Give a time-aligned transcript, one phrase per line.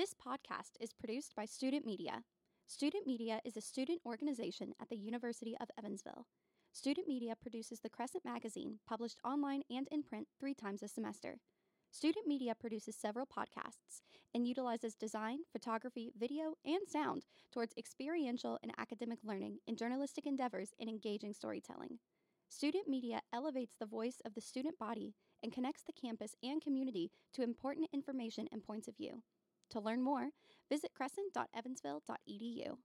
[0.00, 2.22] This podcast is produced by Student Media.
[2.66, 6.24] Student Media is a student organization at the University of Evansville.
[6.72, 11.36] Student Media produces the Crescent magazine, published online and in print three times a semester.
[11.90, 14.00] Student Media produces several podcasts
[14.34, 20.70] and utilizes design, photography, video, and sound towards experiential and academic learning in journalistic endeavors
[20.80, 21.98] and engaging storytelling.
[22.48, 25.12] Student Media elevates the voice of the student body
[25.42, 29.22] and connects the campus and community to important information and points of view.
[29.70, 30.28] To learn more,
[30.68, 32.76] visit crescent.evansville.edu.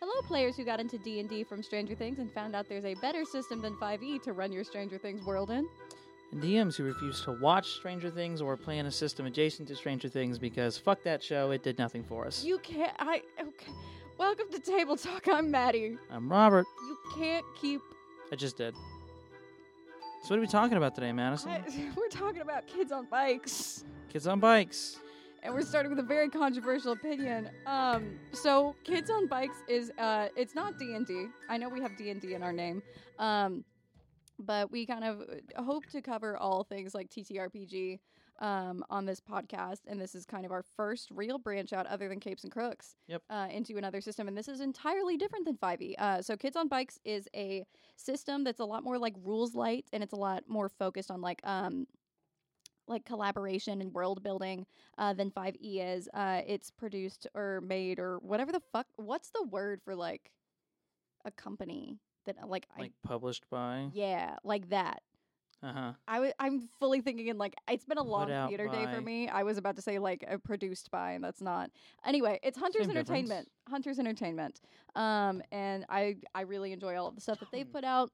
[0.00, 3.24] Hello, players who got into D&D from Stranger Things and found out there's a better
[3.24, 5.66] system than 5e to run your Stranger Things world in.
[6.32, 9.76] And DMs who refuse to watch Stranger Things or play in a system adjacent to
[9.76, 12.44] Stranger Things because fuck that show, it did nothing for us.
[12.44, 12.92] You can't.
[12.98, 13.22] I.
[13.40, 13.72] Okay.
[14.18, 15.26] Welcome to Table Talk.
[15.28, 15.96] I'm Maddie.
[16.10, 16.66] I'm Robert.
[16.82, 17.80] You can't keep.
[18.30, 18.74] I just did.
[20.22, 21.52] So what are we talking about today, Madison?
[21.52, 21.62] I,
[21.96, 24.98] we're talking about kids on bikes, Kids on bikes.
[25.46, 27.48] And we're starting with a very controversial opinion.
[27.66, 31.26] Um, so kids on bikes is uh, it's not D and D.
[31.48, 32.82] I know we have D and D in our name.
[33.18, 33.64] Um,
[34.40, 35.22] but we kind of
[35.56, 38.00] uh, hope to cover all things like TTRPG
[38.40, 42.06] um, on this podcast, and this is kind of our first real branch out, other
[42.08, 43.22] than Capes and Crooks, Yep.
[43.30, 44.28] uh, into another system.
[44.28, 45.94] And this is entirely different than 5e.
[45.98, 47.64] Uh, so, Kids on Bikes is a
[47.96, 51.22] system that's a lot more like rules light, and it's a lot more focused on
[51.22, 51.86] like um,
[52.88, 54.66] like collaboration and world building
[54.98, 55.56] uh, than 5e
[55.96, 56.08] is.
[56.14, 58.86] Uh, it's produced or made or whatever the fuck.
[58.96, 60.30] What's the word for like
[61.24, 63.88] a company that uh, like I Like published by.
[63.92, 65.02] yeah, like that.
[65.62, 65.92] Uh huh.
[66.06, 69.28] I w- I'm fully thinking in like it's been a long theater day for me.
[69.28, 71.70] I was about to say like uh, produced by, and that's not.
[72.04, 73.08] Anyway, it's Hunters Same difference.
[73.10, 73.48] Entertainment.
[73.68, 74.60] Hunters Entertainment.
[74.94, 78.10] Um, and I I really enjoy all of the stuff that they've put out.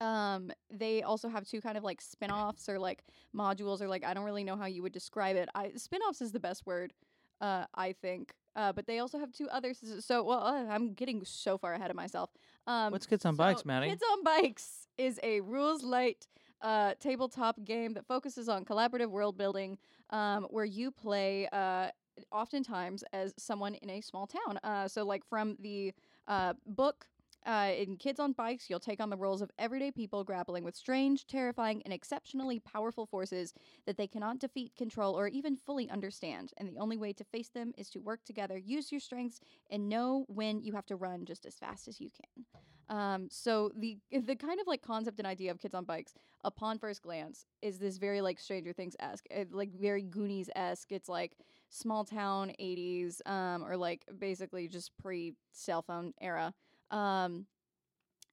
[0.00, 4.14] Um, they also have two kind of like spin-offs or like modules or like I
[4.14, 5.48] don't really know how you would describe it.
[5.54, 6.92] I spin-offs is the best word,
[7.40, 8.34] uh, I think.
[8.54, 9.82] Uh, but they also have two others.
[10.00, 12.30] So well, uh, I'm getting so far ahead of myself.
[12.66, 13.88] Um, What's Kids on so Bikes, Maddie?
[13.88, 16.26] Kids on Bikes is a rules light
[16.60, 19.78] uh, tabletop game that focuses on collaborative world building,
[20.10, 21.88] um, where you play uh,
[22.30, 24.58] oftentimes as someone in a small town.
[24.62, 25.92] Uh, so, like from the
[26.28, 27.06] uh, book.
[27.44, 30.76] Uh, in Kids on Bikes, you'll take on the roles of everyday people grappling with
[30.76, 33.52] strange, terrifying, and exceptionally powerful forces
[33.84, 36.52] that they cannot defeat, control, or even fully understand.
[36.56, 39.88] And the only way to face them is to work together, use your strengths, and
[39.88, 42.44] know when you have to run just as fast as you can.
[42.88, 46.14] Um, so the the kind of like concept and idea of kids on bikes,
[46.44, 50.92] upon first glance, is this very like Stranger Things esque, like very Goonies esque.
[50.92, 51.36] It's like
[51.70, 56.54] small town '80s, um, or like basically just pre cell phone era.
[56.92, 57.46] Um,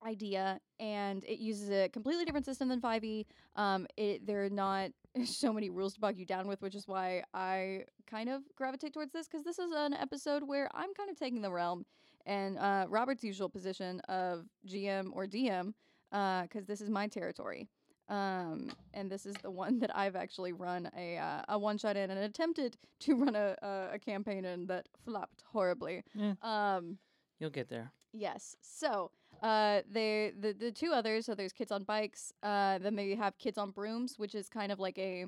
[0.05, 3.25] idea and it uses a completely different system than 5e
[3.57, 4.91] um it there are not
[5.25, 8.93] so many rules to bog you down with which is why i kind of gravitate
[8.93, 11.85] towards this because this is an episode where i'm kind of taking the realm
[12.29, 15.73] and uh, Robert's usual position of GM or DM,
[16.11, 17.67] because this is my territory.
[18.07, 21.95] Um, and this is the one that I've actually run a uh, a one shot
[21.97, 26.03] in and attempted to run a, a, a campaign in that flopped horribly.
[26.13, 26.33] Yeah.
[26.41, 26.97] Um,
[27.39, 27.91] You'll get there.
[28.13, 28.55] Yes.
[28.61, 29.11] So,
[29.43, 31.25] uh, they the the two others.
[31.25, 32.33] So there's kids on bikes.
[32.43, 35.25] Uh, then they have kids on brooms, which is kind of like a,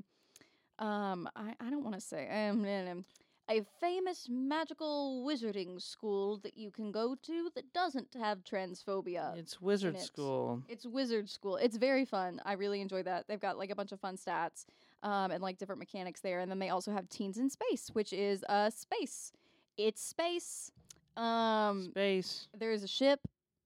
[0.79, 3.05] um, I I don't want to say um,
[3.49, 9.37] a famous magical wizarding school that you can go to that doesn't have transphobia.
[9.37, 10.01] it's Wizard it.
[10.01, 10.63] School.
[10.69, 11.57] It's wizard school.
[11.57, 12.41] It's very fun.
[12.45, 13.27] I really enjoy that.
[13.27, 14.65] They've got like a bunch of fun stats,
[15.03, 16.39] um, and like different mechanics there.
[16.39, 19.31] And then they also have Teens in Space, which is uh space.
[19.77, 20.71] It's space.
[21.17, 22.47] Um, Space.
[22.57, 23.19] there's a ship.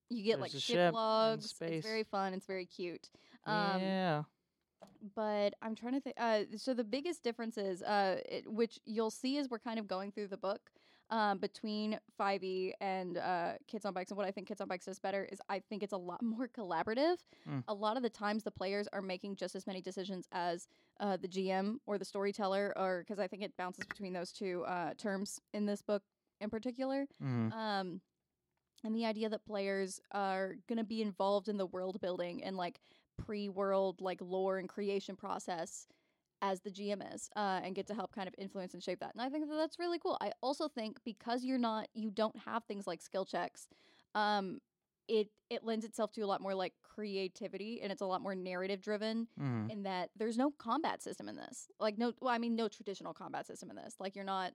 [0.09, 1.50] You get There's like ship, ship logs.
[1.50, 1.72] space.
[1.79, 2.33] It's very fun.
[2.33, 3.09] It's very cute.
[3.45, 4.23] Um, yeah.
[5.16, 6.16] But I'm trying to think.
[6.19, 9.88] Uh, so the biggest difference is, uh, it, which you'll see as we're kind of
[9.88, 10.61] going through the book,
[11.11, 14.85] um, between 5e and uh, Kids on Bikes, and what I think Kids on Bikes
[14.85, 17.17] does better is I think it's a lot more collaborative.
[17.50, 17.63] Mm.
[17.67, 20.67] A lot of the times, the players are making just as many decisions as
[21.00, 24.63] uh, the GM or the storyteller, or because I think it bounces between those two
[24.66, 26.03] uh, terms in this book
[26.40, 27.05] in particular.
[27.20, 28.02] hmm Um,
[28.84, 32.55] and the idea that players are going to be involved in the world building and
[32.55, 32.79] like
[33.17, 35.87] pre-world like lore and creation process
[36.41, 39.14] as the GM is, uh, and get to help kind of influence and shape that.
[39.14, 40.17] And I think that that's really cool.
[40.22, 43.67] I also think because you're not, you don't have things like skill checks,
[44.14, 44.59] um,
[45.08, 48.35] it it lends itself to a lot more like creativity, and it's a lot more
[48.35, 49.28] narrative driven.
[49.37, 52.67] hmm In that there's no combat system in this, like no, well, I mean no
[52.67, 53.96] traditional combat system in this.
[53.99, 54.52] Like you're not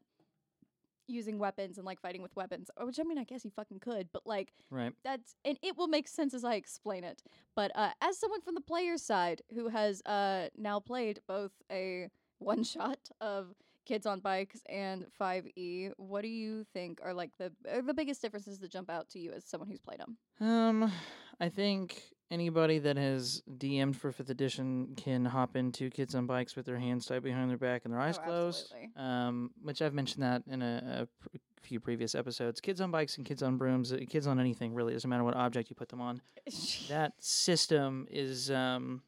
[1.11, 3.81] using weapons and like fighting with weapons, uh, which I mean I guess you fucking
[3.81, 4.93] could, but like Right.
[5.05, 7.23] that's and it will make sense as I explain it.
[7.55, 12.09] But uh, as someone from the player's side who has uh, now played both a
[12.39, 13.55] one shot of
[13.87, 15.93] Kids on Bikes and 5e.
[15.97, 19.19] What do you think are like the are the biggest differences that jump out to
[19.19, 20.17] you as someone who's played them?
[20.41, 20.93] Um,
[21.41, 26.57] I think anybody that has DM'd for fifth edition can hop into Kids on Bikes
[26.57, 28.73] with their hands tied behind their back and their eyes Oh, closed.
[28.97, 32.61] Um, which I've mentioned that in a, a pr- few previous episodes.
[32.61, 34.93] Kids on bikes and kids on brooms, uh, kids on anything really.
[34.93, 36.21] Doesn't matter what object you put them on.
[36.89, 39.03] that system is um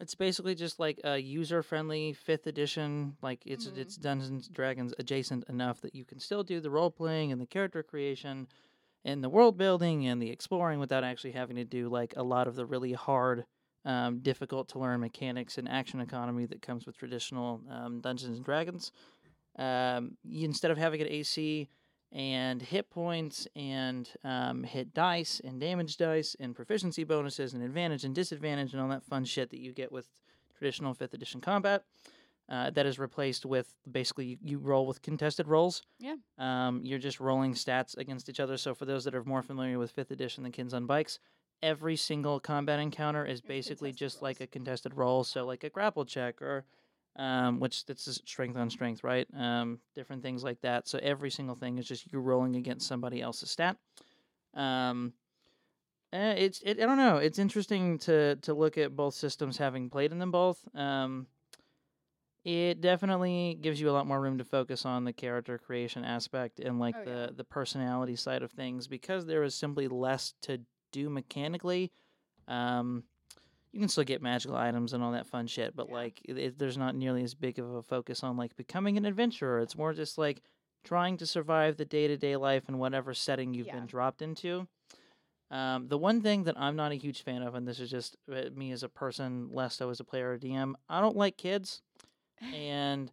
[0.00, 3.76] it's basically just like a user friendly fifth edition like it's Mhm.
[3.78, 7.46] it's dungeons dragons adjacent enough that you can still do the role playing and the
[7.46, 8.46] character creation
[9.04, 12.46] and the world building and the exploring without actually having to do like a lot
[12.46, 13.44] of the really hard
[13.84, 18.44] um, difficult to learn mechanics and action economy that comes with traditional um, dungeons and
[18.44, 18.92] dragons
[19.58, 21.68] um, you, instead of having an ac
[22.12, 28.04] and hit points and um, hit dice and damage dice and proficiency bonuses and advantage
[28.04, 30.08] and disadvantage and all that fun shit that you get with
[30.56, 31.84] traditional fifth edition combat.
[32.52, 35.82] Uh, that is replaced with basically you, roll with contested rolls.
[35.98, 36.16] Yeah.
[36.36, 38.58] Um, you're just rolling stats against each other.
[38.58, 41.18] So for those that are more familiar with fifth edition, the Kids on Bikes,
[41.62, 45.24] every single combat encounter is basically just like a contested roll.
[45.24, 46.66] So like a grapple check or
[47.16, 49.26] um, which that's just strength on strength, right?
[49.34, 50.86] Um, different things like that.
[50.86, 53.78] So every single thing is just you rolling against somebody else's stat.
[54.52, 55.14] Um,
[56.12, 57.16] eh, it's it, I don't know.
[57.16, 60.58] It's interesting to to look at both systems, having played in them both.
[60.74, 61.28] Um,
[62.44, 66.58] it definitely gives you a lot more room to focus on the character creation aspect
[66.60, 67.26] and like Oh, the yeah.
[67.36, 70.60] the personality side of things because there is simply less to
[70.90, 71.92] do mechanically.
[72.48, 73.04] Um,
[73.72, 75.94] you can still get magical items and all that fun shit, but Yeah.
[75.94, 79.04] like it, it- there's not nearly as big of a focus on like becoming an
[79.06, 79.60] adventurer.
[79.60, 80.42] It's more just like
[80.84, 83.76] trying to survive the day to day life in whatever setting you've Yeah.
[83.76, 84.66] been dropped into.
[85.50, 88.16] Um, the one thing that I'm not a huge fan of, and this is just
[88.30, 91.36] uh, me as a person, less so as a player or DM, I don't like
[91.36, 91.82] kids.
[92.54, 93.10] And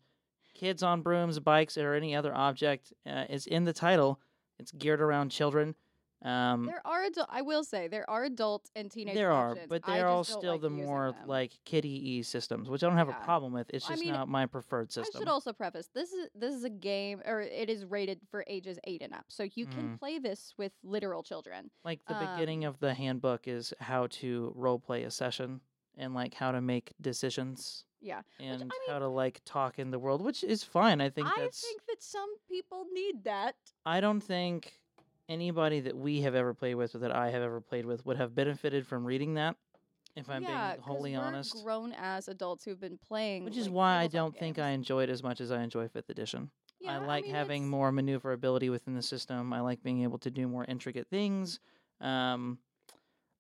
[0.54, 4.20] kids on brooms, bikes, or any other object uh, is in the title.
[4.60, 5.76] It's geared around children.
[6.22, 7.30] Um, There are adult.
[7.31, 9.16] I will say there are adult and teenage.
[9.16, 9.68] there are, options.
[9.70, 11.28] but they're all still like the more them.
[11.30, 13.22] like kiddie e systems, which I don't have Yeah.
[13.22, 13.70] a problem with.
[13.70, 15.14] It's I just mean, not my preferred system.
[15.16, 18.44] I should also preface this is this is a game or it is rated for
[18.48, 20.00] ages eight and up, so you can Mhm.
[20.00, 21.72] play this with literal children.
[21.86, 25.62] like the beginning um, of the handbook is how to role play a session
[25.96, 30.00] and like how to make decisions Yeah, and mean- how to like talk in the
[30.00, 31.01] world, which is fine.
[31.01, 31.62] I think that's I that's.
[31.62, 33.56] think that some people need that.
[33.86, 34.74] I don't think
[35.28, 38.18] anybody that we have ever played with or that I have ever played with would
[38.18, 39.56] have benefited from reading that.
[40.16, 43.68] If I'm yeah, being wholly we're honest, grown as adults who've been playing, which is
[43.68, 44.80] like, why I don't think I games.
[44.80, 46.50] enjoy it as much as I enjoy Fifth Edition.
[46.81, 49.54] Yeah, I like mean, having it's- more maneuverability within the system.
[49.54, 51.60] I like being able to do more intricate things.
[52.02, 52.57] Um,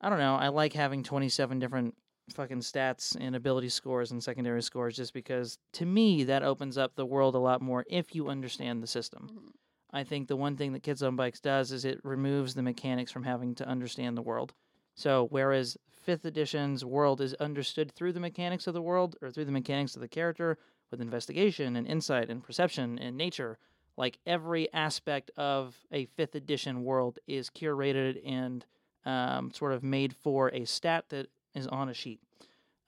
[0.01, 0.35] I don't know.
[0.35, 1.95] I like having 27 different
[2.33, 6.95] fucking stats and ability scores and secondary scores just because to me that opens up
[6.95, 9.29] the world a lot more if you understand the system.
[9.31, 9.51] Mhm.
[9.91, 13.11] I think the one thing that Kids on Bikes does is it removes the mechanics
[13.11, 14.53] from having to understand the world.
[14.95, 19.45] So whereas fifth edition's world is understood through the mechanics of the world or through
[19.45, 20.57] the mechanics of the character
[20.91, 23.57] with investigation and insight and perception and nature,
[23.97, 28.65] like every aspect of a fifth edition world is curated and
[29.05, 32.19] um, sort of made for a stat that is on a sheet.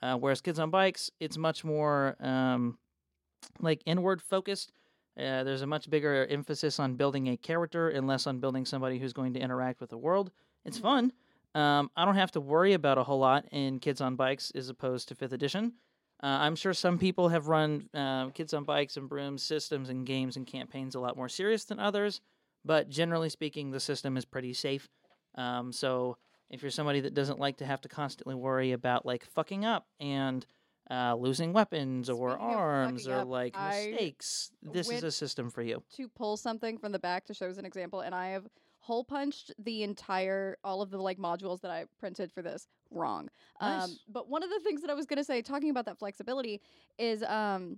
[0.02, 2.78] Uh, whereas Kids on Bikes, it's much more um,
[3.60, 4.72] like inward focused.
[5.18, 8.98] Uh, there's a much bigger emphasis on building a character and less on building somebody
[8.98, 10.32] who's going to interact with the world.
[10.66, 10.82] It's Mhm.
[10.82, 11.14] fun.
[11.54, 14.70] Um, I don't have to worry about a whole lot in Kids on Bikes as
[14.70, 15.74] opposed to Fifth Edition.
[16.24, 20.06] Uh, I'm sure some people have run uh, Kids on Bikes and Brooms systems and
[20.06, 22.22] games and campaigns a lot more serious than others,
[22.64, 24.88] but generally speaking, the system is pretty safe.
[25.36, 26.18] Um, so
[26.52, 29.88] if you're somebody that doesn't like to have to constantly worry about like fucking up
[30.00, 30.46] and
[30.92, 35.50] uh, losing weapons or Speaking arms or up, like I mistakes, this is a system
[35.50, 35.82] for you.
[35.96, 38.48] to pull something from the back to show as an example, and I have
[38.80, 43.30] hole punched the entire all of the like modules that I printed for this wrong.
[43.62, 46.60] Um, but one of the things that I was gonna say, talking about that flexibility,
[47.00, 47.78] is um,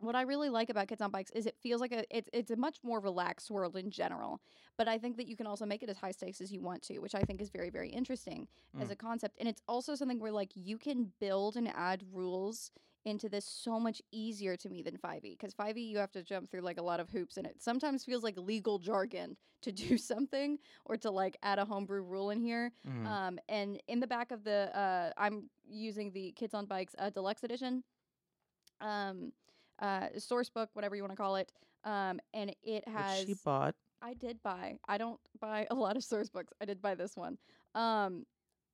[0.00, 2.50] what I really like about Kids on Bikes is it feels like a it's it's
[2.50, 4.40] a much more relaxed world in general.
[4.76, 6.82] But I think that you can also make it as high stakes as you want
[6.82, 8.48] to, which I think is very very interesting
[8.80, 8.92] as Mm.
[8.92, 9.36] a concept.
[9.40, 12.70] And it's also something where like you can build and add rules
[13.04, 16.50] into this so much easier to me than 5e because 5e you have to jump
[16.50, 19.96] through like a lot of hoops and it sometimes feels like legal jargon to do
[20.12, 23.06] something or to like add a homebrew rule in here Mhm.
[23.06, 27.08] um, and in the back of the uh, i'm using the kids on bikes uh,
[27.08, 27.82] deluxe edition
[28.80, 29.32] um,
[29.80, 31.52] uh, source book whatever you want to call it
[31.84, 33.74] um, and it has Which she bought.
[34.00, 34.78] I did buy.
[34.88, 36.52] I don't buy a lot of source books.
[36.60, 37.38] I did buy this one.
[37.74, 38.26] Um,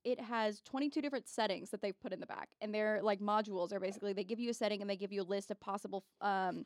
[0.03, 3.73] it has 22 different settings that they've put in the back, and they're like modules.
[3.73, 6.03] Are basically they give you a setting and they give you a list of possible
[6.21, 6.65] um,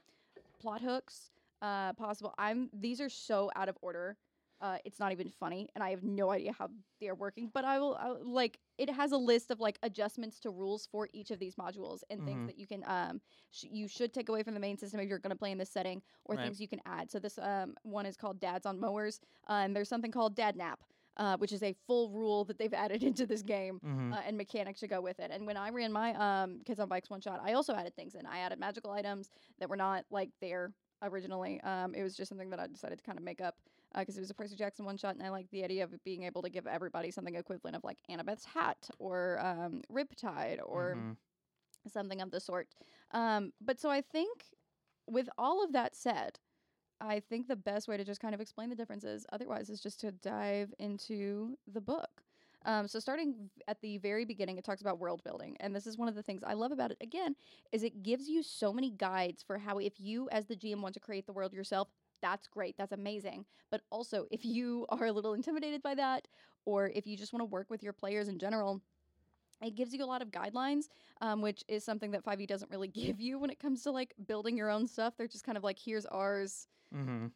[0.60, 1.32] plot hooks
[1.62, 2.34] uh, possible.
[2.38, 4.18] I'm these are so out of order.
[4.62, 7.50] Uh, it's not even funny, and I have no idea how they're working.
[7.54, 10.88] But I will, I will like it has a list of like adjustments to rules
[10.92, 12.48] for each of these modules and things Mhm.
[12.48, 15.20] that you can um sh- you should take away from the main system if you're
[15.20, 16.44] going to play in this setting, or Right.
[16.46, 17.10] things you can add.
[17.12, 20.56] So this um one is called Dads on Mowers, uh, and there's something called Dad
[20.56, 20.80] Nap.
[21.18, 24.38] Uh, which is a full rule that they've added into this game hmm uh, and
[24.38, 25.32] mechanics to go with it.
[25.32, 28.16] And when I ran my um, Kids on Bikes one shot, I also added things
[28.16, 28.26] in.
[28.26, 31.60] I added magical items that were not like there originally.
[31.62, 33.56] Um, it was just something that I decided to kind of make up
[33.98, 36.04] because it was a Percy Jackson one shot, and I like the idea of it
[36.04, 40.96] being able to give everybody something equivalent of like Annabeth's hat or um, Riptide or
[40.96, 41.18] Mhm.
[41.88, 42.68] something of the sort.
[43.12, 44.54] Um, but so I think
[45.08, 46.40] with all of that said,
[47.02, 50.00] I think the best way to just kind of explain the differences otherwise is just
[50.02, 52.24] to dive into the book.
[52.66, 55.98] Um, so starting at the very beginning, it talks about world building, and this is
[55.98, 56.98] one of the things I love about it.
[57.02, 57.36] Again,
[57.72, 60.94] is it gives you so many guides for how if you as the GM want
[60.96, 61.88] to create the world yourself,
[62.22, 63.46] that's great, that's amazing.
[63.72, 66.28] But also, if you are a little intimidated by that,
[66.66, 68.82] or if you just want to work with your players in general,
[69.62, 70.86] it gives you a lot of guidelines,
[71.22, 74.14] um, which is something that 5e doesn't really give you when it comes to like
[74.28, 75.16] building your own stuff.
[75.18, 77.28] They're just kind of like, here's ours, hmm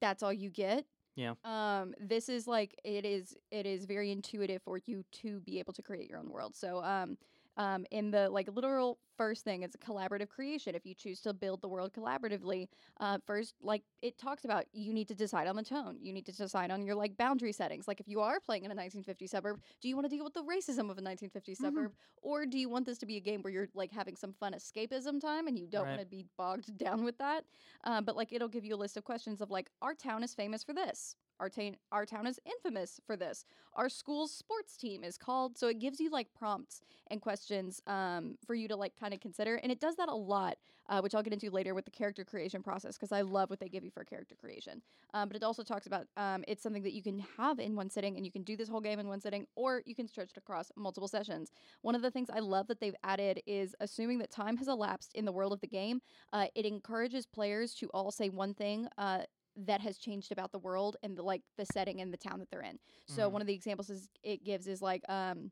[0.00, 0.84] that's all you get.
[1.16, 1.34] Yeah.
[1.44, 5.72] Um, this is like it is it is very intuitive for you to be able
[5.74, 6.54] to create your own world.
[6.54, 7.16] So um
[7.56, 11.32] um in the like literal first thing it's a collaborative creation if you choose to
[11.32, 12.66] build the world collaboratively
[13.00, 16.26] uh first like it talks about you need to decide on the tone you need
[16.26, 19.26] to decide on your like boundary settings like if you are playing in a 1950
[19.26, 22.58] suburb do you want to deal with the racism of a 1950 suburb or do
[22.58, 25.46] you want this to be a game where you're like having some fun escapism time
[25.46, 25.90] and you don't Right.
[25.90, 27.44] want to be bogged down with that?
[27.84, 30.34] Um, but like it'll give you a list of questions of like our town is
[30.34, 33.44] famous for this our, ta- our town is infamous for this.
[33.74, 38.36] Our school's sports team is called so it gives you like prompts and questions um,
[38.46, 40.56] for you to like kind of consider and it does that a lot
[40.88, 43.60] uh, which i'll get into later with the character creation process because i love what
[43.60, 44.82] they give you for character creation.
[45.14, 47.90] Um, but it also talks about um, it's something that you can have in one
[47.90, 50.30] sitting and you can do this whole game in one sitting or you can stretch
[50.30, 51.50] it across multiple sessions.
[51.82, 55.12] One of the things i love that they've added is assuming that time has elapsed
[55.14, 56.00] in the world of the game
[56.32, 59.22] uh, it encourages players to all say one thing uh,
[59.56, 62.50] that has changed about the world and the, like the setting and the town that
[62.50, 62.78] they're in.
[63.06, 63.32] So Mhm.
[63.32, 65.50] one of the examples is it gives is like um,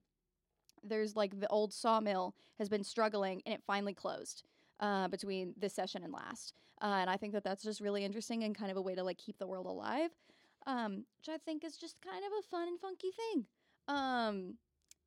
[0.82, 4.44] there's like the old sawmill has been struggling and it finally closed
[4.80, 8.42] uh, between this session and last, uh, and I think that that's just really interesting
[8.44, 10.11] and kind of a way to like keep the world alive,
[10.66, 13.46] um, which I think is just kind of a fun and funky thing.
[13.88, 14.58] Um,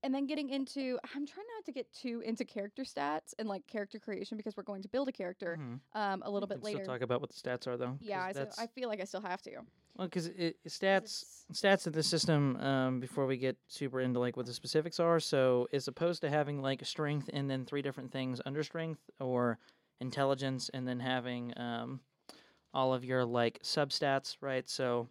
[0.04, 3.66] and then getting into i'm trying not to get too into character stats and like
[3.68, 5.80] character creation because we're going to build a character Mhm.
[5.94, 6.77] um a little bit can later.
[6.84, 9.42] Still talk about what the stats are though yeah I, feel like i still have
[9.44, 9.51] to.
[9.96, 10.30] Well because
[10.68, 15.00] stats stats in the system um, before we get super into like what the specifics
[15.00, 15.20] are.
[15.20, 19.58] So as opposed to having like strength and then three different things under strength or
[20.00, 22.00] intelligence and then having um,
[22.75, 24.70] all of your like substats right?
[24.70, 25.08] So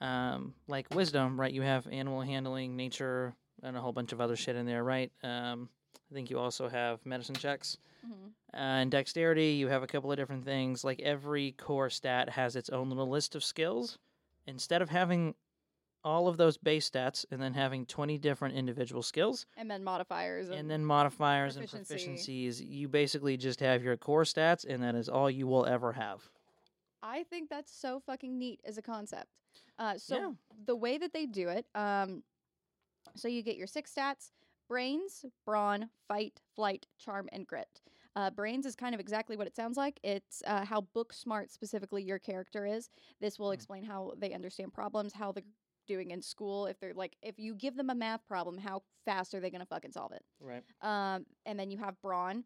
[0.00, 1.52] um, like wisdom right?
[1.52, 5.12] You have animal handling nature and a whole bunch of other shit in there right
[5.22, 5.68] um,
[6.10, 8.28] i think you also have medicine checks Mhm.
[8.52, 10.84] uh, and dexterity, you have a couple of different things.
[10.84, 13.98] Like every core stat has its own little list of skills.
[14.46, 15.34] Instead of having
[16.04, 20.50] all of those base stats and then having 20 different individual skills and then modifiers
[20.50, 25.08] and then modifiers and proficiencies, you basically just have your core stats and that is
[25.08, 26.28] all you will ever have.
[27.02, 29.28] I think that's so fucking neat as a concept.
[29.78, 30.32] Uh, so Yeah.
[30.66, 32.22] the way that they do it, um,
[33.14, 34.30] so you get your six stats:
[34.68, 37.80] brains, brawn, fight, flight, charm, and grit.
[38.16, 39.98] Uh, brains is kind of exactly what it sounds like.
[40.04, 42.88] It's uh, how book smart specifically your character is.
[43.20, 43.54] This will Hmm.
[43.54, 45.42] explain how they understand problems, how they're
[45.86, 46.66] doing in school.
[46.66, 49.66] If they're like, if you give them a math problem, how fast are they gonna
[49.66, 50.24] fucking solve it?
[50.40, 50.62] Right.
[50.80, 52.44] Um, and then you have brawn.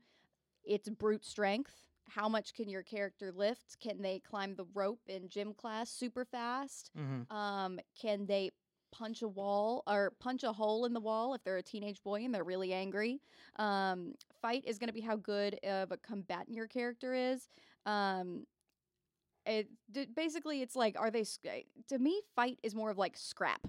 [0.64, 1.74] It's brute strength.
[2.08, 3.78] How much can your character lift?
[3.80, 6.90] Can they climb the rope in gym class super fast?
[6.98, 7.34] Mm-hmm.
[7.34, 8.50] Um, can they
[8.90, 12.24] punch a wall or punch a hole in the wall if they're a teenage boy
[12.24, 13.20] and they're really angry?
[13.56, 17.48] Um, fight is going to be how good of a combatant your character is.
[17.86, 18.46] Um,
[19.46, 23.16] it d- basically it's like are they sc- to me fight is more of like
[23.16, 23.66] scrap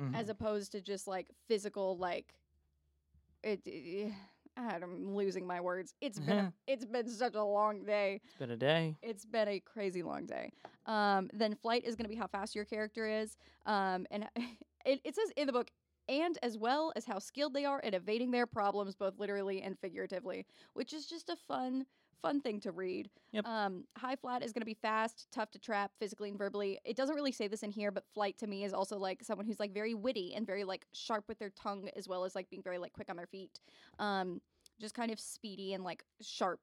[0.00, 0.14] Mm-hmm.
[0.14, 2.34] as opposed to just like physical like
[3.44, 4.12] it, it
[4.56, 5.94] I'm losing my words.
[6.00, 8.20] It's been a, it's been such a long day.
[8.24, 8.96] it's been a day.
[9.02, 10.52] It's been a crazy long day.
[10.86, 13.36] Um, then flight is going to be how fast your character is.
[13.66, 14.28] Um, and
[14.84, 15.70] it, it says in the book
[16.08, 19.78] and as well as how skilled they are at evading their problems both literally and
[19.78, 21.86] figuratively, which is just a fun
[22.22, 23.10] fun thing to read.
[23.32, 23.46] Yep.
[23.46, 26.78] Um, high flat is going to be fast, tough to trap physically and verbally.
[26.84, 29.46] It doesn't really say this in here, but flight to me is also like someone
[29.46, 32.48] who's like very witty and very like sharp with their tongue as well as like
[32.48, 33.60] being very like quick on their feet.
[33.98, 34.40] Um,
[34.80, 36.60] just kind of speedy and like sharp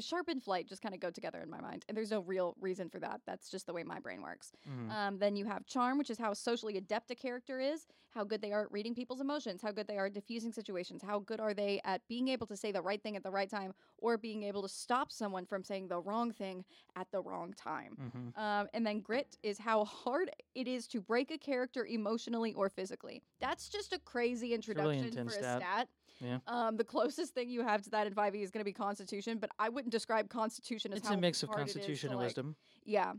[0.00, 2.54] sharp and flight just kind of go together in my mind, and there's no real
[2.60, 3.20] reason for that.
[3.26, 4.52] That's just the way my brain works.
[4.68, 4.90] Mhm.
[4.90, 8.40] Um, then you have charm, which is how socially adept a character is, how good
[8.40, 11.40] they are at reading people's emotions, how good they are at diffusing situations, how good
[11.40, 14.16] are they at being able to say the right thing at the right time, or
[14.16, 16.64] being able to stop someone from saying the wrong thing
[16.96, 17.96] at the wrong time.
[17.96, 18.38] Mhm.
[18.38, 22.68] Um, and then grit is how hard it is to break a character emotionally or
[22.70, 23.22] physically.
[23.40, 25.62] That's just a crazy introduction intense for a stat.
[25.62, 25.88] stat.
[26.20, 26.38] Yeah.
[26.46, 29.38] Um, the closest thing you have to that in 5e is going to be Constitution,
[29.38, 32.18] but I wouldn't describe Constitution as It's a mix of hard it is constitution and
[32.18, 32.56] like- wisdom.
[32.84, 33.12] Yeah.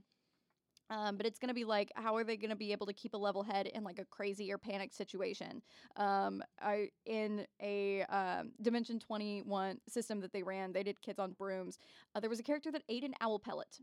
[0.92, 3.18] Um, but it's gonna be like, how are they gonna be able to keep a
[3.18, 5.62] level head in like a crazy or panic situation?
[5.98, 11.20] Um, I in a um, Dimension Twenty One system that they ran, they did kids
[11.20, 11.78] on brooms.
[12.16, 13.78] Uh, there was a character that ate an owl pellet,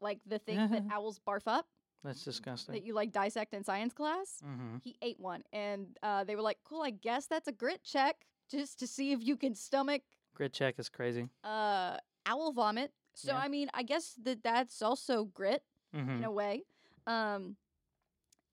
[0.00, 1.64] like the thing that owls barf up
[2.04, 2.74] That's disgusting.
[2.74, 4.42] that you like dissect in science class.
[4.46, 4.76] mm-hmm.
[4.84, 8.16] He ate one, and uh, they were like, "Cool, I guess that's a grit check,
[8.50, 10.02] just to see if you can stomach
[10.34, 11.28] Grit check is crazy.
[11.44, 13.38] uh, owl vomit." So Yeah.
[13.38, 15.62] I mean, I guess that that's also grit
[15.94, 16.18] Mm-hmm.
[16.18, 16.62] in a way.
[17.08, 17.56] Um,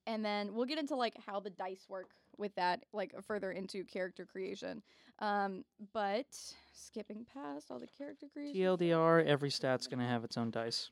[0.08, 3.84] and then we'll get into like how the dice work with that, like further into
[3.84, 4.82] character creation.
[5.20, 5.63] Um,
[5.94, 6.25] but
[6.74, 10.89] skipping past all the character creation, TLDR, every stat's gonna have its own dice.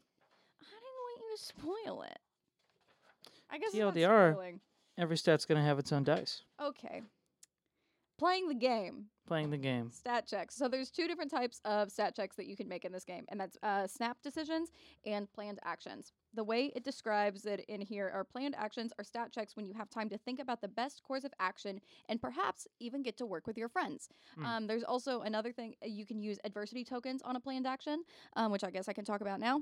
[0.61, 2.19] I didn't want you to spoil it.
[3.49, 4.59] I guess TLDR.
[4.97, 6.43] Every stat's gonna have its own dice.
[6.61, 7.01] Okay.
[8.17, 9.91] Playing the game, Playing the game.
[9.91, 10.55] stat checks.
[10.55, 13.25] So there's two different types of stat checks that you can make in this game,
[13.27, 14.69] and that's uh, snap decisions
[15.05, 16.13] and planned actions.
[16.33, 19.73] The way it describes it in here are planned actions are stat checks when you
[19.73, 23.25] have time to think about the best course of action and perhaps even get to
[23.25, 24.07] work with your friends.
[24.37, 24.45] Hmm.
[24.45, 28.03] Um, there's also another thing uh, you can use adversity tokens on a planned action,
[28.37, 29.61] um, which I guess I can talk about now.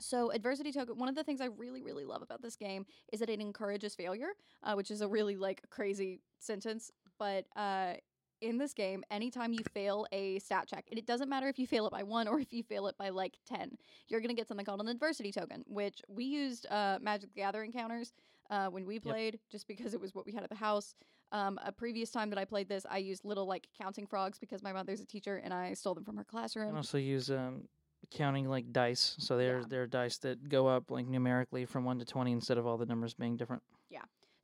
[0.00, 3.18] So, adversity token, one of the things I really, really love about this game is
[3.18, 4.28] that it encourages failure,
[4.62, 6.92] uh, which is a really like crazy sentence.
[7.18, 7.94] But uh,
[8.40, 11.66] in this game, anytime you fail a stat check, and it doesn't matter if you
[11.66, 13.76] fail it by one or if you fail it by like 10,
[14.08, 17.40] you're going to get something called an adversity token, which we used uh, Magic the
[17.40, 18.12] Gathering counters
[18.50, 20.94] uh, when we played just because it was what we had at the house.
[21.30, 24.62] Um, a previous time that I played this, I used little like counting frogs because
[24.62, 26.68] my mother's a teacher and I stole them from her classroom.
[26.68, 27.64] can also use um,
[28.10, 29.14] counting like dice.
[29.18, 29.64] So they're Yeah.
[29.68, 32.86] they're dice that go up like numerically from one to twenty instead of all the
[32.86, 33.62] numbers being different.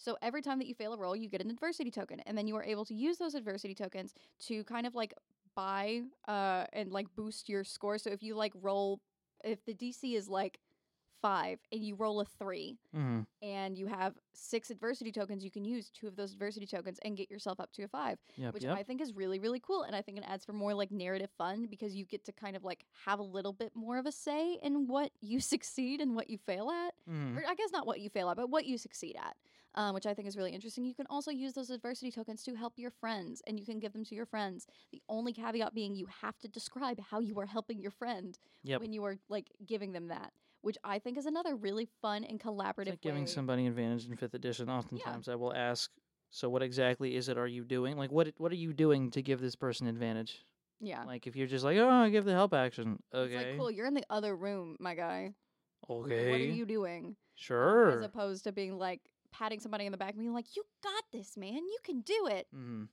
[0.04, 2.46] So every time that you fail a roll, you get an adversity token, and then
[2.46, 5.14] you are able to use those adversity tokens to kind of like
[5.56, 7.96] buy uh and like boost your score.
[7.96, 9.00] So if you like roll,
[9.44, 10.58] if the DC is like
[11.22, 13.20] five and you roll a three, Mm-hmm.
[13.42, 17.16] and you have six adversity tokens, you can use two of those adversity tokens and
[17.16, 18.54] get yourself up to a five, Yep.
[18.54, 18.76] which yep.
[18.76, 21.30] I think is really really cool, and I think it adds for more like narrative
[21.38, 24.12] fun because you get to kind of like have a little bit more of a
[24.12, 27.38] say in what you succeed and what you fail at Mhm.
[27.38, 29.36] or I guess not what you fail at, but what you succeed at,
[29.74, 30.84] um, which I think is really interesting.
[30.84, 33.92] You can also use those adversity tokens to help your friends, and you can give
[33.92, 34.66] them to your friends.
[34.92, 38.80] The only caveat being you have to describe how you are helping your friend Yep.
[38.80, 40.32] when you are like giving them that,
[40.62, 43.28] which I think is another really fun and collaborative It's like giving way.
[43.30, 44.68] somebody advantage in fifth edition.
[44.70, 45.90] Oftentimes, I will ask,
[46.30, 47.36] "So, what exactly is it?
[47.38, 47.96] Are you doing?
[47.96, 50.44] Like, what what are you doing to give this person advantage?
[50.80, 51.04] yeah.
[51.04, 52.98] Like, if you're just like, oh, I give the help action.
[53.12, 55.34] It's Okay, like, cool, you're in the other room, my guy.
[55.88, 57.16] okay, What are you doing?
[57.36, 57.90] sure.
[57.98, 59.00] As opposed to being like
[59.36, 61.54] patting somebody in the back and being like, you got this, man.
[61.54, 62.46] You can do it.
[62.54, 62.84] mm-hmm.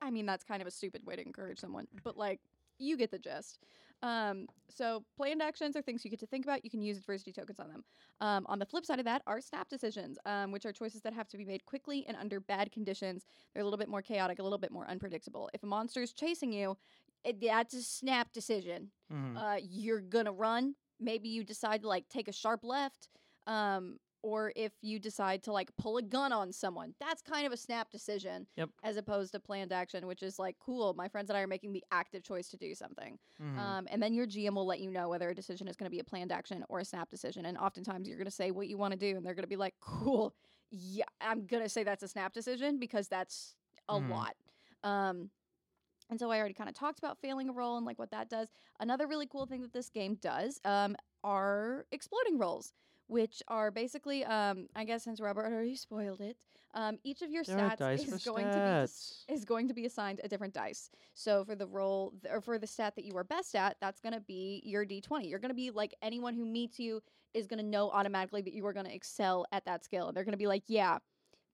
[0.00, 2.40] I mean, that's kind of a stupid way to encourage someone, but like,
[2.78, 3.60] you get the gist.
[4.02, 6.64] Um, so planned actions are things you get to think about.
[6.64, 7.84] You can use adversity tokens on them.
[8.20, 11.12] Um, on the flip side of that are snap decisions, um, which are choices that
[11.12, 13.26] have to be made quickly and under bad conditions.
[13.54, 15.48] They're a little bit more chaotic, a little bit more unpredictable.
[15.54, 16.76] If a monster is chasing you,
[17.24, 18.90] it, that's a snap decision.
[19.12, 19.36] Mm-hmm.
[19.36, 20.74] Uh, you're gonna run.
[20.98, 23.08] Maybe you decide to like take a sharp left.
[23.46, 27.52] Um, or if you decide to like pull a gun on someone, that's kind of
[27.52, 28.46] a snap decision.
[28.56, 28.70] Yep.
[28.84, 31.72] As opposed to planned action, which is like, cool, my friends and I are making
[31.72, 33.18] the active choice to do something.
[33.40, 33.58] Mhm.
[33.58, 35.90] Um, and then your GM will let you know whether a decision is going to
[35.90, 37.46] be a planned action or a snap decision.
[37.46, 39.48] And oftentimes you're going to say what you want to do, and they're going to
[39.48, 40.34] be like, cool,
[40.70, 43.56] yeah, I'm going to say that's a snap decision because that's
[43.88, 44.08] a Mhm.
[44.08, 44.36] lot.
[44.82, 45.30] Um,
[46.10, 48.28] and so I already kind of talked about failing a roll and like what that
[48.28, 48.48] does.
[48.80, 52.72] Another really cool thing that this game does um, are exploding rolls,
[53.06, 56.36] which are basically, um, I guess since Robert already spoiled it,
[56.74, 58.88] um, each of your there stats is going to
[59.28, 60.90] be is going to be assigned a different dice.
[61.12, 64.00] So for the roll th- or for the stat that you are best at, that's
[64.00, 65.28] going to be your d20.
[65.28, 67.02] You're going to be like anyone who meets you
[67.34, 70.08] is going to know automatically that you are going to excel at that skill.
[70.08, 70.98] And they're going to be like, "Yeah,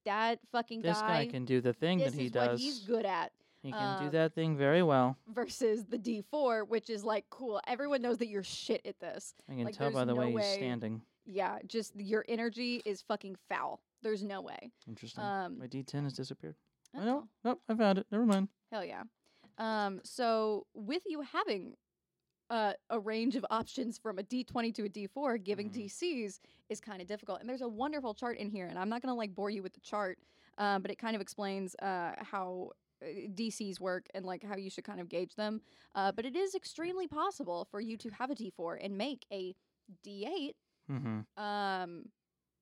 [0.04, 2.60] that fucking This guy can do the thing this that he is does.
[2.60, 5.16] he's good at." he can do um, that thing very well.
[5.34, 9.54] Versus the d4, which is like, "Cool, everyone knows that you're shit at this." I
[9.54, 11.02] can like, tell by the no way way- he's standing.
[11.30, 13.80] Yeah, just your energy is fucking foul.
[14.02, 14.70] There's no way.
[14.88, 15.22] Interesting.
[15.22, 16.54] Um, My D10 has disappeared.
[16.96, 17.04] I oh.
[17.04, 17.28] know.
[17.44, 18.06] Nope, I found it.
[18.10, 18.48] Never mind.
[18.72, 19.02] Hell yeah.
[19.58, 21.74] Um, so with you having
[22.48, 25.84] uh, a range of options from a D20 to a D4, giving Mhm.
[25.84, 27.40] DCs is kind of difficult.
[27.40, 29.62] And there's a wonderful chart in here, and I'm not going to like bore you
[29.62, 30.18] with the chart,
[30.56, 32.70] um, but it kind of explains uh, how
[33.02, 35.60] uh, DCs work and like how you should kind of gauge them.
[35.94, 39.54] Uh, but it is extremely possible for you to have a D4 and make a
[40.06, 40.54] D8,
[40.90, 41.42] Mm-hmm.
[41.42, 42.04] um,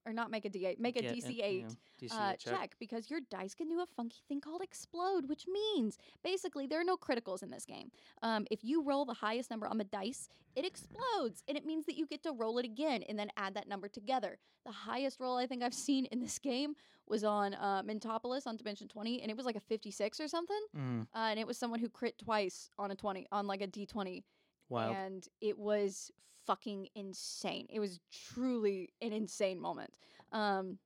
[0.06, 1.76] or not make a D8, make a DC8
[2.12, 2.38] uh, check.
[2.38, 6.80] check because your dice can do a funky thing called explode, which means basically there
[6.80, 7.90] are no criticals in this game.
[8.22, 11.86] Um, if you roll the highest number on the dice, it explodes, and it means
[11.86, 14.38] that you get to roll it again and then add that number together.
[14.64, 16.76] The highest roll I think I've seen in this game
[17.08, 20.60] was on uh, Mentopolis on Dimension 20, and it was like a 56 or something.
[20.76, 23.66] Mm, Uh, and it was someone who crit twice on a 20, on like a
[23.66, 24.22] D20
[24.68, 24.94] wild.
[24.96, 26.10] and it was
[26.46, 27.66] fucking insane.
[27.70, 29.92] It was truly an insane moment.
[30.32, 30.78] Um,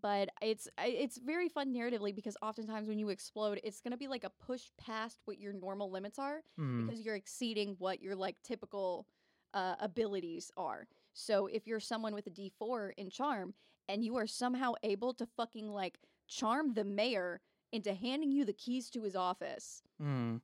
[0.00, 4.22] but it's it's very fun narratively because oftentimes when you explode, it's gonna be like
[4.24, 8.36] a push past what your normal limits are Mm, because you're exceeding what your like
[8.44, 9.06] typical
[9.52, 10.86] uh, abilities are.
[11.12, 13.54] So if you're someone with a D4 in charm
[13.88, 17.40] and you are somehow able to fucking like charm the mayor
[17.72, 20.40] into handing you the keys to his office, mm,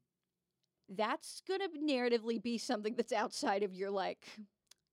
[0.88, 4.26] that's gonna narratively be something that's outside of your like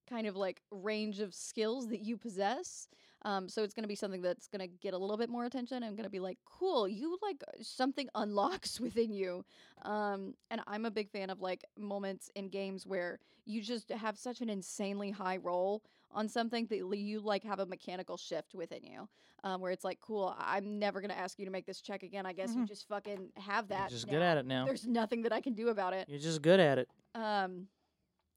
[0.08, 2.88] kind of like range of skills that you possess.
[3.22, 5.96] Um, so it's gonna be something that's gonna get a little bit more attention and
[5.96, 9.44] gonna be like, cool, you like uh, something unlocks within you.
[9.82, 14.18] Um, and I'm a big fan of like moments in games where you just have
[14.18, 15.82] such an insanely high roll
[16.14, 19.08] on something that you like have a mechanical shift within you,
[19.42, 22.24] um, where it's like, cool, I'm never gonna ask you to make this check again.
[22.24, 22.68] I guess you Mhm.
[22.68, 23.90] just fucking have You're that.
[23.90, 24.12] just now.
[24.12, 24.64] good at it now.
[24.64, 26.08] There's nothing that I can do about it.
[26.08, 26.88] You're just good at it.
[27.14, 27.68] Um,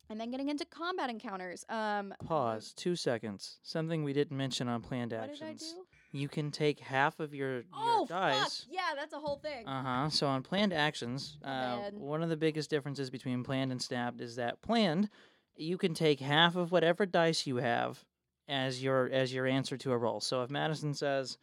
[0.10, 1.66] and then getting into combat encounters.
[1.68, 2.74] Um, Pause.
[2.74, 3.60] Two seconds.
[3.62, 5.40] Something we didn't mention on planned What actions.
[5.40, 5.88] did I do?
[6.14, 8.62] You can take half of your, your Oh dice.
[8.62, 8.74] fuck!
[8.74, 9.68] Yeah, that's a whole thing.
[9.68, 10.10] Uh huh.
[10.10, 14.38] So on planned actions, uh, one of the biggest differences between planned and snapped is
[14.38, 15.10] that planned,
[15.58, 18.04] you can take half of whatever dice you have
[18.48, 20.20] as your as your answer to a roll.
[20.22, 21.38] So if Madison says,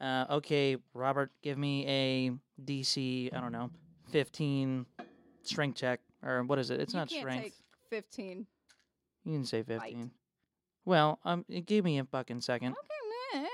[0.00, 2.30] uh, "Okay, Robert, give me a
[2.64, 3.70] DC, I don't know,
[4.10, 4.86] fifteen
[5.42, 6.80] strength check, or what is it?
[6.80, 7.42] It's You not strength.
[7.44, 7.54] take
[7.88, 8.46] Fifteen.
[9.24, 10.10] You can say fifteen.
[10.84, 12.72] Well, um, it give me a fucking second.
[12.72, 12.99] Okay,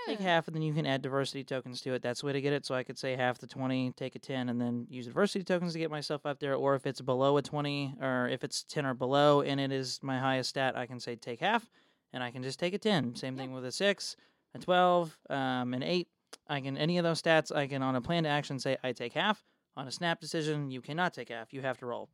[0.06, 2.02] Take half, and then you can add adversity tokens to it.
[2.02, 2.64] That's the way to get it.
[2.64, 5.72] So I could say half the 20, take a 10, and then use adversity tokens
[5.72, 6.54] to get myself up there.
[6.54, 9.98] Or if it's below a 20, or if it's 10 or below, and it is
[10.02, 11.68] my highest stat, I can say take half,
[12.12, 13.16] and I can just take a 10.
[13.16, 13.42] Same Yeah.
[13.42, 14.16] thing with a 6,
[14.54, 16.08] a 12, um, an 8.
[16.48, 19.12] I can, any of those stats, I can, on a planned action, say I take
[19.12, 19.44] half.
[19.76, 21.52] On a snap decision, you cannot take half.
[21.52, 22.08] You have to roll.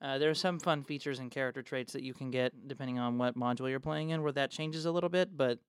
[0.00, 3.18] Uh, there are some fun features and character traits that you can get depending on
[3.18, 5.36] what module you're playing in, where that changes a little bit.
[5.36, 5.60] But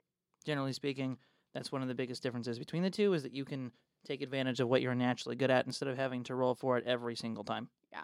[0.43, 1.17] generally speaking,
[1.55, 3.71] that's one of the biggest differences between the two is that you can
[4.05, 6.83] take advantage of what you're naturally good at instead of having to roll for it
[6.85, 7.69] every single time.
[7.91, 8.03] Yeah.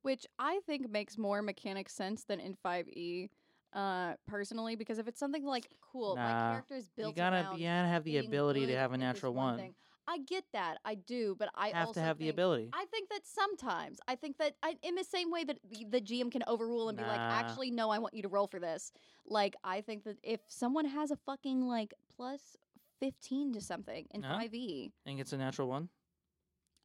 [0.00, 3.28] Which I think makes more mechanic sense than in 5e.
[3.72, 7.50] Uh, personally, because if it's something like cool, my Nah, character is built you gotta,
[7.56, 9.74] you gotta have the ability to have a natural one.
[10.08, 12.70] I get that, I do, but I have also to have the ability.
[12.72, 16.00] I think that sometimes I think that I, in the same way that the, the
[16.00, 18.92] GM can overrule and be like, actually, no, I want you to roll for this.
[19.26, 22.56] Like, I think that if someone has a fucking like plus
[23.00, 24.38] fifteen to something in Uh-huh.
[24.38, 25.88] five E, think it's a natural one.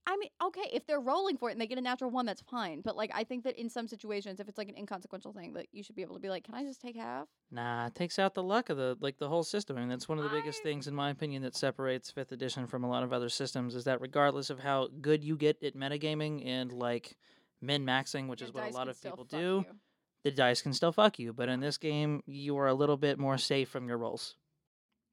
[0.07, 2.41] I mean, okay, if they're rolling for it and they get a natural one, that's
[2.41, 2.81] fine.
[2.81, 5.67] But like, I think that in some situations, if it's like an inconsequential thing, that
[5.71, 7.27] you should be able to be like, can I just take half?
[7.51, 9.77] Nah, it takes out the luck of the like the whole system.
[9.77, 12.31] I mean, that's one of the biggest I- things, in my opinion, that separates Fifth
[12.31, 13.75] Edition from a lot of other systems.
[13.75, 17.15] Is that regardless of how good you get at metagaming and like
[17.61, 19.65] min maxing, which Your is what a dice lot can of still people fuck do,
[19.67, 19.75] you.
[20.23, 21.31] the dice can still fuck you.
[21.31, 24.35] But in this game, you are a little bit more safe from your rolls.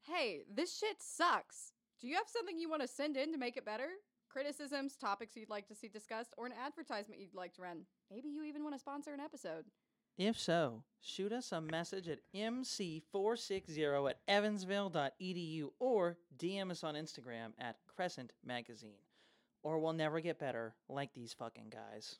[0.03, 1.73] Hey, this shit sucks.
[1.99, 3.89] Do you have something you want to send in to make it better?
[4.29, 7.81] Criticisms, topics you'd like to see discussed, or an advertisement you'd like to run?
[8.11, 9.65] Maybe you even want to sponsor an episode.
[10.17, 17.51] If so, shoot us a message at mc460 at evansville.edu or DM us on Instagram
[17.59, 18.99] at Crescent Magazine.
[19.63, 22.15] Or we'll never get better like these fucking guys.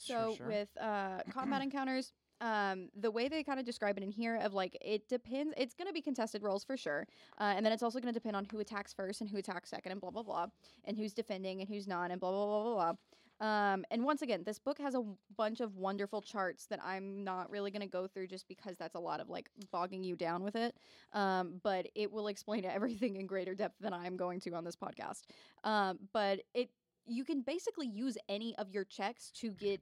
[0.00, 0.46] Sure, So sure.
[0.46, 4.54] with uh, combat encounters, um, the way they kind of describe it in here of
[4.54, 5.54] like it depends.
[5.56, 7.06] It's going to be contested rolls for sure,
[7.40, 9.70] uh, and then it's also going to depend on who attacks first and who attacks
[9.70, 10.46] second, and blah blah blah,
[10.84, 12.94] and who's defending and who's not, and blah blah blah blah blah.
[13.40, 17.24] Um, and once again, this book has a w- bunch of wonderful charts that I'm
[17.24, 20.14] not really going to go through just because that's a lot of like bogging you
[20.14, 20.76] down with it.
[21.12, 24.76] Um, but it will explain everything in greater depth than I'm going to on this
[24.76, 25.22] podcast.
[25.64, 26.70] Um, but it
[27.06, 29.80] you can basically use any of your checks to get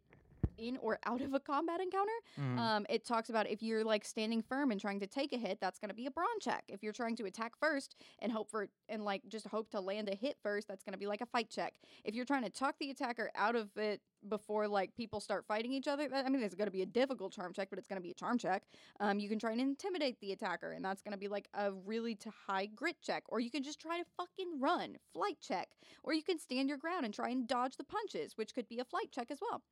[0.58, 2.12] in or out of a combat encounter.
[2.38, 2.58] Mhm.
[2.58, 5.60] Um, it talks about if you're like standing firm and trying to take a hit,
[5.60, 6.64] that's going to be a brawn check.
[6.68, 10.08] If you're trying to attack first and hope for and like just hope to land
[10.08, 11.74] a hit first, that's going to be like a fight check.
[12.04, 15.72] If you're trying to talk the attacker out of it before like people start fighting
[15.72, 17.96] each other, I mean, it's going to be a difficult charm check, but it's going
[18.00, 18.62] to be a charm check.
[19.00, 21.72] Um, you can try and intimidate the attacker, and that's going to be like a
[21.72, 25.70] really to high grit check, or you can just try to fucking run, flight check,
[26.04, 28.78] or you can stand your ground and try and dodge the punches, which could be
[28.78, 29.62] a flight check as well.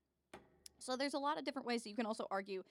[0.81, 2.63] So there's a lot of different ways that you can also argue.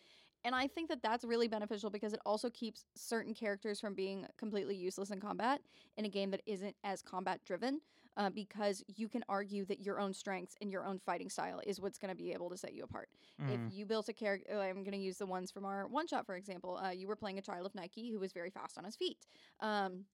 [0.43, 4.25] And I think that that's really beneficial because it also keeps certain characters from being
[4.37, 5.61] completely useless in combat
[5.97, 7.81] in a game that isn't as combat driven.
[8.17, 11.79] Uh, because you can argue that your own strengths and your own fighting style is
[11.79, 13.07] what's going to be able to set you apart.
[13.39, 13.67] Mhm.
[13.69, 16.25] If you built a character, I'm going to use the ones from our one shot,
[16.25, 16.77] for example.
[16.77, 19.19] Uh, you were playing a child of Nike who was very fast on his feet.
[19.61, 20.05] Um,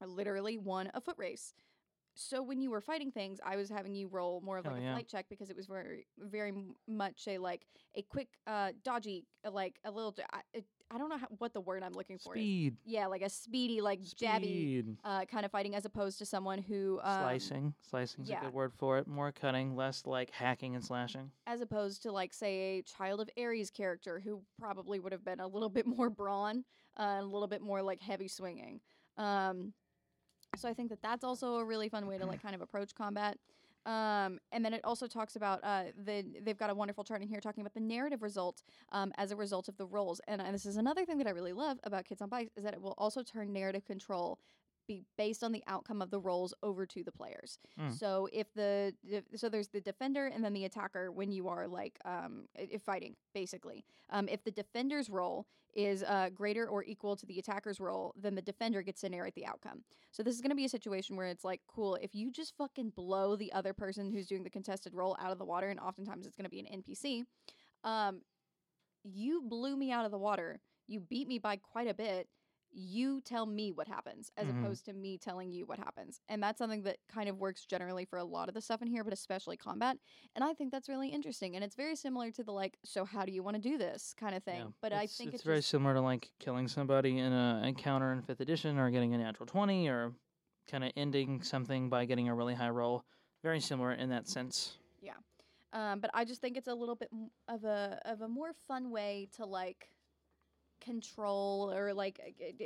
[0.00, 1.52] literally won a foot race.
[2.14, 4.82] So when you were fighting things, I was having you roll more of Hell like
[4.82, 4.92] a yeah.
[4.92, 6.52] flight check because it was very, very
[6.86, 10.14] much a like a quick, uh, dodgy, uh, like a little.
[10.32, 12.40] I, it, I don't know how, what the word I'm looking for is.
[12.40, 12.76] Speed.
[12.84, 17.00] Yeah, like a speedy, like jabby, uh, kind of fighting, as opposed to someone who
[17.02, 17.74] um, Slicing.
[17.80, 18.40] Slicing's yeah.
[18.40, 19.08] a good word for it.
[19.08, 21.30] More cutting, less like hacking and slashing.
[21.46, 25.40] as opposed to like say a child of Ares character who probably would have been
[25.40, 26.64] a little bit more brawn
[26.98, 28.80] uh, and a little bit more like heavy swinging
[29.16, 29.72] um,
[30.56, 32.94] so i think that that's also a really fun way to like kind of approach
[32.94, 33.38] combat.
[33.86, 37.28] Um, and then it also talks about uh, the they've got a wonderful chart in
[37.28, 38.62] here talking about the narrative result
[38.92, 40.22] um, as a result of the roles.
[40.26, 42.64] And, uh, this is another thing that i really love about kids on bikes is
[42.64, 44.38] that it will also turn narrative control
[44.86, 47.92] be based on the outcome of the roles over to the players Mm.
[47.92, 48.94] so if the
[49.34, 53.16] so there's the defender and then the attacker when you are like um if fighting
[53.34, 53.84] basically.
[54.10, 58.36] Um, if the defender's role is uh, greater or equal to the attacker's role, then
[58.36, 59.82] the defender gets to narrate the outcome.
[60.12, 62.56] So this is going to be a situation where it's like, cool, if you just
[62.56, 65.80] fucking blow the other person who's doing the contested role out of the water, and
[65.80, 67.24] oftentimes it's going to be an NPC,
[67.82, 68.20] um,
[69.02, 70.60] you blew me out of the water.
[70.86, 72.28] You beat me by quite a bit.
[72.76, 74.60] You tell me what happens as Mhm.
[74.60, 76.20] opposed to me telling you what happens.
[76.28, 78.88] And that's something that kind of works generally for a lot of the stuff in
[78.88, 79.96] here, but especially combat.
[80.34, 81.54] And I think that's really interesting.
[81.54, 84.12] And it's very similar to the like, so how do you want to do this
[84.14, 84.60] kind of thing.
[84.60, 84.72] Yeah.
[84.80, 88.12] But I think it's, it's, very just, similar to like killing somebody in a encounter
[88.12, 90.12] in fifth edition or getting a natural 20 or
[90.66, 93.04] kind of ending something by getting a really high roll.
[93.42, 94.78] Very similar in that sense.
[95.00, 95.12] Yeah.
[95.72, 97.10] Um, but I just think it's a little bit
[97.48, 99.90] of a of a more fun way to like
[100.84, 102.64] control or like uh,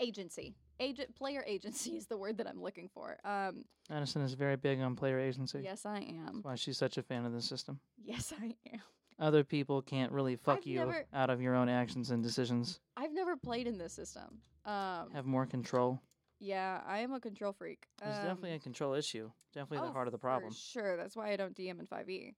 [0.00, 0.54] agency.
[0.80, 3.16] Agent player agency is the word that I'm looking for.
[3.24, 5.60] Um, Addison is very big on player agency.
[5.62, 6.26] yes, I am.
[6.26, 7.78] That's why she's such a fan of the system.
[8.04, 8.80] Yes, I am.
[9.20, 12.80] Other people can't really fuck I've you never- out of your own actions and decisions.
[12.96, 14.40] I've never played in this system.
[14.64, 16.00] Um, Have more control.
[16.40, 17.86] yeah, I am a control freak.
[18.02, 19.30] There's definitely Um, a control issue.
[19.52, 20.52] Definitely oh, the heart of the problem.
[20.52, 22.34] sure, that's why I don't DM in 5e.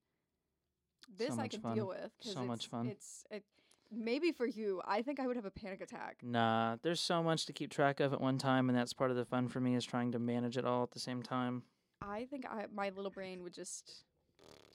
[1.16, 1.74] This I can fun.
[1.74, 2.11] deal with.
[2.20, 2.87] So much it's- fun.
[2.88, 3.44] It's it,
[3.90, 4.83] maybe for you.
[4.85, 6.18] I think I would have a panic attack.
[6.22, 9.16] Nah, there's so much to keep track of at one time, and that's part of
[9.16, 11.62] the fun for me is trying to manage it all at the same time.
[12.03, 14.05] I think I, my little brain would just.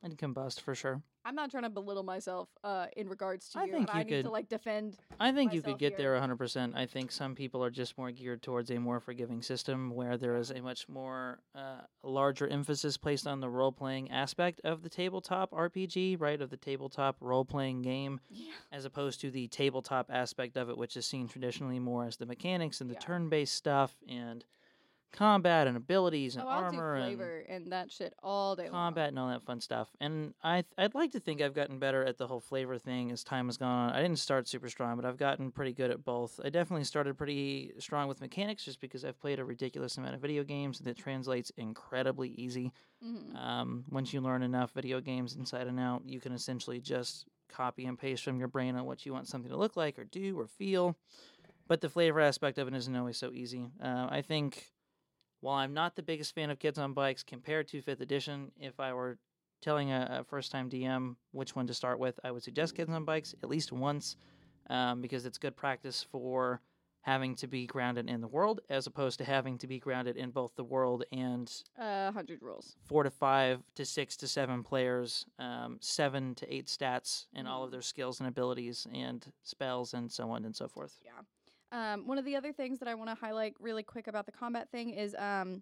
[0.03, 0.99] And combust for sure.
[1.23, 3.71] I'm not trying to belittle myself uh, in regards to I you.
[3.73, 4.97] think and I you need to could- like defend.
[5.19, 6.13] I think you could get here.
[6.19, 6.75] there 100%.
[6.75, 10.35] I think some people are just more geared towards a more forgiving system where there
[10.37, 14.89] is a much more uh, larger emphasis placed on the role playing aspect of the
[14.89, 16.41] tabletop RPG, right?
[16.41, 18.53] Of the tabletop role playing game, Yeah.
[18.71, 22.25] as opposed to the tabletop aspect of it, which is seen traditionally more as the
[22.25, 22.99] mechanics and the Yeah.
[23.01, 24.43] turn based stuff and
[25.11, 28.71] combat and abilities and Oh, armor and flavor and that shit all day long.
[28.71, 29.89] combat and all that fun stuff.
[29.99, 33.11] And I th- I'd like to think I've gotten better at the whole flavor thing
[33.11, 33.95] as time has gone on.
[33.95, 36.39] I didn't start super strong, but I've gotten pretty good at both.
[36.43, 40.21] I definitely started pretty strong with mechanics just because I've played a ridiculous amount of
[40.21, 42.71] video games and it translates incredibly easy.
[43.03, 43.35] Mhm.
[43.35, 47.85] Um, once you learn enough video games inside and out, you can essentially just copy
[47.85, 50.39] and paste from your brain on what you want something to look like or do
[50.39, 50.95] or feel.
[51.67, 53.69] But the flavor aspect of it isn't always so easy.
[53.81, 54.71] Uh, I think
[55.41, 58.79] while I'm not the biggest fan of Kids on Bikes compared to 5th edition, if
[58.79, 59.17] I were
[59.61, 62.89] telling a, a first time DM which one to start with, I would suggest Kids
[62.89, 64.15] on Bikes at least once
[64.69, 66.61] um, because it's good practice for
[67.03, 70.29] having to be grounded in the world as opposed to having to be grounded in
[70.29, 72.75] both the world and Uh, hundred rules.
[72.85, 77.63] four to five to six to seven players, um, seven to eight stats, and all
[77.63, 77.71] of Mhm.
[77.71, 80.99] their skills and abilities and spells and so on and so forth.
[81.03, 81.21] Yeah.
[81.71, 84.31] Um, one of the other things that I want to highlight really quick about the
[84.31, 85.61] combat thing is um,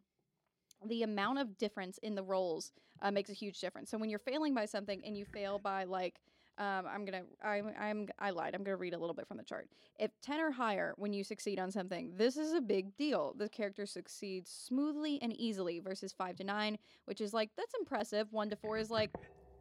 [0.87, 3.91] the amount of difference in the rolls uh, makes a huge difference.
[3.91, 6.19] So when you're failing by something and you fail by like,
[6.57, 8.53] um, I'm gonna, I'm, I'm, I lied.
[8.53, 9.69] I'm gonna read a little bit from the chart.
[9.97, 13.33] If ten or higher, when you succeed on something, this is a big deal.
[13.37, 18.33] The character succeeds smoothly and easily versus five to nine, which is like that's impressive.
[18.33, 19.11] One to four is like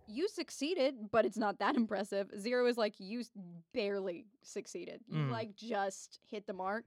[0.09, 2.31] you succeeded, but it's not that impressive.
[2.39, 3.23] Zero is like you
[3.75, 5.01] barely succeeded.
[5.09, 5.31] You Mm.
[5.31, 6.87] like just hit the mark.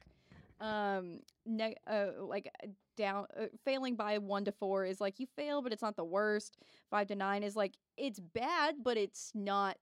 [0.59, 5.25] Um, ne- uh, like uh, down uh, failing by one to four is like you
[5.35, 6.57] fail, but it's not the worst.
[6.91, 9.77] Five to nine is like it's bad, but it's not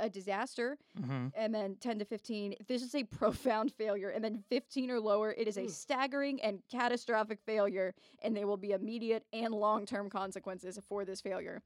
[0.00, 0.78] a disaster.
[1.00, 1.28] Mm-hmm.
[1.36, 4.08] And then ten to fifteen, this is a profound failure.
[4.08, 8.56] And then fifteen or lower, it is a staggering and catastrophic failure, and there will
[8.56, 11.62] be immediate and long term consequences for this failure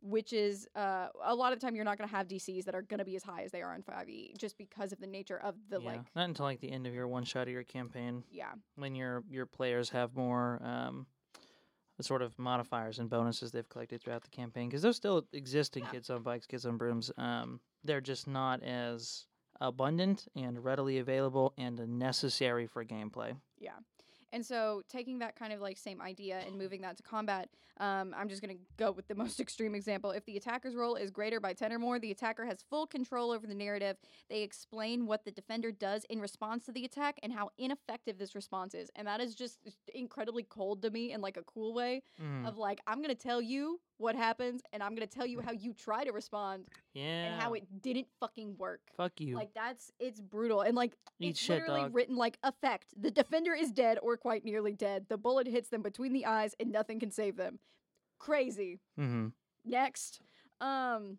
[0.00, 2.74] which is uh, a lot of the time you're not going to have DCs that
[2.74, 5.06] are going to be as high as they are in 5e just because of the
[5.06, 5.86] nature of the yeah.
[5.88, 8.94] like Not until like the end of your one shot of your campaign yeah when
[8.94, 11.06] your your players have more um,
[11.96, 15.76] the sort of modifiers and bonuses they've collected throughout the campaign because those still exist
[15.76, 15.90] in Yeah.
[15.90, 17.10] Kids on Bikes, Kids on Brooms.
[17.18, 19.26] Um, they're just not as
[19.60, 23.36] abundant and readily available and necessary for gameplay.
[23.58, 23.72] yeah
[24.32, 27.48] and so taking that kind of like same idea and moving that to combat
[27.80, 30.10] um, i'm just going to go with the most extreme example.
[30.10, 33.30] If the attacker's roll is greater by 10 or more the attacker has full control
[33.30, 33.96] over the narrative.
[34.28, 38.34] They explain what the defender does in response to the attack and how ineffective this
[38.34, 38.90] response is.
[38.96, 39.58] And that is just
[39.94, 43.14] incredibly cold to me in like a cool way Mm, of like i'm going to
[43.14, 46.64] tell you what happens and i'm going to tell you how you try to respond
[46.94, 47.26] yeah.
[47.26, 48.80] and how it didn't fucking work.
[48.96, 49.34] Fuck you.
[49.34, 51.94] Like that's it's brutal and like Eat it's shit, literally dog.
[51.94, 52.94] written like effect.
[53.00, 55.06] The defender is dead or quite nearly dead.
[55.08, 57.58] The bullet hits them between the eyes and nothing can save them.
[58.18, 58.80] Crazy.
[58.98, 59.28] mm-hmm.
[59.64, 60.20] Next.
[60.60, 61.18] Um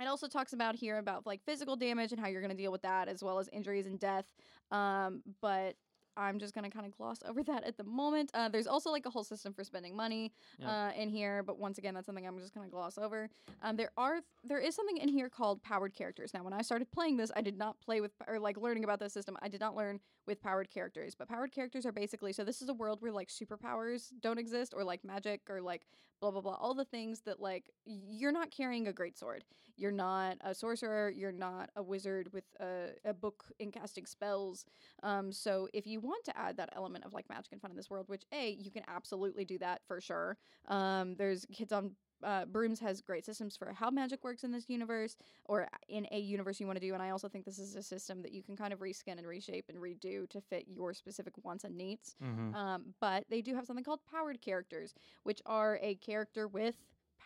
[0.00, 2.70] it also talks about here about like physical damage and how you're going to deal
[2.70, 4.24] with that as well as injuries and death.
[4.70, 5.74] Um but
[6.18, 8.30] I'm just to kind of gloss over that at the moment.
[8.34, 10.88] Uh, there's also like a whole system for spending money Yeah.
[10.88, 13.30] uh, in here, but once again, that's something I'm just to gloss over.
[13.62, 16.34] Um, there are there is something in here called powered characters.
[16.34, 18.98] Now, when I started playing this, I did not play with or like learning about
[18.98, 19.36] this system.
[19.40, 22.68] I did not learn with powered characters, but powered characters are basically so this is
[22.68, 25.86] a world where like superpowers don't exist or like magic or like
[26.20, 29.44] blah blah blah all the things that like you're not carrying a great sword.
[29.76, 31.08] You're not a sorcerer.
[31.08, 34.66] You're not a wizard with a, a book in casting spells.
[35.04, 37.76] Um, so if you want to add that element of like magic and fun in
[37.76, 40.36] this world which a you can absolutely do that for sure.
[40.66, 41.92] Um, there's kids on
[42.24, 46.18] uh, brooms has great systems for how magic works in this universe or in a
[46.18, 48.42] universe you want to do and i also think this is a system that you
[48.42, 52.16] can kind of reskin and reshape and redo to fit your specific wants and needs
[52.22, 52.54] Mm-hmm.
[52.54, 56.74] um, but they do have something called powered characters, which are a character with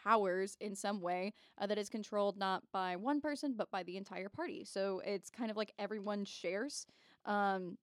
[0.05, 3.97] powers in some way uh, that is controlled not by one person but by the
[3.97, 4.65] entire party.
[4.65, 6.87] So it's kind of like everyone shares
[7.25, 7.79] um,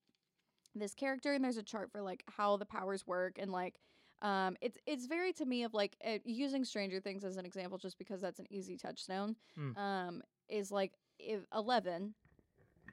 [0.76, 3.80] this character, and there's a chart for like how the powers work and like.
[4.22, 7.78] Um, it's it's very to me of like uh, using Stranger Things as an example,
[7.78, 9.36] just because that's an easy touchstone.
[9.58, 9.78] Mm.
[9.78, 12.14] Um, is like if Eleven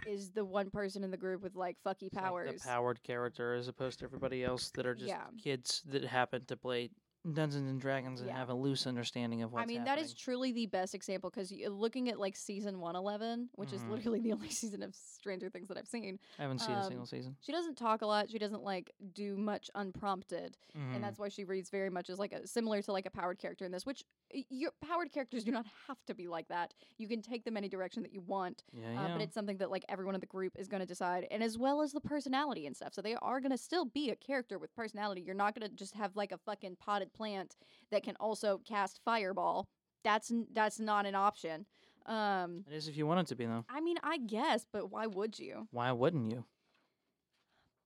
[0.06, 2.48] is the one person in the group with like fucky powers.
[2.48, 5.24] Like the powered character as opposed to everybody else that are just Yeah.
[5.42, 6.90] kids that happen to play
[7.34, 8.36] Dungeons and Dragons and Yeah.
[8.36, 11.52] have a loose understanding of what's I mean, that is truly the best example because
[11.68, 13.90] looking at like season 111, which is Mhm.
[13.90, 16.88] literally the only season of Stranger Things that I've seen, I haven't seen a um,
[16.88, 17.36] single season.
[17.40, 18.30] she doesn't talk a lot.
[18.30, 20.56] She doesn't like do much unprompted.
[20.76, 20.94] Mhm.
[20.96, 23.38] And that's why she reads very much as like a similar to like a powered
[23.38, 26.74] character in this, which y- your powered characters do not have to be like that.
[26.98, 29.12] You can take them any direction that you want, yeah, uh, yeah.
[29.14, 31.56] but it's something that like everyone in the group is going to decide, and as
[31.58, 32.94] well as the personality and stuff.
[32.94, 35.22] So they are going to still be a character with personality.
[35.22, 37.56] You're not going to just have like a fucking potted plant
[37.90, 39.68] that can also cast fireball.
[40.04, 41.66] That's n- that's not an option.
[42.06, 43.64] Um, it is if you want it to be though.
[43.68, 45.66] I mean, I guess, but why would you?
[45.72, 46.44] Why wouldn't you?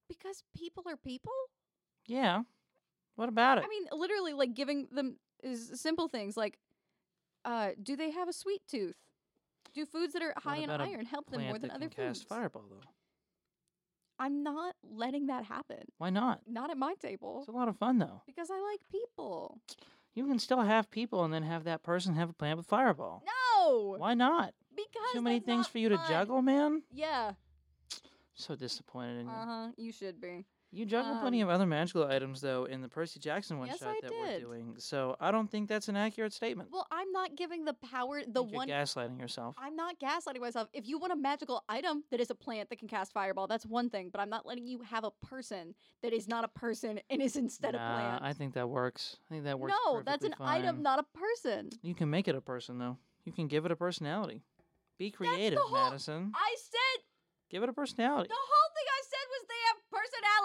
[0.09, 1.33] Because people are people.
[2.07, 2.43] Yeah.
[3.17, 3.65] What about it?
[3.65, 6.59] I mean, literally, like giving them is simple things like,
[7.45, 8.97] uh, do they have a sweet tooth?
[9.73, 12.19] Do foods that are high in iron help them more than that other can foods?
[12.21, 12.81] cast fireball though.
[14.21, 15.79] I'm not letting that happen.
[15.99, 16.41] Why not?
[16.47, 18.21] Not at my table It's a lot of fun though.
[18.27, 19.59] because I like people.
[20.15, 23.23] You can still have people and then have that person have a plan with fireball.
[23.25, 24.53] No, Why not?
[24.77, 26.83] because Too many things for you to juggle, man.
[26.93, 27.33] Yeah,
[28.35, 29.33] So disappointed in you.
[29.33, 29.69] uh huh.
[29.77, 30.45] You should be.
[30.73, 33.81] You juggle plenty um, of other magical items though in the Percy Jackson one Yes,
[33.81, 34.21] shot I that did.
[34.21, 34.75] we're doing.
[34.79, 36.69] So I don't think that's an accurate statement.
[36.73, 38.23] Well, I'm not giving the power.
[38.27, 38.69] The one.
[38.69, 39.57] you're gaslighting yourself.
[39.59, 40.69] I'm not gaslighting myself.
[40.73, 43.67] If you want a magical item that is a plant that can cast fireball, that's
[43.67, 44.11] one thing.
[44.13, 47.35] But I'm not letting you have a person that is not a person and is
[47.35, 48.23] instead a plant.
[48.23, 49.17] I think that works.
[49.29, 49.75] I think that works.
[49.87, 51.71] no, that's an perfectly item, not a person.
[51.83, 52.97] You can make it a person though.
[53.25, 54.43] You can give it a personality.
[54.99, 56.33] Be creative, whole- Madison.
[56.35, 57.05] I said
[57.51, 58.29] Give it a personality.
[58.29, 59.79] the whole thing I said was they have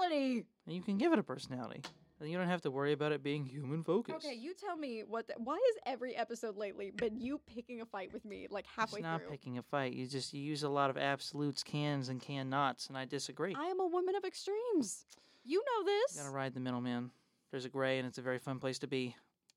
[0.09, 0.45] personality.
[0.65, 1.81] And you can give it a personality.
[2.19, 4.25] And you don't have to worry about it being human focused.
[4.25, 5.27] Okay, you tell me what.
[5.27, 8.99] The, why has every episode lately been you picking a fight with me like halfway
[8.99, 9.31] it's not through?
[9.31, 9.93] picking a fight.
[9.93, 13.53] You just you use a lot of absolutes, cans, and can nots, and I disagree.
[13.53, 15.05] I am a woman of extremes.
[15.43, 16.15] You know this.
[16.15, 17.11] You gotta ride the middle, man.
[17.51, 19.15] There's a gray, and it's a very fun place to be.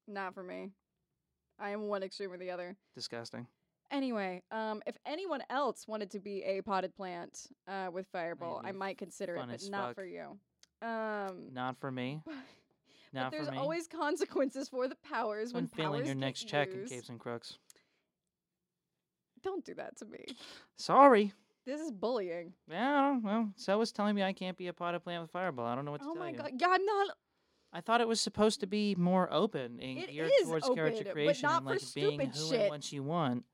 [0.09, 0.71] Not for me.
[1.61, 2.77] I am one extreme or the other.
[2.95, 3.47] Disgusting.
[3.91, 8.73] Anyway, um, if anyone else wanted to be a potted plant uh, with Fireball, I
[8.73, 9.95] might consider it, fun but as not fuck.
[9.97, 10.39] for you.
[10.83, 12.21] Um, Not for me.
[12.25, 12.35] but
[13.15, 13.59] Not there's for me.
[13.59, 16.93] always consequences for the powers when I'm feeling powers your get next check in used.
[16.93, 17.59] Capes and Crooks.
[19.43, 20.25] Don't do that to me.
[20.77, 21.33] Sorry.
[21.65, 22.53] This is bullying.
[22.71, 25.67] Yeah, well, so was telling me I can't be a potted plant with Fireball.
[25.67, 26.37] I don't know what to Oh tell my you.
[26.37, 26.51] god.
[26.59, 27.09] Yeah, I'm not.
[27.73, 30.77] I thought it was supposed to be more open and It geared is towards open,
[30.77, 32.61] character but creation not and for like being stupid who shit.
[32.61, 33.45] and what you want.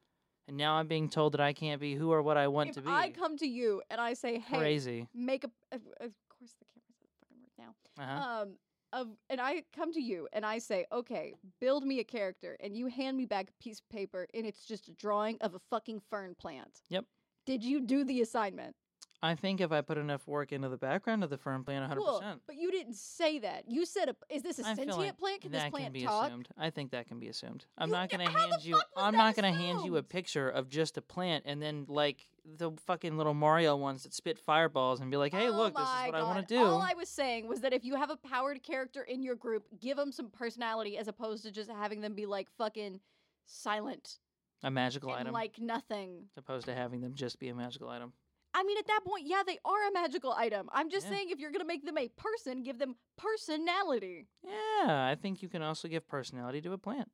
[0.46, 2.74] And now I'm being told that I can't be who or what I want if
[2.76, 2.90] to be.
[2.90, 5.08] I come to you and I say, "Hey, Crazy.
[5.14, 5.80] make a," of,
[6.28, 8.02] course the camera's not fucking work now.
[8.02, 8.42] Uh-huh.
[8.42, 8.58] Um,
[8.92, 12.76] of and I come to you and I say, "Okay, build me a character," and
[12.76, 15.58] you hand me back a piece of paper and it's just a drawing of a
[15.70, 16.82] fucking fern plant.
[16.90, 17.06] Yep.
[17.46, 18.76] Did you do the assignment?
[19.24, 21.96] I think if I put enough work into the background of the firm plant, 100%.
[21.96, 23.64] Cool, but you didn't say that.
[23.66, 25.40] You said, a, "Is this a I sentient like plant?
[25.40, 26.48] Can that this plant can be talk?" assumed.
[26.58, 27.64] I think that can be assumed.
[27.78, 28.78] I'm You- not gonna hand you.
[28.94, 32.72] I'm not gonna hand you a picture of just a plant and then like the
[32.86, 36.06] fucking little Mario ones that spit fireballs and be like, "Hey, Oh look, this is
[36.06, 38.18] what I want to do." All I was saying was that if you have a
[38.18, 42.14] powered character in your group, give them some personality as opposed to just having them
[42.14, 43.00] be like fucking
[43.46, 44.18] silent
[44.62, 46.28] a magical item, like nothing.
[46.36, 48.12] as opposed to having them just be a magical item.
[48.56, 50.68] I mean, at that point, yeah, they are a magical item.
[50.72, 51.12] I'm just Yeah.
[51.12, 54.28] saying, if you're gonna make them a person, give them personality.
[54.42, 57.10] Yeah, I think you can also give personality to a plant.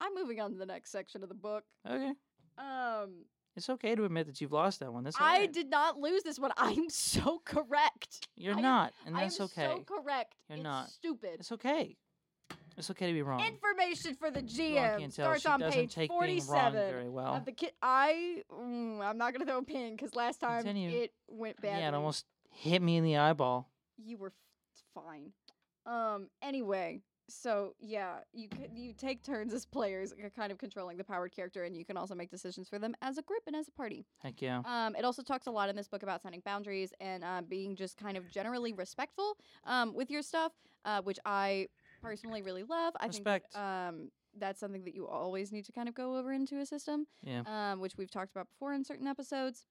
[0.00, 1.64] I'm moving on to the next section of the book.
[1.88, 2.12] Okay,
[2.56, 3.24] Um,
[3.56, 5.04] it's okay to admit that you've lost that one.
[5.04, 5.52] That's I alright.
[5.52, 6.52] did not lose this one.
[6.56, 8.26] I'm so correct.
[8.36, 9.66] You're I not, and that's okay.
[9.66, 10.34] so correct.
[10.48, 10.90] You're it's not.
[10.90, 11.36] Stupid.
[11.40, 11.96] It's okay.
[12.78, 13.40] It's okay to be wrong.
[13.44, 17.34] Information for the GM starts on page take being wrong 47 very well.
[17.34, 17.74] of the kit.
[17.82, 20.90] I mm, I'm not gonna throw a pin because last time Continue.
[20.90, 21.80] it went bad.
[21.80, 23.68] Yeah, it almost hit me in the eyeball.
[23.96, 25.32] you were f- fine.
[25.86, 26.28] Um.
[26.40, 31.32] Anyway, so yeah, you c- you take turns as players, kind of controlling the powered
[31.34, 33.72] character, and you can also make decisions for them as a group and as a
[33.72, 34.06] party.
[34.22, 34.62] Heck yeah.
[34.64, 37.74] Um, it also talks a lot in this book about setting boundaries and uh, being
[37.74, 40.52] just kind of generally respectful um, with your stuff,
[40.84, 41.68] uh, which I
[42.00, 42.94] personally really love.
[43.00, 43.52] I Respect.
[43.52, 46.66] think um, that's something that you always need to kind of go over into a
[46.66, 47.42] system, Yeah.
[47.46, 49.64] um, which we've talked about before in certain episodes.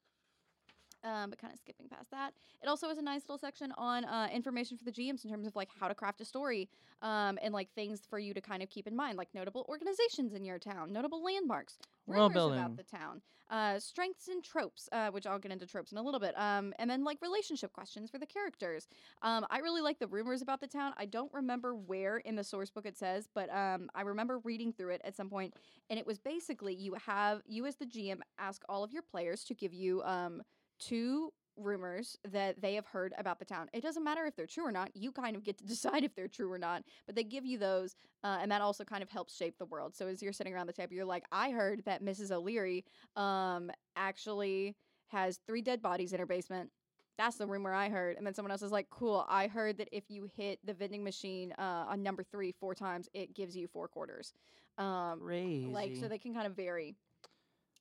[1.03, 4.03] Um, but kind of skipping past that, it also has a nice little section on
[4.03, 6.67] uh, information for the GMs in terms of like how to craft a story
[7.03, 10.34] um, and like things for you to kind of keep in mind, like notable organizations
[10.34, 11.78] in your town, notable landmarks,
[12.08, 15.97] rumors about the town, uh, strengths and tropes, uh, which I'll get into tropes in
[15.97, 18.88] a little bit, um, and then like relationship questions for the characters.
[19.22, 20.93] Um, I really like the rumors about the town.
[20.97, 24.74] I don't remember where in the source book it says, but um, I remember reading
[24.74, 25.53] through it at some point,
[25.89, 29.43] and it was basically you have you as the GM ask all of your players
[29.45, 30.41] to give you um,
[30.80, 33.70] two rumors that they have heard about the town.
[33.74, 34.91] It doesn't matter if they're true or not.
[34.93, 37.58] You kind of get to decide if they're true or not, but they give you
[37.58, 39.95] those, uh, and that also kind of helps shape the world.
[39.95, 42.32] So as you're sitting around the table, you're like, I heard that Mrs.
[42.32, 42.86] O'Leary
[43.16, 44.76] um, actually
[45.08, 46.70] has three dead bodies in her basement.
[47.18, 48.18] That's the rumor I heard.
[48.18, 51.03] And then someone else is like, cool, I heard that if you hit the vending
[51.03, 54.34] machine uh, on number three four times, it gives you four quarters.
[54.78, 55.66] Um, Crazy.
[55.66, 56.95] like so they can kind of vary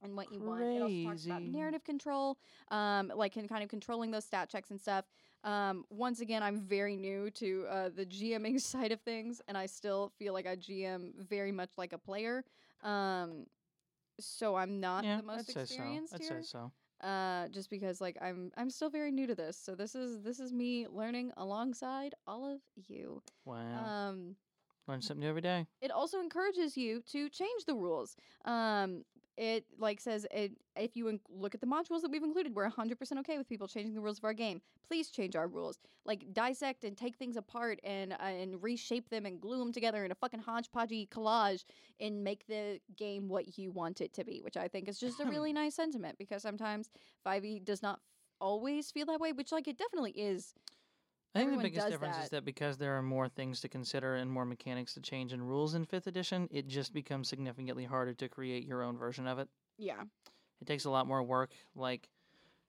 [0.03, 0.63] and what you want.
[0.63, 2.39] It also talks about narrative control,
[2.71, 5.05] um, like in kind of controlling those stat checks and stuff.
[5.45, 9.67] Um, once again, I'm very new to uh, the GMing side of things, and I
[9.67, 12.45] still feel like I GM very much like a player.
[12.83, 13.47] Um,
[14.19, 16.17] so I'm not yeah, the most I'd experienced so.
[16.17, 16.47] I'd here say
[17.03, 17.07] so.
[17.07, 20.41] uh just because like i'm i'm still very new to this so this is this
[20.41, 24.07] is me learning alongside all of you Wow.
[24.09, 24.37] um
[24.89, 25.67] Learn something new every day.
[25.83, 28.17] it also encourages you to change the rules.
[28.45, 29.05] Um,
[29.37, 32.69] it like says it, if you in- look at the modules that we've included, we're
[32.71, 34.61] 100% okay with people changing the rules of our game.
[34.89, 35.79] Please change our rules.
[36.05, 40.05] Like dissect and take things apart and uh, and reshape them and glue them together
[40.05, 41.65] in a fucking hodgepodgey collage
[42.01, 45.21] and make the game what you want it to be, which I think is just
[45.21, 46.91] a really nice sentiment because sometimes
[47.27, 48.01] 5e does not
[48.41, 50.55] always feel that way, which like it definitely is.
[51.37, 52.37] I think the biggest difference is that.
[52.37, 55.75] that because there are more things to consider and more mechanics to change and rules
[55.75, 59.49] in fifth edition, it just becomes significantly harder to create your own version of it.
[59.79, 60.03] Yeah.
[60.61, 61.53] It takes a lot more work.
[61.75, 62.09] Like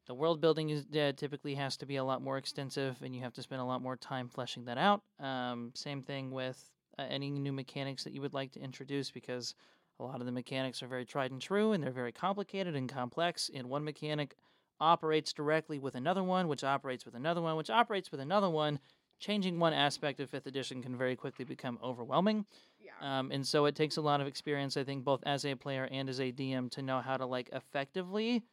[0.08, 3.22] the world building is uh, typically has to be a lot more extensive, and you
[3.22, 5.02] have to spend a lot more time fleshing that out.
[5.20, 9.56] Um, same thing with uh, any new mechanics that you would like to introduce, because
[10.00, 12.88] a lot of the mechanics are very tried and true, and they're very complicated and
[12.88, 13.50] complex.
[13.54, 14.36] And one mechanic
[14.80, 18.80] operates directly with another one, which operates with another one, which operates with another one.
[19.20, 22.46] Changing one aspect of fifth edition can very quickly become overwhelming.
[22.80, 22.92] Yeah.
[23.20, 25.88] Um, and so it takes a lot of experience, I think, both as a player
[25.92, 28.44] and as a DM to know how to like effectively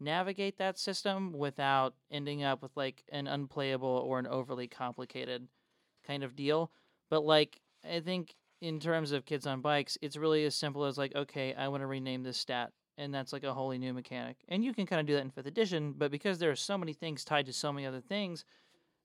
[0.00, 5.46] navigate that system without ending up with like an unplayable or an overly complicated
[6.04, 6.72] kind of deal.
[7.08, 10.98] But like I think in terms of kids on bikes, it's really as simple as
[10.98, 14.36] like, okay, I want to rename this stat, and that's like a wholly new mechanic.
[14.48, 16.76] And you can kind of do that in fifth edition, but because there are so
[16.76, 18.44] many things tied to so many other things,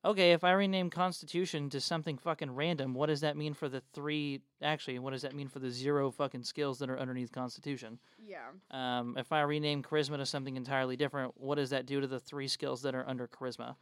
[0.04, 3.82] okay, if I rename Constitution to something fucking random, what does that mean for the
[3.94, 4.42] three?
[4.62, 7.98] Actually, what does that mean for the zero fucking skills that are underneath Constitution?
[8.24, 8.50] Yeah.
[8.70, 12.20] Um, if I rename Charisma to something entirely different, what does that do to the
[12.20, 13.76] three skills that are under Charisma?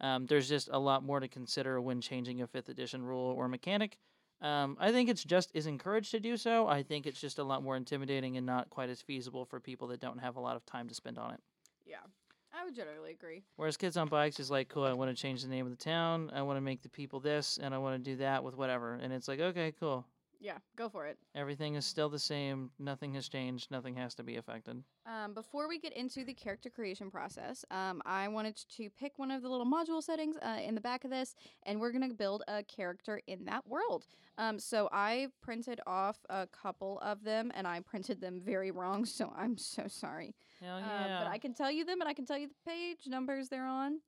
[0.00, 3.48] Um, there's just a lot more to consider when changing a fifth edition rule or
[3.48, 3.98] mechanic.
[4.40, 6.68] Um, I think it's just is encouraged to do so.
[6.68, 9.88] I think it's just a lot more intimidating and not quite as feasible for people
[9.88, 11.40] that don't have a lot of time to spend on it.
[11.84, 11.96] Yeah.
[12.52, 13.42] I would generally agree.
[13.56, 15.84] Whereas Kids on Bikes is like, cool, I want to change the name of the
[15.84, 18.56] town, I want to make the people this, and I want to do that with
[18.56, 18.94] whatever.
[18.94, 20.06] And it's like, okay, cool.
[20.40, 21.18] Yeah, go for it.
[21.34, 22.70] Everything is still the same.
[22.78, 23.70] Nothing has changed.
[23.72, 24.82] Nothing has to be affected.
[25.04, 29.32] Um, before we get into the character creation process, um, I wanted to pick one
[29.32, 31.34] of the little module settings uh, in the back of this,
[31.64, 34.06] and we're going to build a character in that world.
[34.36, 39.04] Um, so I printed off a couple of them, and I printed them very wrong,
[39.18, 40.36] so I'm so sorry.
[40.60, 41.18] Hell Uh, yeah.
[41.24, 43.66] but I can tell you them, and I can tell you the page numbers they're
[43.66, 44.00] on.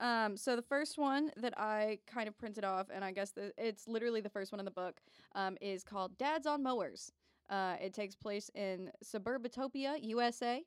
[0.00, 3.52] Um, so the first one that I kind of printed off, and I guess the,
[3.58, 5.00] it's literally the first one in the book,
[5.34, 7.12] um, is called "Dads on Mowers."
[7.50, 10.62] Uh, it takes place in Suburbitopia, USA.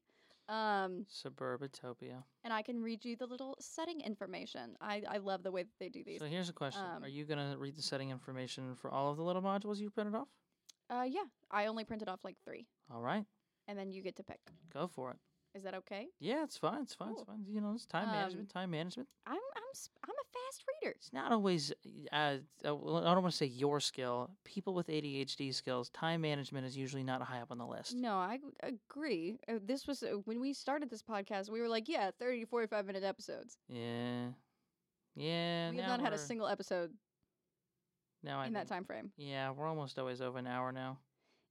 [0.49, 2.23] Um, Suburbitopia.
[2.43, 4.75] and I can read you the little setting information.
[4.81, 6.19] I, I love the way that they do these.
[6.19, 9.17] So here's a question: Um, Are you gonna read the setting information for all of
[9.17, 10.27] the little modules you printed off?
[10.89, 13.23] Uh, yeah, I only printed off like three, All right,
[13.69, 14.39] and then you get to pick.
[14.73, 15.17] go for it.
[15.53, 16.07] Is that okay?
[16.19, 16.81] Yeah, it's fine.
[16.83, 17.11] It's fine.
[17.11, 17.43] It's fine.
[17.47, 18.49] You know, it's time Um, management.
[18.49, 19.09] Time management.
[19.27, 19.63] I'm I'm
[20.03, 20.95] I'm a fast reader.
[20.97, 21.73] It's not always.
[22.11, 24.31] Uh, uh, I don't want to say your skill.
[24.45, 27.95] People with ADHD skills, time management is usually not high up on the list.
[27.95, 29.39] No, I agree.
[29.49, 31.49] Uh, this was uh, when we started this podcast.
[31.49, 33.57] We were like, yeah, thirty to forty-five minute episodes.
[33.67, 34.27] Yeah.
[35.15, 35.71] Yeah.
[35.71, 36.91] we have not had a single episode
[38.23, 39.11] Now I in that think- time frame.
[39.17, 40.99] Yeah, we're almost always over an hour now.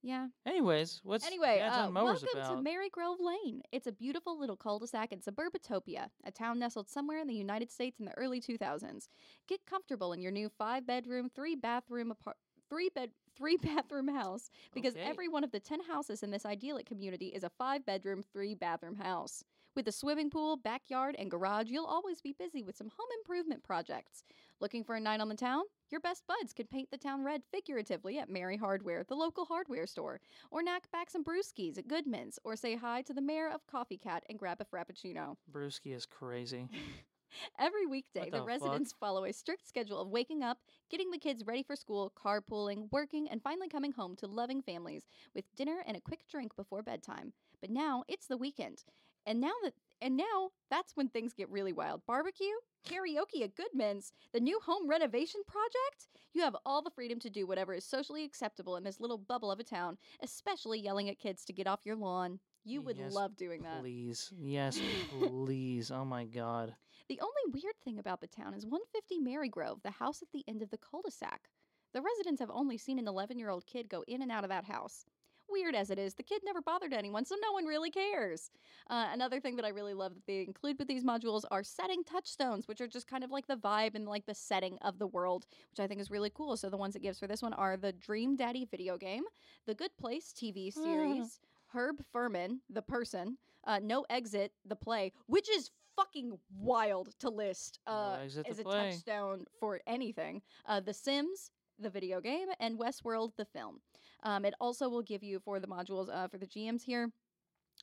[0.02, 0.28] Yeah.
[0.46, 2.64] Anyways, what's anyway, uh, welcome about?
[2.64, 3.60] to Marygrove Lane.
[3.70, 7.98] It's a beautiful little cul-de-sac in Suburbitopia, a town nestled somewhere in the United States
[8.00, 9.08] in the early 2000s.
[9.46, 12.36] Get comfortable in your new five-bedroom, three-bathroom apart.
[12.70, 15.02] Three bed, three bathroom house because Okay.
[15.04, 18.54] every one of the 10 houses in this idyllic community is a five bedroom, three
[18.54, 19.42] bathroom house.
[19.74, 23.64] With a swimming pool, backyard, and garage, you'll always be busy with some home improvement
[23.64, 24.22] projects.
[24.60, 25.64] Looking for a night on the town?
[25.90, 29.88] Your best buds could paint the town red figuratively at Mary Hardware, the local hardware
[29.88, 30.20] store,
[30.52, 33.98] or knack back some brewskis at Goodman's, or say hi to the mayor of Coffee
[33.98, 35.36] Cat and grab a frappuccino.
[35.50, 36.68] Brewski is crazy.
[37.58, 40.58] Every weekday, What the, the residents follow a strict schedule of waking up,
[40.90, 45.06] getting the kids ready for school, carpooling, working, and finally coming home to loving families
[45.34, 47.32] with dinner and a quick drink before bedtime.
[47.60, 48.84] But now it's the weekend.
[49.26, 52.02] And now that and now that's when things get really wild.
[52.06, 52.46] Barbecue,
[52.86, 56.08] karaoke at Goodman's, the new home renovation project.
[56.32, 59.50] You have all the freedom to do whatever is socially acceptable in this little bubble
[59.50, 62.38] of a town, especially yelling at kids to get off your lawn.
[62.64, 63.80] You would Yes, love doing that.
[63.80, 64.32] Please.
[64.38, 64.78] Yes,
[65.10, 65.90] please.
[65.90, 66.74] Oh my god.
[67.08, 70.62] The only weird thing about the town is 150 Marygrove, the house at the end
[70.62, 71.48] of the cul de sac.
[71.92, 74.50] The residents have only seen an 11 year old kid go in and out of
[74.50, 75.04] that house.
[75.50, 78.50] Weird as it is, the kid never bothered anyone, so no one really cares.
[78.88, 82.04] Uh, another thing that I really love that they include with these modules are setting
[82.04, 85.08] touchstones, which are just kind of like the vibe and like the setting of the
[85.08, 86.56] world, which I think is really cool.
[86.56, 89.24] So the ones it gives for this one are the Dream Daddy video game,
[89.66, 91.40] the Good Place TV series,
[91.74, 93.36] Herb Furman, the person,
[93.66, 98.50] uh, No Exit, the play, which is fucking wild to list No uh, Exit, the
[98.50, 98.90] as a play.
[98.92, 100.42] touchstone for anything.
[100.66, 103.80] Uh, the Sims, the video game, and Westworld, the film.
[104.22, 107.10] Um, it also will give you for the modules uh, for the GMs here.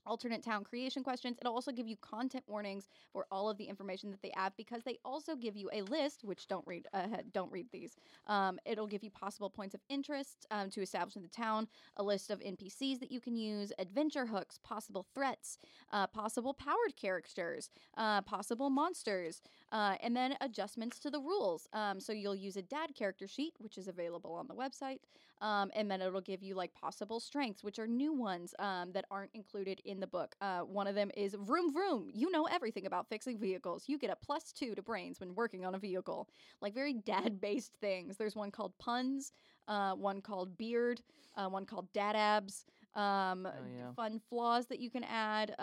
[0.05, 1.37] Alternate town creation questions.
[1.41, 4.83] It'll also give you content warnings for all of the information that they have because
[4.83, 7.95] they also give you a list, which don't read ahead, don't read these.
[8.27, 11.67] Um, it'll give you possible points of interest um, to establish in the town,
[11.97, 15.57] a list of NPCs that you can use, adventure hooks, possible threats,
[15.91, 19.41] uh, possible powered characters, uh, possible monsters,
[19.71, 21.67] uh, and then adjustments to the rules.
[21.73, 24.99] Um, so you'll use a dad character sheet, which is available on the website,
[25.41, 29.05] um, and then it'll give you like possible strengths, which are new ones um, that
[29.11, 30.35] aren't included in the book.
[30.41, 32.09] Uh, one of them is vroom vroom.
[32.13, 33.83] You know everything about fixing vehicles.
[33.87, 36.27] You get a plus two to brains when working on a vehicle.
[36.61, 38.17] Like very dad based things.
[38.17, 39.31] There's one called puns,
[39.67, 41.01] uh, one called beard,
[41.35, 42.65] uh, one called dad abs.
[42.95, 43.91] Um, Oh, yeah.
[43.95, 45.53] Fun flaws that you can add.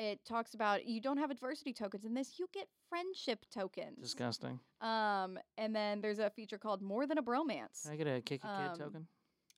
[0.00, 2.38] It talks about you don't have adversity tokens in this.
[2.38, 3.98] You get friendship tokens.
[4.00, 4.58] Disgusting.
[4.80, 7.82] Um, and then there's a feature called More Than a Bromance.
[7.82, 9.06] Can I get a kick a kid Um, token?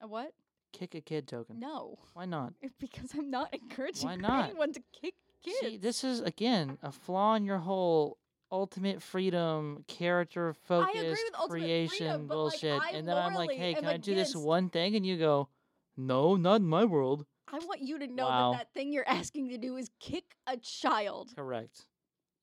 [0.01, 0.33] A what?
[0.73, 1.61] Kick a kid token.
[1.61, 2.55] No, Why not?
[2.81, 4.47] because I'm not encouraging Why not?
[4.51, 5.15] anyone to kick
[5.45, 5.59] kids.
[5.61, 8.19] See, this is again a flaw in your whole
[8.51, 13.35] ultimate freedom, character focused with ultimate creation freedom, but, like, bullshit, I and then I'm
[13.35, 15.49] like, morally "Hey, am can I do this against- one thing?" And you go,
[15.97, 18.53] "No, not in my world." I want you to know Wow.
[18.53, 21.33] that that thing you're asking to do is kick a child.
[21.37, 21.87] Correct.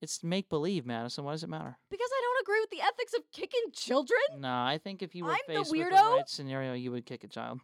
[0.02, 1.26] It's make believe, Madison.
[1.26, 1.78] Why does it matter?
[1.90, 4.20] Because I don't agree with the ethics of kicking children.
[4.38, 7.06] Nah, I think if you were I'm the faced with the right scenario, you would
[7.06, 7.60] kick a child.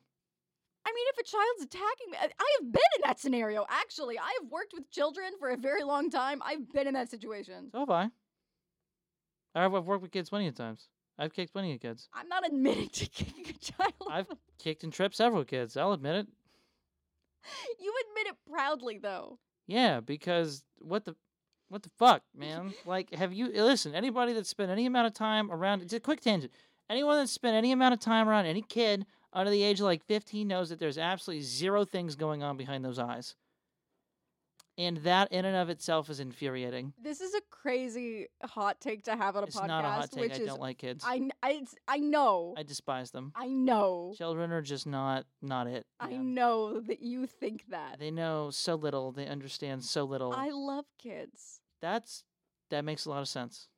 [0.86, 3.66] I mean, if a child's attacking me, I have been in that scenario.
[3.70, 6.42] Actually, I have worked with children for a very long time.
[6.46, 7.70] I've been in that situation.
[7.72, 8.10] So have I.
[9.56, 10.90] I've worked with kids plenty of times.
[11.18, 12.10] I've kicked plenty of kids.
[12.14, 13.94] I'm not admitting to kicking a child.
[14.10, 14.28] I've
[14.60, 15.78] kicked and tripped several kids.
[15.78, 16.28] I'll admit it.
[17.80, 19.40] you admit it proudly, though.
[19.68, 21.16] Yeah, because what the
[21.70, 22.74] what the fuck, man?
[22.86, 23.96] like, have you listen?
[23.96, 26.54] Anybody that's spent any amount of time around it's a quick tangent.
[26.90, 30.06] Anyone that's spent any amount of time around any kid under the age of like
[30.06, 33.36] 15 knows that there's absolutely zero things going on behind those eyes.
[34.78, 36.92] And that in and of itself is infuriating.
[37.02, 40.12] This is a crazy hot take to have on a It's podcast, not a hot
[40.12, 40.22] take.
[40.24, 41.04] which I is don't like kids.
[41.08, 43.32] I I, it's- I know I despise them.
[43.36, 45.86] I know Children are just not not it.
[46.00, 48.00] I know that you think that.
[48.00, 49.14] They know so little.
[49.14, 50.34] They understand so little.
[50.34, 51.62] I love kids.
[51.82, 52.26] That's
[52.70, 53.70] that makes a lot of sense.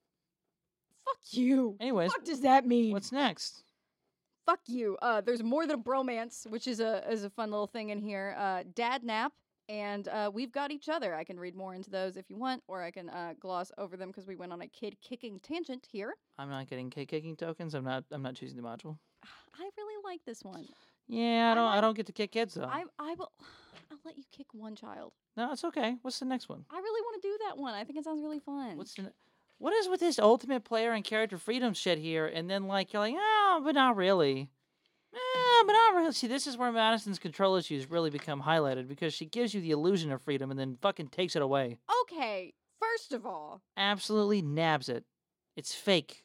[1.05, 1.77] Fuck you.
[1.79, 2.91] Anyways, What does that mean?
[2.91, 3.63] what's next?
[4.45, 4.97] Fuck you.
[5.01, 8.01] Uh, there's more than a bromance, which is a is a fun little thing in
[8.01, 8.35] here.
[8.37, 9.33] Uh, dad nap,
[9.69, 11.13] and uh, we've got each other.
[11.15, 13.97] I can read more into those if you want, or I can uh, gloss over
[13.97, 16.15] them because we went on a kid kicking tangent here.
[16.37, 17.73] I'm not getting kid kicking tokens.
[17.73, 18.03] I'm not.
[18.11, 18.97] I'm not choosing the module.
[19.59, 20.65] I really like this one.
[21.07, 21.63] Yeah, I I don't.
[21.65, 22.63] I like- don't get to kick kids though.
[22.65, 23.31] I I will.
[23.91, 25.13] I'll let you kick one child.
[25.37, 25.95] No, it's okay.
[26.01, 26.65] What's the next one?
[26.71, 27.73] I really want to do that one.
[27.73, 28.77] I think it sounds really fun.
[28.77, 29.03] What's the?
[29.03, 29.09] ne-
[29.59, 32.25] What is with this ultimate player and character freedom shit here?
[32.27, 34.49] And then like you're like, oh, but not really.
[35.17, 36.11] Eh, but not really.
[36.11, 39.71] See, this is where Madison's control issues really become highlighted because she gives you the
[39.71, 41.77] illusion of freedom and then fucking takes it away.
[42.03, 42.53] okay?
[42.79, 45.03] First of all, Absolutely nabs it.
[45.55, 46.23] It's fake.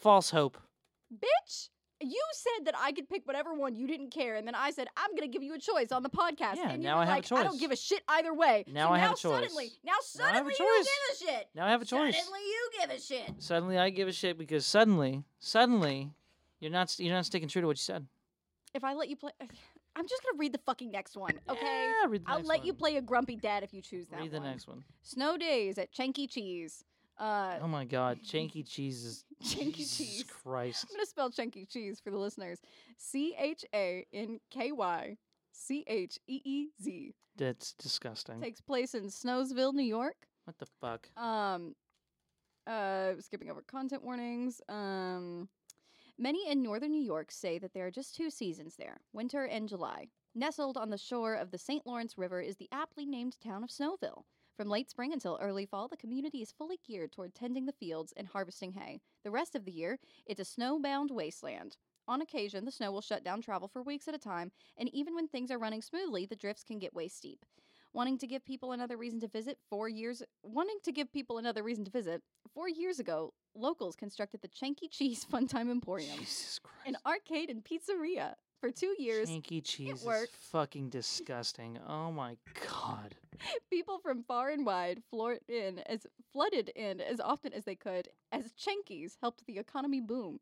[0.00, 0.58] False hope.
[1.12, 1.68] bitch.
[2.02, 4.86] You said that I could pick whatever one you didn't care, and then I said
[4.98, 6.56] I'm gonna give you a choice on the podcast.
[6.56, 7.60] Yeah, and you now were I have a like, I don't choice.
[7.60, 8.64] give a shit either way.
[8.70, 9.22] Now so I have a choice.
[9.22, 10.86] Suddenly, now Now I have a suddenly you choice.
[10.86, 11.48] give a shit.
[11.54, 12.16] Now I have a choice.
[12.16, 13.30] Suddenly you give a shit.
[13.42, 16.10] Suddenly I give a shit because suddenly, suddenly,
[16.60, 18.06] you're not you're not sticking true to what you said.
[18.76, 19.32] If I let you play,
[19.96, 21.90] I'm just gonna read the fucking next one, okay?
[22.02, 24.20] Yeah, read the I'll next let you play a grumpy dad if you choose that
[24.20, 24.48] Read the one.
[24.50, 24.84] next one.
[25.02, 26.84] Snow days at Chanky Cheese.
[27.18, 30.24] Uh, Oh my God, Chanky Cheese is Chanky Jesus Cheese.
[30.42, 30.84] Christ.
[30.88, 32.60] I'm gonna spell Chanky Cheese for the listeners.
[32.98, 35.16] C H A N K Y
[35.52, 37.14] C H E E Z.
[37.38, 38.40] That's disgusting.
[38.40, 40.16] Takes place in Snowsville, New York.
[40.44, 41.08] What the fuck?
[41.16, 41.74] Um,
[42.66, 44.60] uh, skipping over content warnings.
[44.68, 45.48] Um,
[46.18, 49.68] many in northern New York say that there are just two seasons there winter and
[49.68, 50.08] July.
[50.34, 51.86] Nestled on the shore of the St.
[51.86, 54.24] Lawrence River is the aptly named town of Snowville.
[54.56, 58.12] From late spring until early fall, the community is fully geared toward tending the fields
[58.16, 59.00] and harvesting hay.
[59.24, 61.76] The rest of the year, it's a snowbound wasteland.
[62.08, 65.14] On occasion, the snow will shut down travel for weeks at a time, and even
[65.14, 67.44] when things are running smoothly, the drifts can get way steep
[67.96, 71.62] wanting to give people another reason to visit four years wanting to give people another
[71.62, 76.86] reason to visit four years ago locals constructed the chanky cheese funtime emporium Jesus Christ.
[76.86, 80.34] an arcade and pizzeria for two years Chanky Cheese is worked.
[80.34, 81.78] fucking disgusting.
[81.86, 82.36] Oh my
[82.66, 83.14] God.
[83.70, 88.08] people from far and wide flooded in as flooded in as often as they could
[88.32, 90.40] as chankies helped the economy boom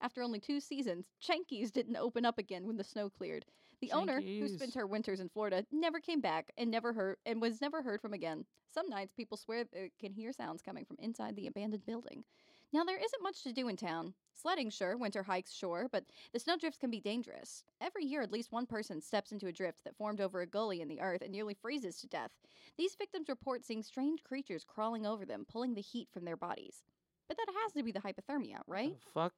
[0.00, 3.44] after only two seasons chankies didn't open up again when the snow cleared
[3.80, 7.40] the owner, who spent her winters in Florida, never came back and never heard and
[7.40, 8.44] was never heard from again.
[8.72, 12.24] Some nights people swear they can hear sounds coming from inside the abandoned building.
[12.72, 14.14] Now there isn't much to do in town.
[14.40, 17.64] Sledding, sure, winter hikes, sure, but the snowdrifts can be dangerous.
[17.80, 20.80] Every year, at least one person steps into a drift that formed over a gully
[20.80, 22.30] in the earth and nearly freezes to death.
[22.78, 26.84] These victims report seeing strange creatures crawling over them, pulling the heat from their bodies.
[27.28, 28.94] But that has to be the hypothermia, right?
[29.04, 29.34] The fuck?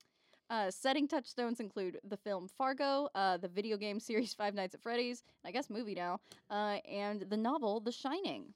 [0.51, 4.83] Uh, setting touchstones include the film Fargo, uh, the video game series Five Nights at
[4.83, 6.20] Freddy's, I guess movie now,
[6.51, 8.53] uh, and the novel The Shining.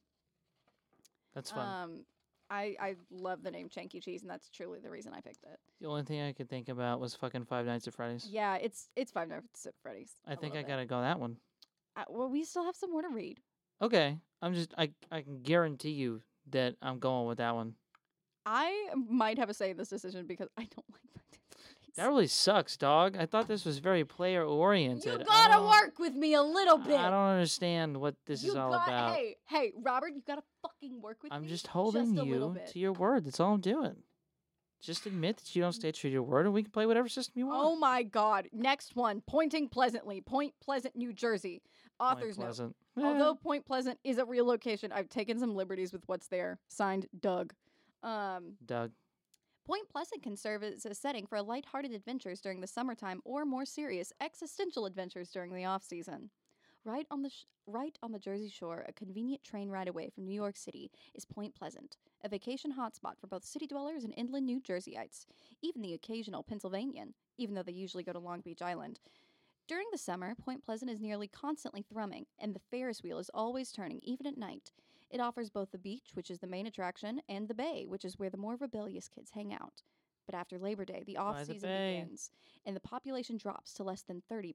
[1.33, 1.67] That's fun.
[1.67, 2.05] Um,
[2.49, 5.59] I I love the name Chanky Cheese, and that's truly the reason I picked it.
[5.81, 8.27] the only thing I could think about was fucking Five Nights at Freddy's.
[8.29, 10.13] Yeah, it's it's Five Nights at Freddy's.
[10.25, 10.69] I think I love it.
[10.69, 11.37] gotta go that one.
[11.95, 13.39] Uh, well, we still have some more to read.
[13.81, 14.17] Okay.
[14.41, 16.21] I'm just I I can guarantee you
[16.51, 17.75] that I'm going with that one.
[18.45, 21.36] I might have a say in this decision because I don't like Five Nights at
[21.36, 21.36] Freddy's.
[21.97, 23.17] That really sucks, dog.
[23.19, 25.19] I thought this was very player oriented.
[25.19, 26.99] you gotta work with me a little bit.
[26.99, 29.15] I don't understand what this you is all got, about.
[29.15, 31.35] Hey, hey, Robert, you gotta fucking work with me.
[31.35, 33.25] I'm just holding little you to your word.
[33.25, 33.95] That's all I'm doing.
[34.79, 37.09] Just admit that you don't stay true to your word, and we can play whatever
[37.09, 37.65] system you want.
[37.65, 38.47] Oh my God!
[38.53, 41.63] Next one, Pointing Pleasantly, Point Pleasant, New Jersey.
[41.99, 42.45] Point Author's note.
[42.45, 42.75] Pleasant.
[42.95, 46.59] Eh, Although Point Pleasant is a real location, I've taken some liberties with what's there.
[46.67, 47.53] Signed, Doug.
[48.03, 48.91] Um, Doug.
[49.67, 53.65] Point Pleasant can serve as a setting for light-hearted adventures during the summertime or more
[53.65, 56.29] serious existential adventures during the off-season.
[56.85, 60.23] Right on the sh- right on the Jersey Shore, a convenient train ride away from
[60.23, 64.45] New York City is Point Pleasant, a vacation hotspot for both city dwellers and inland
[64.45, 65.25] New Jerseyites,
[65.61, 69.01] even the occasional Pennsylvanian, even though they usually go to Long Beach Island.
[69.67, 73.73] During the summer, Point Pleasant is nearly constantly thrumming, and the Ferris wheel is always
[73.73, 74.71] turning, even at night.
[75.09, 78.19] It offers both the beach, which is the main attraction, and the bay, which is
[78.19, 79.83] where the more rebellious kids hang out.
[80.25, 82.01] But after Labor Day, the off season bay?
[82.01, 82.31] begins,
[82.65, 84.53] and the population drops to less than 30%.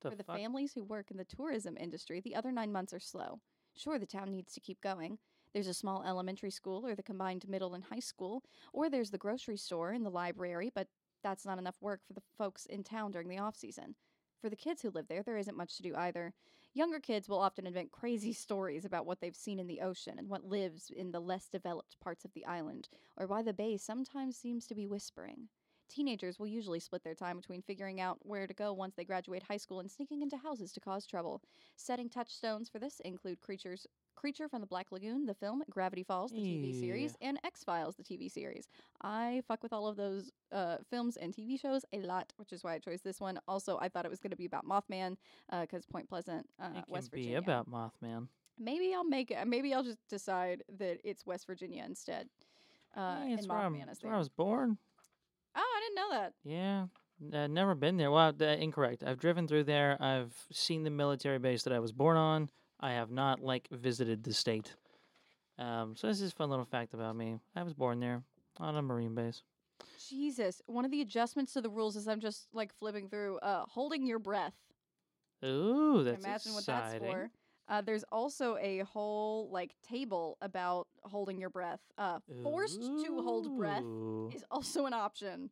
[0.00, 0.36] The For the fuck?
[0.36, 3.40] families who work in the tourism industry, the other nine months are slow.
[3.74, 5.18] Sure, the town needs to keep going.
[5.52, 8.42] There's a small elementary school or the combined middle and high school,
[8.72, 10.88] or there's the grocery store and the library, but
[11.22, 13.94] that's not enough work for the folks in town during the off season.
[14.40, 16.34] For the kids who live there, there isn't much to do either.
[16.74, 20.28] Younger kids will often invent crazy stories about what they've seen in the ocean and
[20.28, 24.36] what lives in the less developed parts of the island, or why the bay sometimes
[24.36, 25.48] seems to be whispering.
[25.90, 29.42] Teenagers will usually split their time between figuring out where to go once they graduate
[29.42, 31.42] high school and sneaking into houses to cause trouble.
[31.76, 33.86] Setting touchstones for this include creatures
[34.22, 37.96] Creature from the Black Lagoon, the film, Gravity Falls, the TV series, and X Files,
[37.96, 38.68] the TV series.
[39.02, 42.62] I fuck with all of those uh, films and TV shows a lot, which is
[42.62, 43.40] why I chose this one.
[43.48, 45.16] Also, I thought it was going to be about Mothman
[45.62, 48.28] because Point Pleasant, uh, West be about Mothman.
[48.60, 49.44] maybe I'll make it.
[49.48, 52.28] Maybe I'll just decide that it's West Virginia instead.
[52.96, 54.14] Uh, Hey, it's where, I'm- is it's where.
[54.14, 54.78] I was born.
[55.56, 56.32] Oh, I didn't know that.
[56.44, 56.86] Yeah.
[57.40, 58.12] Uh, never been there.
[58.12, 59.02] Well, uh, incorrect.
[59.04, 60.00] I've driven through there.
[60.00, 62.50] I've seen the military base that I was born on.
[62.82, 64.74] I have not like visited the state.
[65.58, 67.38] Um, so this is a fun little fact about me.
[67.54, 68.22] I was born there
[68.58, 69.42] on a marine base.
[70.08, 73.38] Jesus, one of the adjustments to the rules is I'm just like flipping through.
[73.38, 74.54] Uh, holding your breath.
[75.44, 77.00] Ooh, that's Imagine what exciting.
[77.00, 77.30] that's for.
[77.68, 81.80] Uh, there's also a whole like table about holding your breath.
[81.96, 83.84] Uh, forced to hold breath
[84.34, 85.50] is also an option.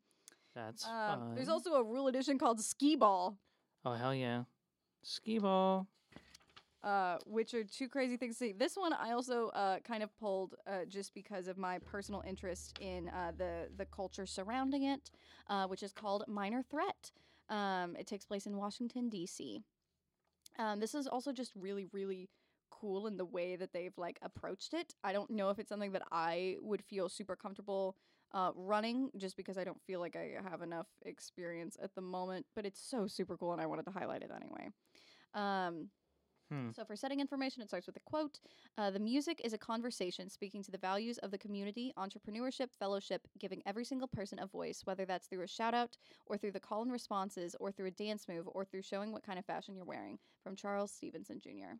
[0.54, 3.38] That's Um, there's also a rule edition called skee ball,
[3.84, 4.44] Oh hell yeah,
[5.02, 5.86] skee ball.
[6.82, 8.52] Uh, which are two crazy things to see.
[8.52, 12.78] This one I also uh, kind of pulled uh, just because of my personal interest
[12.80, 15.10] in uh, the the culture surrounding it,
[15.48, 17.10] uh, which is called Minor Threat.
[17.48, 19.62] Um, it takes place in Washington D.C.
[20.58, 22.28] Um, this is also just really really
[22.70, 24.94] cool in the way that they've like approached it.
[25.04, 27.96] I don't know if it's something that I would feel super comfortable
[28.32, 32.46] uh, running just because I don't feel like I have enough experience at the moment,
[32.54, 34.70] but it's so super cool and I wanted to highlight it anyway.
[35.34, 35.88] Um,
[36.50, 36.70] Hmm.
[36.72, 38.40] so, for setting information, it starts with a quote
[38.76, 43.28] uh, The music is a conversation speaking to the values of the community, entrepreneurship, fellowship,
[43.38, 45.96] giving every single person a voice, whether that's through a shout out,
[46.26, 49.22] or through the call and responses, or through a dance move, or through showing what
[49.24, 50.18] kind of fashion you're wearing.
[50.42, 51.78] From Charles Stephenson Jr.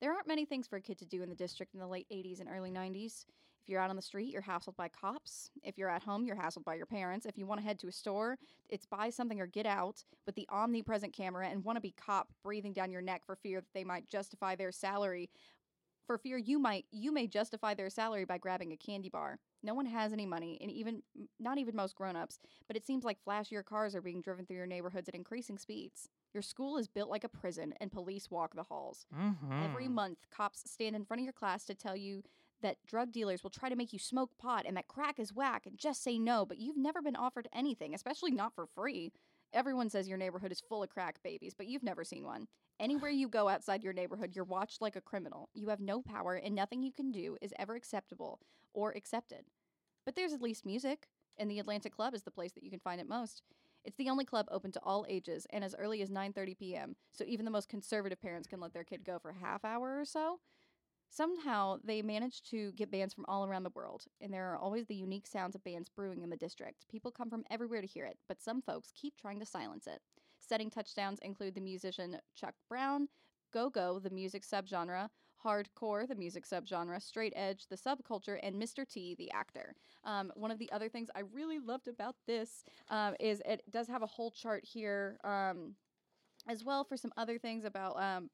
[0.00, 2.06] There aren't many things for a kid to do in the district in the late
[2.10, 3.26] 80s and early 90s.
[3.62, 5.50] If you're out on the street, you're hassled by cops.
[5.62, 7.26] If you're at home, you're hassled by your parents.
[7.26, 8.38] If you want to head to a store,
[8.68, 12.90] it's buy something or get out with the omnipresent camera and wannabe cop breathing down
[12.90, 15.28] your neck for fear that they might justify their salary.
[16.06, 19.38] For fear you might you may justify their salary by grabbing a candy bar.
[19.62, 21.02] No one has any money, and even
[21.38, 24.66] not even most grown-ups, but it seems like flashier cars are being driven through your
[24.66, 26.08] neighborhoods at increasing speeds.
[26.32, 29.04] Your school is built like a prison, and police walk the halls.
[29.60, 29.94] Every Mhm.
[29.94, 32.22] month, cops stand in front of your class to tell you
[32.62, 35.66] that drug dealers will try to make you smoke pot and that crack is whack
[35.66, 39.12] and just say no, but you've never been offered anything, especially not for free.
[39.52, 42.48] Everyone says your neighborhood is full of crack babies, but you've never seen one.
[42.78, 45.48] Anywhere you go outside your neighborhood, you're watched like a criminal.
[45.54, 48.40] You have no power, and nothing you can do is ever acceptable
[48.74, 49.46] or accepted.
[50.04, 52.80] But there's at least music, and the Atlantic Club is the place that you can
[52.80, 53.42] find it most.
[53.84, 56.96] It's the only club open to all ages and as early as 9:30 p.m.
[57.12, 59.98] So even the most conservative parents can let their kid go for a half hour
[59.98, 60.40] or so.
[61.10, 64.86] Somehow they manage to get bands from all around the world, and there are always
[64.86, 66.86] the unique sounds of bands brewing in the district.
[66.90, 70.00] People come from everywhere to hear it, but some folks keep trying to silence it.
[70.38, 73.08] Setting touchdowns include the musician Chuck Brown,
[73.52, 75.08] Go Go, the music subgenre,
[75.44, 78.86] Hardcore, the music subgenre, Straight Edge, the subculture, and Mr.
[78.86, 79.74] T, the actor.
[80.04, 83.88] Um, one of the other things I really loved about this um, is it does
[83.88, 85.74] have a whole chart here um,
[86.48, 88.00] as well for some other things about.
[88.00, 88.30] Um,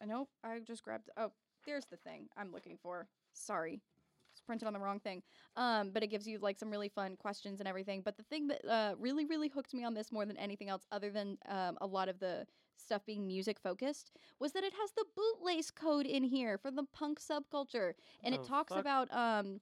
[0.00, 1.10] I know I just grabbed.
[1.16, 1.32] Oh,
[1.66, 3.08] there's the thing I'm looking for.
[3.32, 3.80] Sorry.
[4.32, 5.22] It's printed on the wrong thing.
[5.56, 8.02] Um, but it gives you like some really fun questions and everything.
[8.04, 10.86] But the thing that uh, really, really hooked me on this more than anything else,
[10.92, 12.46] other than um, a lot of the
[12.76, 16.84] stuff being music focused, was that it has the bootlace code in here for the
[16.92, 18.80] punk subculture, and it talks fuck?
[18.80, 19.60] about um,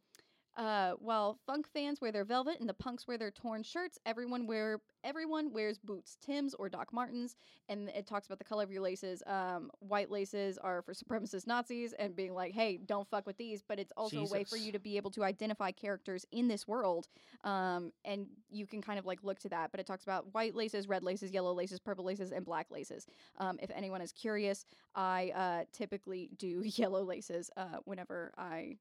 [0.57, 4.47] Uh, while funk fans wear their velvet and the punks wear their torn shirts, everyone
[4.47, 7.35] wear everyone wears boots, Tim's or Doc Martens,
[7.69, 9.23] and it talks about the color of your laces.
[9.27, 13.63] Um, white laces are for supremacist Nazis and being like, hey, don't fuck with these.
[13.67, 16.69] But it's also a way for you to be able to identify characters in this
[16.69, 17.09] world,
[17.43, 19.73] um, and you can kind of like look to that.
[19.73, 23.07] But it talks about white laces, red laces, yellow laces, purple laces, and black laces.
[23.39, 28.77] Um, if anyone is curious, I uh, typically do yellow laces uh, whenever I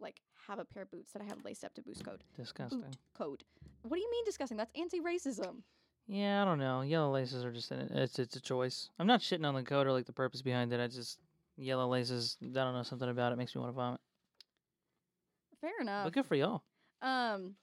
[0.00, 2.24] like have a pair of boots that I have laced up to boost code.
[2.36, 2.80] Disgusting.
[2.80, 3.44] Boot code.
[3.82, 4.56] What do you mean disgusting?
[4.56, 5.62] That's anti-racism.
[6.06, 6.80] Yeah, I don't know.
[6.80, 7.70] Yellow laces are just.
[7.70, 8.88] It's it's a choice.
[8.98, 10.80] I'm not shitting on the code or like the purpose behind it.
[10.80, 11.18] I just
[11.58, 12.38] yellow laces.
[12.42, 14.00] I don't know something about it makes me want to vomit.
[15.60, 16.04] Fair enough.
[16.04, 16.62] but good for y'all.
[17.02, 17.54] Um,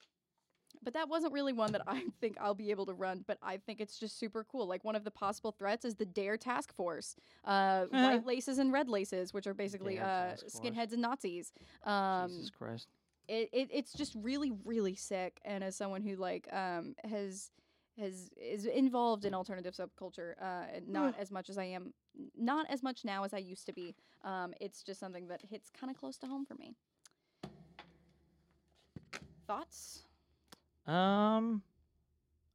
[0.86, 3.26] but that wasn't really one that I think I'll be able to run.
[3.28, 4.68] But I think it's just super cool.
[4.68, 8.72] Like one of the possible threats is the Dare Task Force, uh, white laces and
[8.72, 11.52] red laces, which are basically uh, skinheads and Nazis.
[11.84, 12.88] Um, Jesus Christ.
[13.28, 15.42] it, it it's just really really sick.
[15.44, 17.52] And as someone who like um has
[17.98, 21.94] has is involved in alternative subculture, uh, not as much as I am,
[22.38, 23.96] not as much now as I used to be.
[24.24, 26.76] Um, it's just something that hits kind of close to home for me.
[29.48, 30.04] Thoughts?
[30.88, 31.62] Um,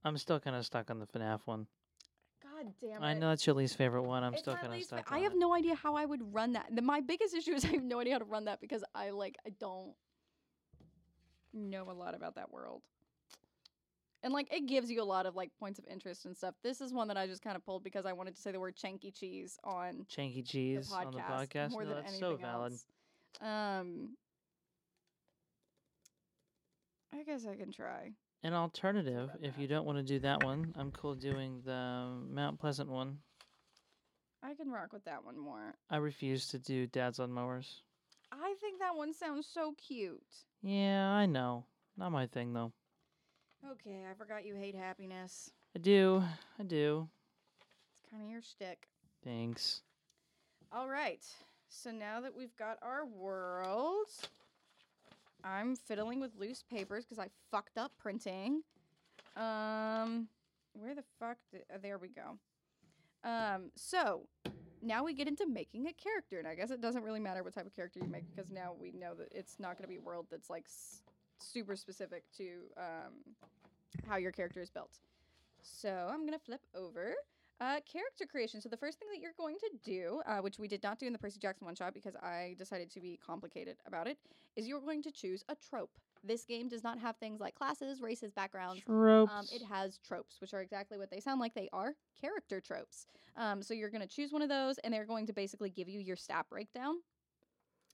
[0.05, 1.67] I'm still kind of stuck on the FNAF one.
[2.43, 3.07] God damn it!
[3.07, 4.23] I know it's your least favorite one.
[4.23, 5.13] I'm It's still my kind of least fa- stuck.
[5.13, 5.39] I on have it.
[5.39, 6.67] no idea how I would run that.
[6.75, 9.11] The, my biggest issue is I have no idea how to run that because I
[9.11, 9.93] like I don't
[11.53, 12.83] know a lot about that world.
[14.23, 16.55] And like it gives you a lot of like points of interest and stuff.
[16.63, 18.61] This is one that I just kind of pulled because I wanted to say the
[18.61, 21.71] word chanky cheese on Chanky the cheese podcast, on the podcast.
[21.71, 22.73] more no, than that's anything so valid.
[22.73, 22.85] else.
[23.41, 24.17] Um,
[27.13, 28.13] I guess I can try.
[28.43, 32.59] An alternative, if you don't want to do that one, I'm cool doing the Mount
[32.59, 33.19] Pleasant one.
[34.43, 35.75] I can rock with that one more.
[35.91, 37.83] I refuse to do Dads on Mowers.
[38.33, 40.23] I think that one sounds so cute.
[40.63, 41.65] Yeah, I know.
[41.97, 42.73] Not my thing though.
[43.73, 45.51] Okay, I forgot you hate happiness.
[45.77, 46.23] I do.
[46.59, 47.09] I do.
[47.93, 48.89] It's kind of your shtick.
[49.23, 49.83] Thanks.
[50.73, 51.25] All right.
[51.69, 54.27] So now that we've got our worlds,
[55.45, 58.63] I'm fiddling with loose papers because I fucked up printing.
[59.37, 60.29] Um,
[60.75, 61.37] where the fuck?
[61.53, 62.39] Did, uh, there we go.
[63.29, 64.23] Um, so
[64.83, 67.55] now we get into making a character, and I guess it doesn't really matter what
[67.55, 69.97] type of character you make because now we know that it's not going to be
[69.97, 71.03] a world that's like s-
[71.39, 73.35] super specific to um,
[74.09, 74.99] how your character is built.
[75.63, 77.15] So I'm gonna flip over.
[77.61, 78.59] Uh, character creation.
[78.61, 81.07] So the first thing that you're going to do, uh, which we did not do
[81.07, 84.17] in the Percy Jackson one shot because I decided to be complicated about it,
[84.57, 85.91] is you're going to choose a trope.
[86.25, 88.83] This game does not have things like classes, races, backgrounds.
[88.87, 89.33] Tropes.
[89.35, 91.55] Um, it has tropes, which are exactly what they sound like.
[91.55, 93.07] They are character tropes.
[93.37, 95.89] Um, so you're going to choose one of those, and they're going to basically give
[95.89, 96.97] you your stat breakdown.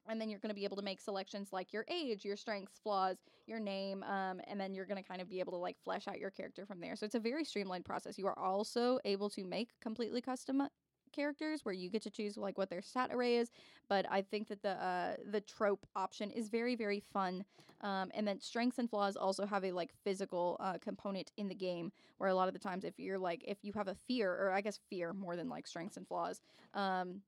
[0.08, 2.78] And then you're going to be able to make selections like your age, your strengths,
[2.78, 5.76] flaws, your name, um, and then you're going to kind of be able to like
[5.84, 6.96] flesh out your character from there.
[6.96, 8.18] So it's a very streamlined process.
[8.18, 10.68] You are also able to make completely custom
[11.12, 13.50] characters where you get to choose like what their stat array is.
[13.88, 17.44] But I think that the uh, the trope option is very very fun.
[17.82, 21.54] Um, and then strengths and flaws also have a like physical uh, component in the
[21.54, 24.32] game where a lot of the times if you're like if you have a fear
[24.32, 26.40] or I guess fear more than like strengths and flaws.
[26.74, 27.22] Um,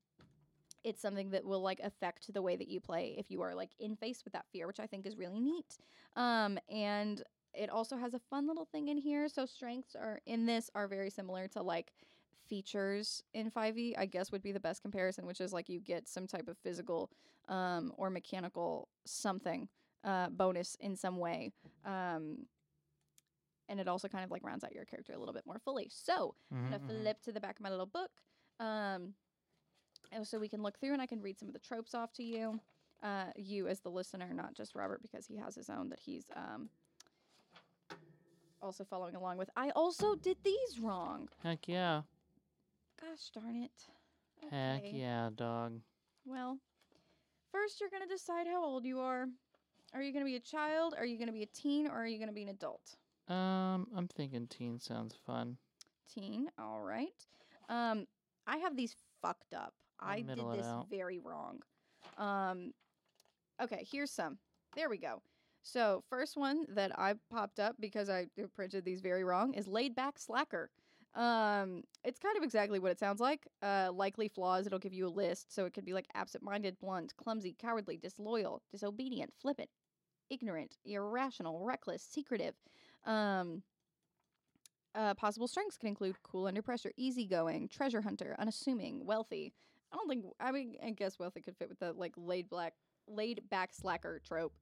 [0.83, 3.71] it's something that will like affect the way that you play if you are like
[3.79, 5.77] in face with that fear, which I think is really neat.
[6.15, 7.21] Um, and
[7.53, 9.27] it also has a fun little thing in here.
[9.29, 11.91] So strengths are in this are very similar to like
[12.47, 16.07] features in 5e, I guess would be the best comparison, which is like you get
[16.07, 17.09] some type of physical
[17.47, 19.67] um, or mechanical something
[20.03, 21.51] uh, bonus in some way.
[21.85, 22.45] Um,
[23.69, 25.89] and it also kind of like rounds out your character a little bit more fully.
[25.91, 26.87] So I'm Mhm, gonna mhm.
[27.01, 28.11] flip to the back of my little book.
[28.59, 29.13] Um,
[30.23, 32.23] so we can look through and I can read some of the tropes off to
[32.23, 32.59] you.
[33.01, 36.25] Uh, you as the listener, not just Robert, because he has his own that he's
[36.35, 36.69] um,
[38.61, 39.49] also following along with.
[39.55, 41.29] I also did these wrong.
[41.43, 42.01] Heck yeah.
[42.99, 43.71] Gosh darn it.
[44.51, 45.79] Heck yeah, dog.
[46.25, 46.57] Well,
[47.51, 49.27] first you're gonna decide how old you are.
[49.93, 50.93] Are you gonna be a child?
[50.97, 51.87] Are you gonna be a teen?
[51.87, 52.95] Or are you gonna be an adult?
[53.29, 55.57] Um, I'm thinking teen sounds fun.
[56.13, 56.49] Teen.
[56.57, 57.07] All right.
[57.69, 58.07] Um,
[58.45, 59.73] I have these fucked up.
[59.99, 60.87] I'll did this out.
[60.89, 61.59] very wrong.
[62.17, 62.73] Um,
[63.61, 64.37] okay, here's some.
[64.75, 65.21] There we go.
[65.61, 69.95] So first one that I popped up because I printed these very wrong is laid
[69.95, 70.69] back slacker.
[71.15, 73.47] Um, it's kind of exactly what it sounds like.
[73.61, 74.67] Uh, likely flaws.
[74.67, 78.61] It'll give you a list, so it could be like absent-minded, blunt, clumsy, cowardly, disloyal,
[78.71, 79.69] disobedient, flippant,
[80.29, 82.53] ignorant, irrational, reckless, secretive.
[83.05, 83.63] Um,
[84.95, 89.53] uh, possible strengths can include cool under pressure, easygoing, treasure hunter, unassuming, wealthy.
[89.91, 92.73] I don't think I mean I guess wealthy could fit with the like laid black
[93.07, 94.53] laid back slacker trope.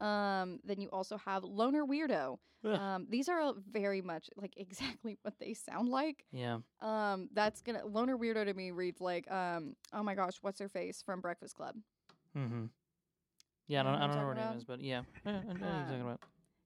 [0.00, 2.38] Um, then you also have loner weirdo.
[2.64, 6.24] Um, these are very much like exactly what they sound like.
[6.32, 6.58] Yeah.
[6.80, 10.68] Um, that's gonna loner weirdo to me reads like um, oh my gosh, what's her
[10.68, 11.76] face from Breakfast Club?
[12.36, 12.66] Mm-hmm.
[13.68, 15.40] Yeah, I don't, I don't know what her name is, but yeah, I, I know
[15.48, 16.20] what you're talking about.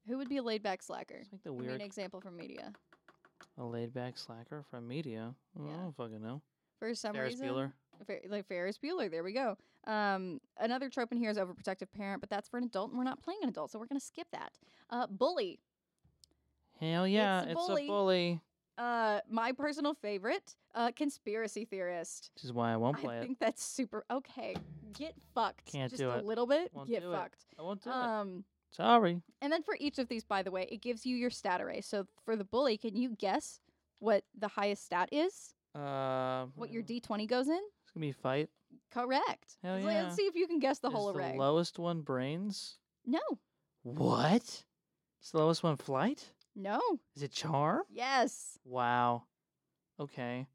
[0.09, 1.17] Who would be a laid back slacker?
[1.21, 2.73] It's like the Give me weird, an example from media.
[3.59, 5.35] a laid-back slacker from media.
[5.59, 5.73] Oh, Yeah.
[5.75, 6.41] I don't fucking know.
[6.79, 7.73] For some Ferris reason, Bueller.
[8.07, 9.11] Fer- like Ferris Bueller.
[9.11, 9.57] There we go.
[9.87, 13.05] Um, another trope in here is overprotective parent, but that's for an adult, and we're
[13.05, 14.53] not playing an adult, so we're gonna skip that.
[14.91, 15.59] Uh, bully.
[16.81, 17.85] Hell yeah, it's, bully.
[17.85, 18.41] a bully.
[18.79, 20.57] Uh, my personal favorite.
[20.75, 22.31] Uh, conspiracy theorist.
[22.37, 23.23] Which is why I won't play I it.
[23.23, 24.55] think that's super okay.
[24.97, 25.67] Get fucked.
[25.73, 26.25] Can't Just do a it.
[26.25, 26.71] little bit.
[26.73, 27.17] Won't get do it.
[27.17, 27.45] fucked.
[27.59, 27.97] I won't do it.
[27.97, 29.21] Um, Sorry.
[29.43, 31.81] and then for each of these, by the way, it gives you your stat array.
[31.81, 33.59] So for the bully, can you guess
[33.99, 35.55] what the highest stat is?
[35.75, 37.61] Uh, What your D twenty goes in?
[37.91, 38.49] It's gonna be fight.
[38.93, 39.57] Correct.
[39.65, 40.03] Hell Let's- yeah.
[40.05, 41.37] Let's see if you can guess the Is whole the array.
[41.37, 42.79] lowest one brains?
[43.05, 43.19] no,
[43.83, 44.45] What?
[45.23, 46.33] Is the lowest one flight?
[46.55, 46.81] no,
[47.17, 47.83] Is it charm?
[47.91, 48.59] yes.
[48.65, 49.25] Wow.
[49.99, 50.47] Okay.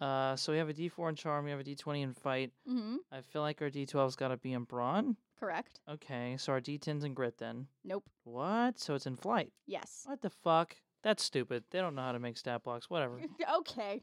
[0.00, 1.44] Uh, so we have a D4 in charm.
[1.46, 2.52] We have a D20 in fight.
[2.68, 2.96] Mm-hmm.
[3.10, 5.16] I feel like our D12's got to be in brawn.
[5.40, 5.80] Correct.
[5.88, 7.66] Okay, so our D10's in grit then.
[7.84, 8.04] Nope.
[8.24, 8.78] What?
[8.78, 9.52] So it's in flight.
[9.66, 10.02] Yes.
[10.04, 10.76] What the fuck?
[11.02, 11.64] That's stupid.
[11.70, 12.88] They don't know how to make stat blocks.
[12.90, 13.20] Whatever.
[13.58, 14.02] okay.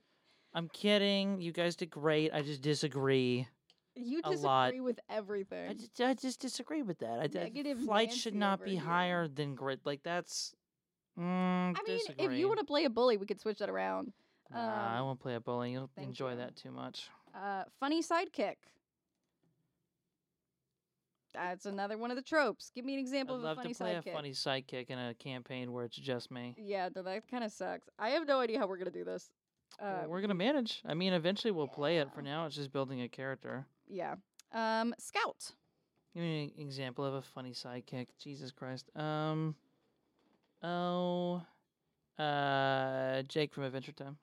[0.54, 1.42] I'm kidding.
[1.42, 2.32] You guys did great.
[2.34, 3.48] I just disagree.
[3.96, 4.84] You A disagree lot.
[4.84, 5.70] with everything.
[5.70, 7.20] I just, I just disagree with that.
[7.20, 8.82] I, Negative flight should not over be here.
[8.82, 9.82] higher than grit.
[9.86, 10.54] Like that's.
[11.20, 14.12] Mm, I mean, if you want to play a bully, we could switch that around.
[14.52, 15.72] Nah, I um, won't play a bully.
[15.72, 16.38] You'll thank enjoy you.
[16.38, 17.10] that too much.
[17.36, 18.56] Uh, funny sidekick.
[21.34, 22.72] That's another one of the tropes.
[22.74, 24.08] Give me an example I'd of a love funny to play sidekick.
[24.08, 26.56] a funny sidekick in a campaign where it's just me.
[26.58, 27.90] Yeah, no, that kind of sucks.
[27.98, 29.30] I have no idea how we're gonna do this.
[29.82, 30.82] Uh, we're gonna manage.
[30.86, 32.12] I mean, eventually we'll play it.
[32.14, 33.66] For now, it's just building a character.
[33.88, 34.16] yeah.
[34.54, 35.52] Um, scout.
[36.14, 38.08] Give me an example of a funny sidekick.
[38.22, 38.90] Jesus Christ.
[38.96, 39.56] Um.
[40.62, 41.42] Oh.
[42.20, 44.18] Uh, Jake from Adventure Time.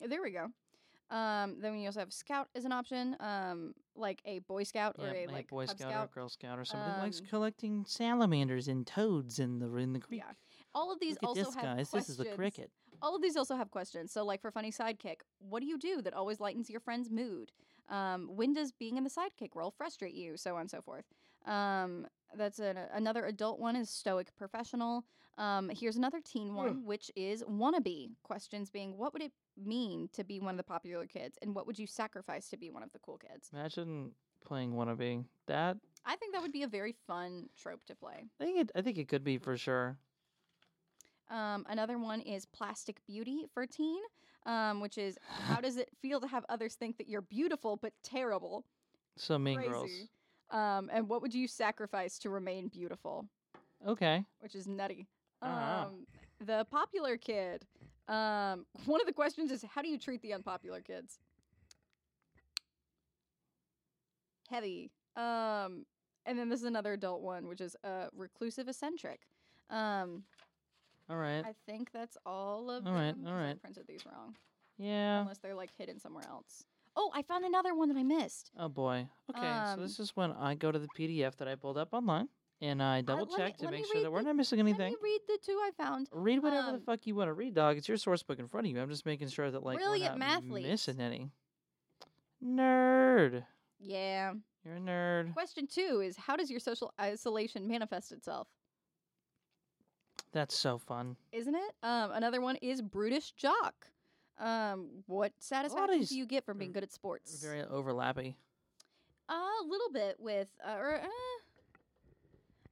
[0.00, 0.46] There we go.
[1.10, 3.16] Um, then we also have scout as an option.
[3.20, 6.04] Um, like a boy scout or a like Boy Cub Scout, Scout.
[6.04, 9.92] or Girl Scout or somebody who likes Um, collecting salamanders and toads in the in
[9.92, 10.22] the creek.
[10.24, 10.32] Yeah.
[10.74, 11.90] All of these Look at also this, have guys.
[11.90, 12.16] questions.
[12.16, 12.70] This is the cricket.
[13.02, 14.12] All of these also have questions.
[14.12, 17.52] So, like for funny sidekick, what do you do that always lightens your friend's mood?
[17.88, 20.36] Um, when does being in the sidekick role frustrate you?
[20.36, 21.04] So on and so forth.
[21.44, 25.04] Um, that's an, another adult one is stoic professional.
[25.36, 28.10] Um, here's another teen one, which is wannabe.
[28.22, 31.66] Questions being, what would it mean to be one of the popular kids, and what
[31.66, 33.50] would you sacrifice to be one of the cool kids?
[33.52, 34.12] Imagine
[34.44, 35.24] playing wannabe.
[35.46, 38.26] That I think that would be a very fun trope to play.
[38.40, 38.72] I think it.
[38.74, 39.98] I think it could be for sure.
[41.32, 44.02] Um, another one is plastic beauty for teen,
[44.44, 45.16] um, which is
[45.46, 48.66] how does it feel to have others think that you're beautiful but terrible?
[49.16, 49.90] So mean girls.
[50.50, 53.26] Um, and what would you sacrifice to remain beautiful?
[53.88, 54.24] Okay.
[54.40, 55.06] Which is nutty.
[55.42, 55.48] Know.
[55.48, 56.06] Um,
[56.44, 57.64] the popular kid.
[58.08, 61.18] Um, one of the questions is how do you treat the unpopular kids?
[64.50, 64.90] Heavy.
[65.16, 65.86] Um,
[66.26, 69.20] and then this is another adult one, which is uh, reclusive eccentric.
[69.70, 70.24] Um,
[71.10, 71.44] All right.
[71.44, 73.26] I think that's all of All right, them.
[73.26, 74.36] all 'cause I printed these wrong,
[74.78, 75.20] yeah.
[75.22, 76.64] unless they're like hidden somewhere else.
[76.96, 78.50] Oh, I found another one that I missed.
[78.58, 79.08] Oh boy.
[79.30, 79.40] Okay.
[79.40, 82.28] so Um, this is when I go to the PDF that I pulled up online
[82.60, 84.92] and I double me- check to make sure that we're the- not missing anything.
[84.92, 86.08] Let me read the two I found.
[86.12, 87.76] Read whatever the um, fuck you want to read, dog.
[87.78, 88.80] It's your source book in front of you.
[88.80, 91.30] I'm just making sure that like Brilliant we're not missing any.
[92.44, 93.44] Nerd.
[93.78, 94.34] Yeah.
[94.64, 95.32] You're a nerd.
[95.32, 98.48] Question two is how does your social isolation manifest itself?
[100.32, 101.16] That's so fun.
[101.32, 101.74] Isn't it?
[101.82, 103.74] Um, another one is brutish jock.
[104.38, 107.42] Um, what satisfaction these do you get from being good at sports?
[107.42, 108.34] Very overlappy.
[109.28, 111.06] a little bit with, uh, or uh,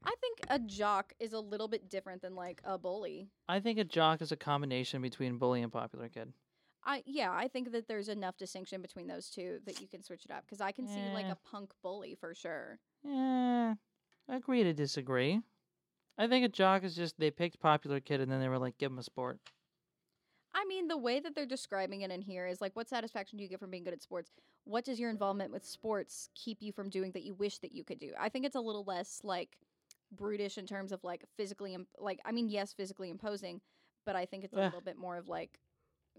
[0.05, 3.29] I think a jock is a little bit different than like a bully.
[3.49, 6.33] I think a jock is a combination between bully and popular kid.
[6.85, 10.25] I yeah, I think that there's enough distinction between those two that you can switch
[10.25, 12.79] it up because I can see like a punk bully for sure.
[13.05, 13.75] Yeah,
[14.29, 15.41] agree to disagree.
[16.21, 18.77] I think a jock is just they picked popular kid and then they were like,
[18.77, 19.39] give him a sport.
[20.53, 23.43] I mean, the way that they're describing it in here is like, what satisfaction do
[23.43, 24.31] you get from being good at sports?
[24.65, 27.85] What does your involvement with sports keep you from doing that you wish that you
[27.85, 28.11] could do?
[28.21, 29.57] I think it's a little less like
[30.13, 33.63] brutish in terms of like physically, imp- like I mean, yes, physically imposing,
[34.05, 34.65] but I think it's a Eh.
[34.67, 35.59] little bit more of like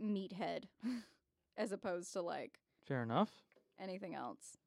[0.04, 0.64] meathead
[1.58, 3.30] as opposed to like Fair enough.
[3.80, 4.58] anything else.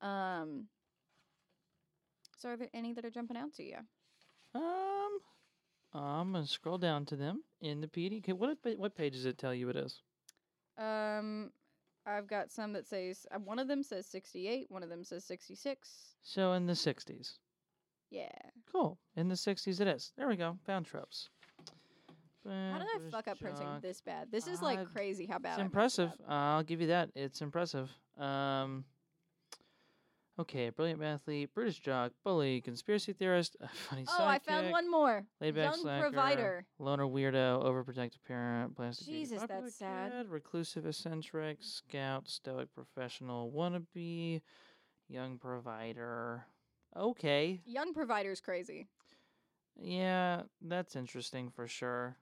[0.00, 0.64] Um.
[2.36, 3.76] So, are there any that are jumping out to you?
[4.54, 5.18] Um,
[5.92, 8.18] I'm gonna scroll down to them in the PD.
[8.18, 10.00] Okay, what what page does it tell you it is?
[10.78, 11.50] Um,
[12.06, 15.24] I've got some that says uh, one of them says sixty-eight, one of them says
[15.24, 16.16] sixty-six.
[16.22, 17.34] So in the 60s.
[18.10, 18.28] Yeah.
[18.72, 18.98] Cool.
[19.16, 20.12] In the 60s, it is.
[20.16, 20.56] There we go.
[20.64, 21.28] Found tropes.
[22.46, 24.30] How did I fuck up printing this bad?
[24.30, 25.52] This is like Uh, crazy how bad.
[25.52, 26.12] It's it impressive.
[26.28, 27.10] I'll give you that.
[27.14, 27.90] It's impressive.
[28.18, 28.84] Um,
[30.38, 33.56] okay, brilliant athlete, brutish jock, bully, conspiracy theorist,
[33.88, 35.24] funny Oh, I found one more.
[35.40, 36.66] Young slacker, provider.
[36.78, 40.12] loner weirdo, overprotective parent, plastic Jesus, that's sad.
[40.12, 44.40] kid, reclusive eccentric, scout, stoic professional, wannabe,
[45.08, 46.44] young provider.
[46.96, 48.88] Okay, Young provider's crazy.
[49.80, 52.16] yeah, that's interesting for sure.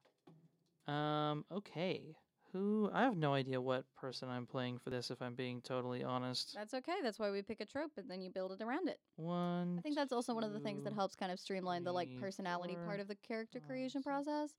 [0.88, 2.16] Um, okay.
[2.52, 6.04] Who I have no idea what person I'm playing for this if I'm being totally
[6.04, 6.52] honest.
[6.54, 6.96] That's okay.
[7.02, 8.98] That's why we pick a trope and then you build it around it.
[9.16, 9.76] One.
[9.78, 12.10] I think that's also one of the things that helps kind of streamline the like
[12.20, 14.50] personality part of the character creation process.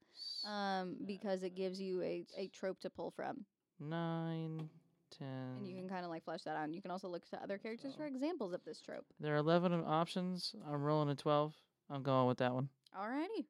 [0.48, 3.46] Um, because it gives you a, a trope to pull from,
[3.80, 4.70] nine,
[5.18, 5.28] ten.
[5.58, 6.66] and you can kind of like flesh that out.
[6.66, 9.06] And you can also look to other characters for examples of this trope.
[9.20, 10.56] There are eleven options.
[10.68, 11.54] I'm rolling a twelve.
[11.90, 12.70] I'm going with that one.
[12.98, 13.46] Alrighty.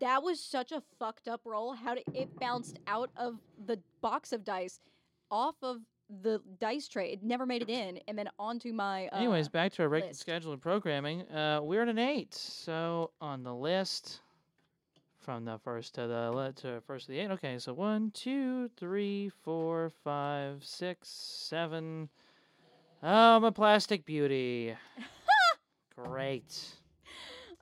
[0.00, 1.72] That was such a fucked up roll.
[1.72, 4.80] How did it bounced out of the box of dice,
[5.30, 5.78] off of
[6.22, 7.12] the dice tray?
[7.12, 9.08] It never made it in, and then onto my.
[9.08, 10.20] Uh, Anyways, back to our regular list.
[10.20, 11.22] schedule of programming.
[11.22, 12.34] Uh, we're at an eight.
[12.34, 14.20] So on the list,
[15.20, 17.30] from the first to the le- to first to the eight.
[17.32, 22.08] Okay, so one, two, three, four, five, six, seven.
[23.02, 24.74] Oh, I'm a plastic beauty.
[25.96, 26.58] Great.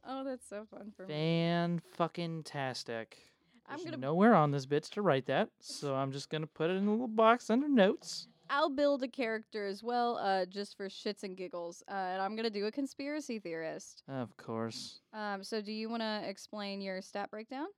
[0.07, 1.15] Oh, that's so fun for me.
[1.15, 3.19] Fan fucking tastic.
[3.67, 3.97] I'm There's gonna.
[3.99, 6.91] nowhere on this bitch to write that, so I'm just gonna put it in a
[6.91, 8.29] little box under notes.
[8.51, 12.37] I'll build a character as well, uh, just for shits and giggles, uh, and I'm
[12.37, 14.03] gonna do a conspiracy theorist.
[14.07, 15.01] Of course.
[15.15, 17.69] Um, so do you want to explain your stat breakdown?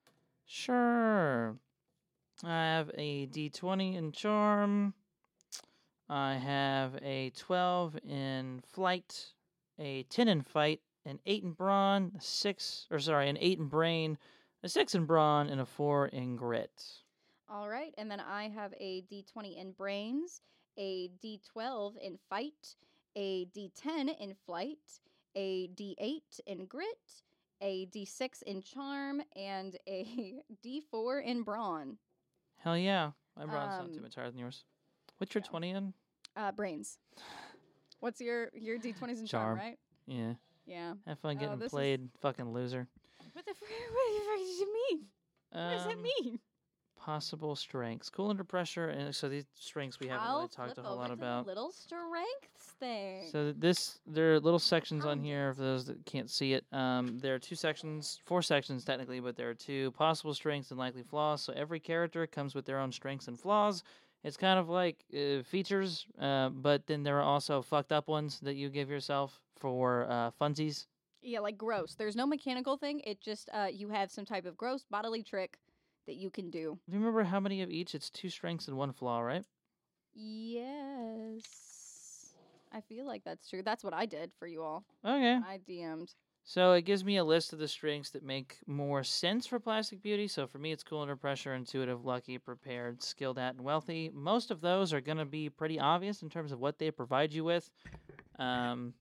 [0.44, 1.56] Sure.
[2.44, 4.94] I have a d20 in charm.
[6.08, 9.32] I have a 12 in flight,
[9.78, 13.66] a 10 in fight, an 8 in brawn, a 6, or sorry, an 8 in
[13.68, 14.18] brain,
[14.62, 16.82] a 6 in brawn, and a 4 in grit.
[17.48, 20.40] All right, and then I have a D20 in brains,
[20.76, 22.74] a D12 in fight,
[23.14, 24.78] a D10 in flight,
[25.36, 27.22] a D8 in grit,
[27.60, 31.96] a D6 in charm, and a D4 in brawn.
[32.58, 33.12] Hell yeah.
[33.38, 34.64] My brawn's not too Um, much higher than yours.
[35.18, 35.50] What's your yeah.
[35.50, 35.94] 20 in?
[36.34, 36.98] Uh, brains.
[38.00, 39.58] What's your your D20s in charm, Charm.
[39.58, 39.78] right?
[40.06, 40.34] Yeah.
[40.66, 40.94] Yeah.
[41.06, 42.86] Have fun Oh, getting this is- played, fucking loser.
[43.32, 45.06] What the fr- what the fuck does it mean?
[45.50, 46.38] What does that Um, mean?
[46.98, 48.10] Possible strengths.
[48.10, 48.88] Cool under pressure.
[48.88, 51.12] And so these strengths we haven't I'll really talked a flip whole over lot to
[51.12, 51.44] about.
[51.44, 53.28] The little strengths thing.
[53.30, 56.64] So th- this there are little sections on here for those that can't see it.
[56.72, 60.80] Um, there are two sections, four sections technically, but there are two possible strengths and
[60.80, 61.42] likely flaws.
[61.42, 63.84] So every character comes with their own strengths and flaws.
[64.26, 68.40] It's kind of like uh, features, uh, but then there are also fucked up ones
[68.40, 70.86] that you give yourself for uh, funsies.
[71.22, 71.94] Yeah, like gross.
[71.94, 73.02] There's no mechanical thing.
[73.04, 75.58] It just uh, you have some type of gross bodily trick
[76.08, 76.76] that you can do.
[76.88, 77.94] Do you remember how many of each?
[77.94, 79.44] It's two strengths and one flaw, right?
[80.12, 81.44] Yes,
[82.72, 83.62] I feel like that's true.
[83.62, 84.84] That's what I did for you all.
[85.04, 85.34] Okay.
[85.36, 86.12] I DM'd.
[86.48, 90.00] So it gives me a list of the strengths that make more sense for Plastic
[90.00, 90.28] Beauty.
[90.28, 94.12] So for me, it's cool under pressure, intuitive, lucky, prepared, skilled at, and wealthy.
[94.14, 97.32] Most of those are going to be pretty obvious in terms of what they provide
[97.32, 97.68] you with.
[98.38, 98.94] Um,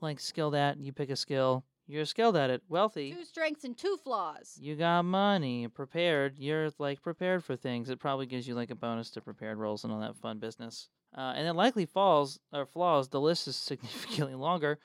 [0.00, 2.60] like skilled at, you pick a skill, you're skilled at it.
[2.68, 4.58] Wealthy, Two strengths and two flaws.
[4.60, 5.68] you got money.
[5.68, 7.88] Prepared, you're like prepared for things.
[7.88, 10.88] It probably gives you like a bonus to prepared rolls and all that fun business.
[11.16, 13.08] Uh, and then likely falls or flaws.
[13.08, 14.80] The list is significantly longer.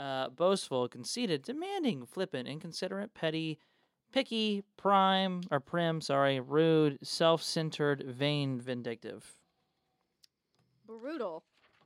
[0.00, 3.58] Uh, boastful, conceited, demanding, flippant, inconsiderate, petty,
[4.12, 6.00] picky, prime or prim.
[6.00, 9.34] Sorry, rude, self-centered, vain, vindictive.
[10.86, 11.42] Brutal.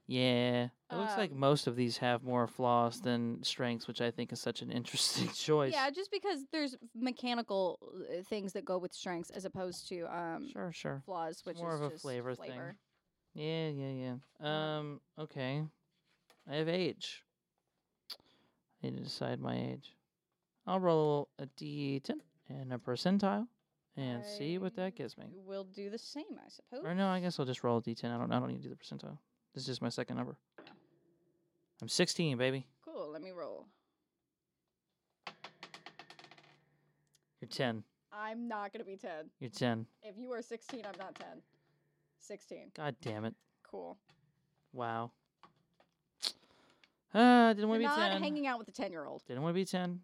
[0.06, 4.10] Yeah, it looks like Um, most of these have more flaws than strengths, which I
[4.10, 5.72] think is such an interesting choice.
[5.72, 10.48] Yeah, just because there's mechanical uh, things that go with strengths as opposed to um
[10.52, 11.02] sure, sure.
[11.06, 12.60] flaws, which more is of a just flavor thing.
[13.34, 14.76] Yeah, yeah, yeah.
[14.76, 15.62] Um, okay.
[16.51, 17.22] I have age.
[18.82, 19.94] I need to decide my age.
[20.66, 22.10] I'll roll a d10
[22.48, 23.46] and a percentile
[23.96, 25.26] and see what that gives me.
[25.44, 26.84] We'll do the same, I suppose.
[26.84, 28.04] Or no, I guess I'll just roll a d10.
[28.04, 29.18] I don't I don't need to do the percentile.
[29.54, 30.36] This is just my second number.
[31.80, 32.66] I'm 16, baby.
[32.84, 33.10] Cool.
[33.12, 33.66] Let me roll.
[37.40, 37.82] You're 10.
[38.12, 39.30] I'm not gonna be ten.
[39.40, 39.86] You're 10.
[40.02, 41.26] If you are 16, I'm not 10.
[42.20, 42.70] 16.
[42.76, 43.34] God damn it.
[43.68, 43.98] Cool.
[44.72, 45.10] Wow.
[47.14, 48.22] Ah, didn't want to be not 10.
[48.22, 49.22] hanging out with a 10 year old.
[49.26, 50.01] Didn't want to be 10.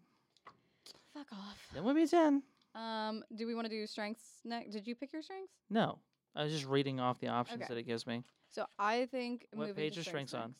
[1.13, 1.57] Fuck off.
[1.73, 2.43] Didn't want to be 10.
[2.75, 4.71] Um, do we want to do strengths next?
[4.71, 5.53] Did you pick your strengths?
[5.69, 5.99] No.
[6.35, 7.73] I was just reading off the options Okay.
[7.73, 8.23] that it gives me.
[8.51, 10.53] So I think What moving page to are strengths on?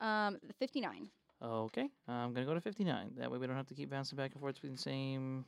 [0.00, 0.02] next.
[0.44, 1.08] Um, 59.
[1.40, 3.14] Okay, I'm gonna go to 59.
[3.16, 5.44] That way we don't have to keep bouncing back and forth between the same.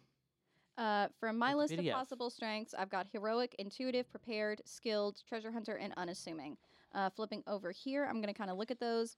[0.76, 1.93] Uh, from my With the list of PDF.
[1.94, 6.56] possible strengths, I've got heroic, intuitive, prepared, skilled, treasure hunter, and unassuming.
[6.93, 9.16] Uh, flipping over here, I'm going to kind of look at those.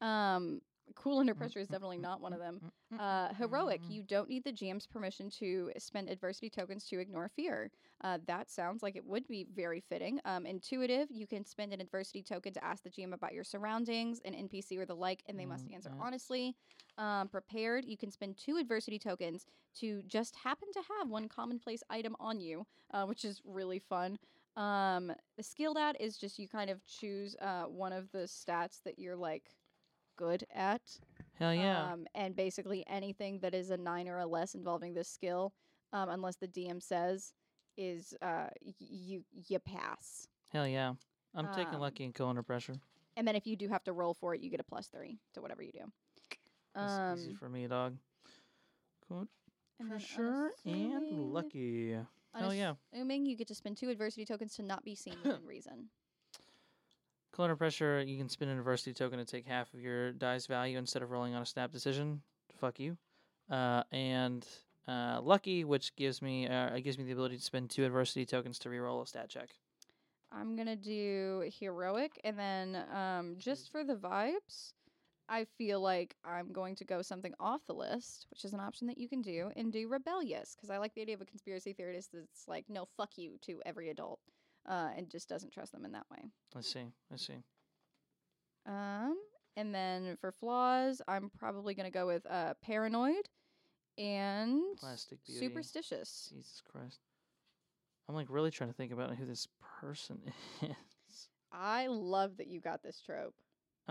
[0.00, 0.60] Um,
[0.94, 2.60] cool under pressure is definitely not one of them.
[2.98, 7.70] Uh, heroic, you don't need the GM's permission to spend adversity tokens to ignore fear.
[8.02, 10.20] Uh, that sounds like it would be very fitting.
[10.24, 14.20] Um, intuitive, you can spend an adversity token to ask the GM about your surroundings,
[14.24, 16.54] an NPC or the like, and they must Mm, answer honestly.
[16.98, 19.46] Um, prepared, you can spend two adversity tokens
[19.76, 24.18] to just happen to have one commonplace item on you, uh, which is really fun.
[24.56, 28.82] Um, the skilled at is just you kind of choose uh, one of the stats
[28.84, 29.50] that you're like
[30.16, 30.82] good at.
[31.38, 31.92] Hell yeah.
[31.92, 35.52] Um, and basically anything that is a nine or a less involving this skill,
[35.92, 37.32] um, unless the DM says,
[37.76, 40.26] is uh, y- you you pass.
[40.50, 40.94] Hell yeah.
[41.34, 42.74] I'm taking um, lucky and go under pressure.
[43.18, 45.18] And then if you do have to roll for it, you get a plus three
[45.34, 45.80] to whatever you do.
[46.78, 47.96] Easy Um, for me, dog.
[49.08, 49.28] Good
[49.78, 51.92] and then pressure and unassuming- lucky.
[52.34, 52.74] Hell yeah.
[52.94, 55.88] Unassuming, you get to spend two adversity tokens to not be seen within reason.
[57.36, 60.78] Cool pressure, you can spend an adversity token to take half of your dice value
[60.78, 62.22] instead of rolling on a snap decision.
[62.58, 62.96] Fuck you.
[63.50, 64.46] Uh, and
[64.88, 68.24] uh, lucky, which gives me uh, it gives me the ability to spend two adversity
[68.24, 69.50] tokens to reroll a stat check.
[70.32, 74.72] I'm gonna do heroic, and then um, just for the vibes,
[75.28, 78.86] I feel like I'm going to go something off the list, which is an option
[78.86, 81.74] that you can do, and do rebellious because I like the idea of a conspiracy
[81.74, 84.20] theorist that's like, no, fuck you to every adult,
[84.68, 86.18] uh, and just doesn't trust them in that way.
[86.54, 86.84] Let's see.
[87.10, 87.42] Let's see.
[88.66, 89.16] Um,
[89.56, 93.28] and then for flaws, I'm probably gonna go with uh, paranoid
[93.98, 95.40] and Plastic beauty.
[95.40, 96.30] superstitious.
[96.32, 97.00] Jesus Christ.
[98.08, 99.48] I'm like really trying to think about who this
[99.80, 100.20] person
[100.62, 101.28] is.
[101.52, 103.34] I love that you got this trope.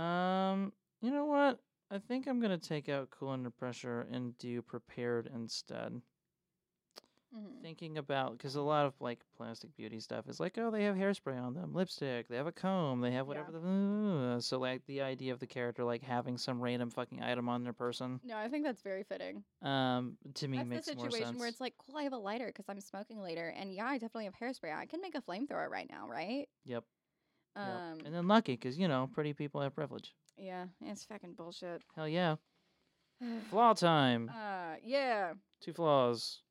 [0.01, 0.71] Um,
[1.01, 1.59] you know what?
[1.91, 6.01] I think I'm gonna take out cool under pressure and do prepared instead.
[7.35, 7.61] Mm-hmm.
[7.61, 10.95] Thinking about because a lot of like plastic beauty stuff is like, oh, they have
[10.95, 13.41] hairspray on them, lipstick, they have a comb, they have Yeah.
[13.41, 13.51] whatever.
[13.51, 17.63] The, so like the idea of the character like having some random fucking item on
[17.63, 19.43] their person, No, I think that's very fitting.
[19.61, 21.39] um, to me That's makes the more situation sense.
[21.39, 23.93] where it's like, cool, I have a lighter because I'm smoking later, and yeah, I
[23.97, 24.73] definitely have hairspray.
[24.73, 26.47] I can make a flamethrower right now, right?
[26.65, 26.83] Yep.
[27.57, 27.65] Yep.
[27.65, 30.13] Um, and then lucky because you know pretty people have privilege.
[30.37, 31.81] yeah, it's fucking bullshit.
[31.95, 32.35] Hell yeah.
[33.49, 34.29] Flaw time.
[34.33, 35.33] uh, yeah.
[35.61, 36.41] Two flaws.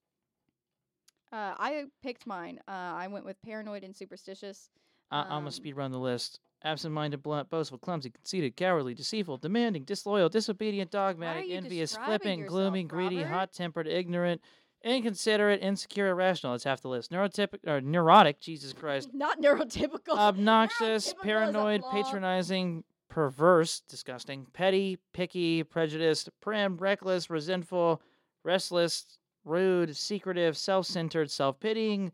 [1.35, 2.61] Uh, I picked mine.
[2.69, 4.70] Uh, I went with paranoid and superstitious.
[5.11, 6.39] I- I'm gonna Um, speed run the list.
[6.62, 12.47] Absent-minded, blunt, boastful, clumsy, conceited, cowardly, deceitful, demanding, disloyal, disobedient, dogmatic, you envious, describing flippant,
[12.48, 13.28] gloomy, yourself, greedy, Robert?
[13.32, 14.40] hot-tempered, ignorant,
[14.82, 16.52] inconsiderate, insecure, irrational.
[16.52, 17.11] That's half the list.
[17.11, 18.39] Neurotypic or neurotic.
[18.40, 19.11] Jesus Christ.
[19.12, 20.16] Not neurotypical.
[20.16, 21.90] Obnoxious, Neurotypical is a paranoid, flaw.
[21.90, 28.01] patronizing, perverse, disgusting, petty, picky, prejudiced, prim, reckless, resentful,
[28.44, 32.12] restless, rude, secretive, self-centered, self-pitying,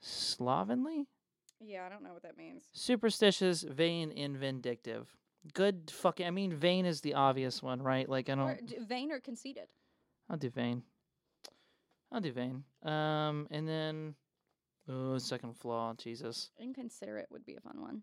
[0.00, 1.06] slovenly.
[1.60, 2.64] Yeah, I don't know what that means.
[2.72, 5.08] superstitious, vain, and vindictive.
[5.54, 6.26] Good fucking.
[6.26, 8.08] I mean, vain is the obvious one, right?
[8.08, 8.66] Like I don't.
[8.66, 9.68] d- vain or conceited.
[10.30, 10.82] I'll do vain.
[12.12, 12.64] I'll do vain.
[12.82, 14.14] Um, and then,
[14.88, 15.94] oh, second flaw.
[15.94, 16.50] Jesus.
[16.60, 18.02] Inconsiderate would be a fun one.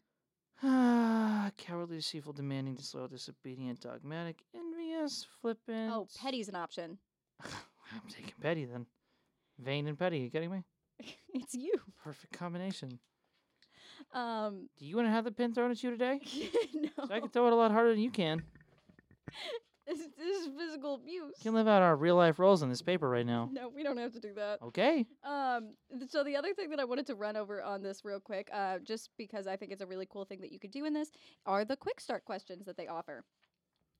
[0.63, 5.91] Ah, cowardly, deceitful, demanding, disloyal, disobedient, dogmatic, envious, flippant.
[5.93, 6.97] Oh, petty's an option.
[7.93, 8.85] I'm taking petty then.
[9.59, 10.19] Vain and petty.
[10.19, 10.63] You getting me?
[11.33, 11.73] it's you.
[12.03, 12.99] Perfect combination.
[14.13, 16.19] Um, Do you want to have the pin thrown at you today?
[16.73, 16.89] no.
[16.97, 18.43] 'Cause I can throw it a lot harder than you can.
[19.87, 21.35] This, this is physical abuse.
[21.37, 23.47] We can live out our real life roles on this paper right now.
[23.53, 24.57] No, we don't have to do that.
[24.63, 25.05] Okay.
[25.23, 28.19] Um, th- so the other thing that I wanted to run over on this real
[28.19, 30.85] quick, uh, just because I think it's a really cool thing that you could do
[30.85, 31.11] in this,
[31.45, 33.23] are the quick start questions that they offer.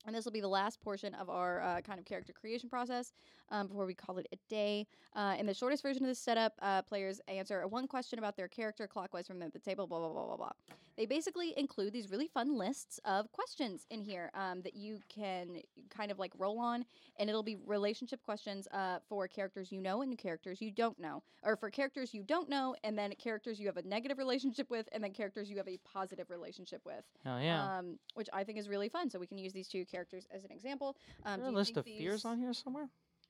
[0.06, 3.14] And this will be the last portion of our uh, kind of character creation process
[3.50, 4.88] um, before we call it a day.
[5.16, 8.48] Uh, in the shortest version of this setup, uh, players answer one question about their
[8.48, 10.52] character clockwise from the, the table, blah, blah, blah, blah, blah.
[10.98, 15.60] They basically include these really fun lists of questions in here um, that you can
[15.90, 16.86] kind of like roll on,
[17.20, 21.22] and it'll be relationship questions uh, for characters you know and characters you don't know,
[21.44, 24.88] or for characters you don't know, and then characters you have a negative relationship with,
[24.94, 27.78] and then characters you have a positive relationship with Hell yeah.
[27.78, 29.10] um, which I think is really fun.
[29.10, 30.96] So we can use these two characters as an example.
[31.26, 32.90] Um, Is there a list of fears on here somewhere?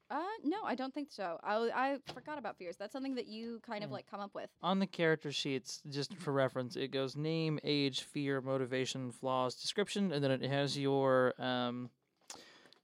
[0.10, 1.40] Uh, no, I don't think so.
[1.44, 2.76] I forgot about fears.
[2.78, 3.96] That's something that you kind of Yeah.
[3.96, 4.50] like come up with.
[4.62, 10.12] On the character sheets, just for reference, it goes name, age, fear, motivation, flaws, description,
[10.12, 11.90] and then it has your um,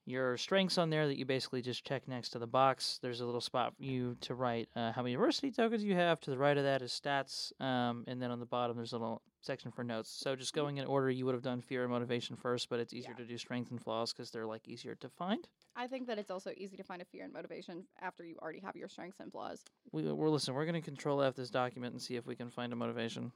[0.06, 2.98] your strengths on there that you basically just check next to the box.
[3.04, 6.20] There's a little spot for you to write uh, how many adversity tokens you have.
[6.22, 8.98] To the right of that is stats, um, and then on the bottom there's a
[8.98, 10.10] little section for notes.
[10.10, 12.94] So just going in order, you would have done fear and motivation first, but it's
[12.94, 13.24] easier Yeah.
[13.24, 15.48] to do strength and flaws because they're like easier to find.
[15.76, 18.60] I think that it's also easy to find a fear and motivation after you already
[18.60, 19.64] have your strengths and flaws.
[19.92, 20.54] We, we're listen.
[20.54, 23.32] We're gonna control F this document and see if we can find a motivation.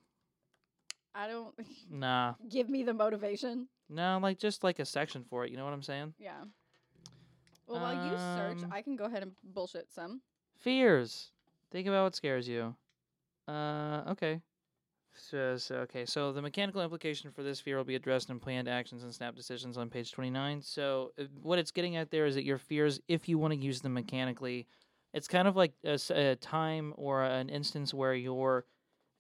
[1.14, 1.56] I don't
[1.90, 3.68] Nah, give me the motivation.
[3.90, 5.52] no, like just like a section for it.
[5.52, 6.14] You know what I'm saying?
[6.19, 6.44] Yeah.
[7.68, 10.22] Well, while you search, Um, I can go ahead and bullshit some.
[10.60, 11.32] Fears.
[11.72, 12.76] Think about what scares you.
[13.48, 14.40] Uh, okay.
[15.17, 19.03] So, okay, so the mechanical implication for this fear will be addressed in planned actions
[19.03, 20.61] and snap decisions on page 29.
[20.61, 23.59] So, uh, what it's getting at there is that your fears, if you want to
[23.59, 24.67] use them mechanically,
[25.13, 28.65] it's kind of like a time or an instance where your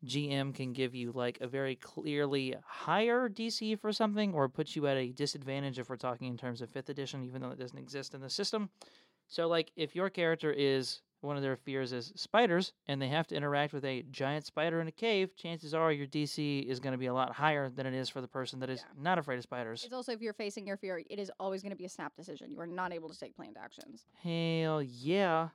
[0.03, 4.87] GM can give you like a very clearly higher DC for something or put you
[4.87, 7.77] at a disadvantage if we're talking in terms of 5th edition, even though it doesn't
[7.79, 8.69] exist in the system.
[9.27, 13.27] So, like, if your character is one of their fears is spiders, and they have
[13.27, 16.91] to interact with a giant spider in a cave, chances are your DC is going
[16.93, 19.03] to be a lot higher than it is for the person that is Yeah.
[19.03, 19.83] not afraid of spiders.
[19.83, 22.15] It's also if you're facing your fear, it is always going to be a snap
[22.15, 22.51] decision.
[22.51, 24.05] You are not able to take planned actions.
[24.23, 25.49] Hell yeah.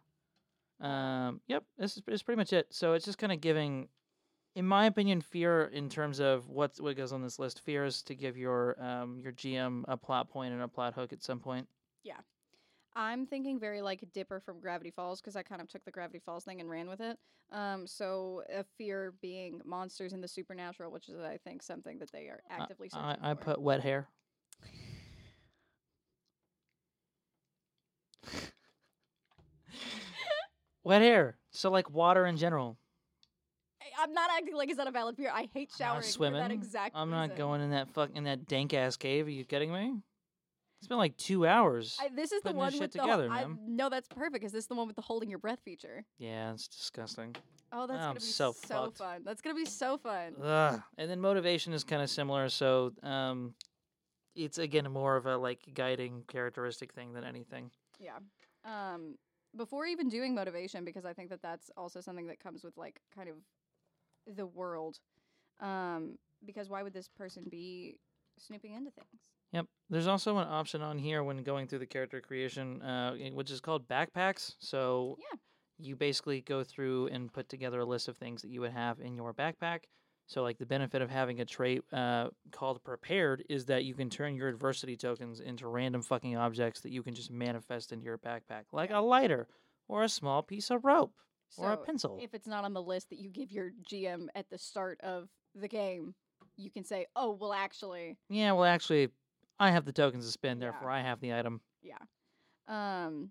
[0.81, 2.67] Um, yep, this is, is pretty much it.
[2.71, 3.89] So it's just kind of giving,
[4.55, 7.61] in my opinion, fear in terms of what's, what goes on this list.
[7.61, 11.13] Fear is to give your um, your GM a plot point and a plot hook
[11.13, 11.69] at some point.
[12.97, 16.19] I'm thinking very like Dipper from Gravity Falls because I kind of took the Gravity
[16.19, 17.17] Falls thing and ran with it.
[17.53, 22.11] Um, so a fear being monsters in the supernatural, which is I think something that
[22.13, 23.41] they are Uh, actively searching I, I for.
[23.43, 24.09] put wet hair.
[30.85, 31.37] wet hair.
[31.51, 32.77] So like water in general.
[33.99, 35.31] I'm not acting like it's not a valid fear.
[35.35, 36.41] I hate I'm showering not for swimming.
[36.41, 39.27] that exact I'm not going in that fuck in that dank ass cave.
[39.27, 39.97] Are you kidding me?
[40.81, 41.99] It's been like two hours.
[42.01, 44.45] I, this is the one with the together, I, no, that's perfect.
[44.45, 46.05] Is this the one with the holding your breath feature?
[46.19, 47.37] yeah, it's disgusting.
[47.71, 49.23] Oh, that's I'm gonna be so so, fun.
[49.25, 50.35] That's gonna be so fun.
[50.43, 50.83] Ugh.
[50.97, 52.49] And then motivation is kind of similar.
[52.49, 53.55] So um,
[54.35, 57.71] it's again more of a like guiding characteristic thing than anything.
[57.99, 58.19] Yeah.
[58.65, 59.17] Um,
[59.57, 63.01] before even doing motivation, because I think that that's also something that comes with like
[63.15, 63.37] kind of
[64.35, 64.99] the world.
[65.61, 67.99] Um, because why would this person be
[68.39, 69.21] snooping into things?
[69.53, 69.67] Yep.
[69.89, 73.61] There's also an option on here when going through the character creation, uh, which is
[73.61, 74.55] called backpacks.
[74.61, 75.39] So Yeah.
[75.79, 79.01] you basically go through and put together a list of things that you would have
[79.01, 79.85] in your backpack.
[80.27, 84.09] So, like the benefit of having a trait uh, called prepared is that you can
[84.09, 88.19] turn your adversity tokens into random fucking objects that you can just manifest into your
[88.19, 89.49] backpack, like a lighter
[89.89, 91.13] or a small piece of rope
[91.57, 92.17] or a pencil.
[92.23, 95.29] if it's not on the list that you give your GM at the start of
[95.57, 96.15] the game,
[96.57, 99.09] you can say, "Oh, well, actually, yeah, well, actually,
[99.61, 100.71] I have the tokens to spend, Yeah.
[100.71, 101.61] therefore I have the item.
[101.83, 101.99] yeah."
[102.67, 103.31] Um.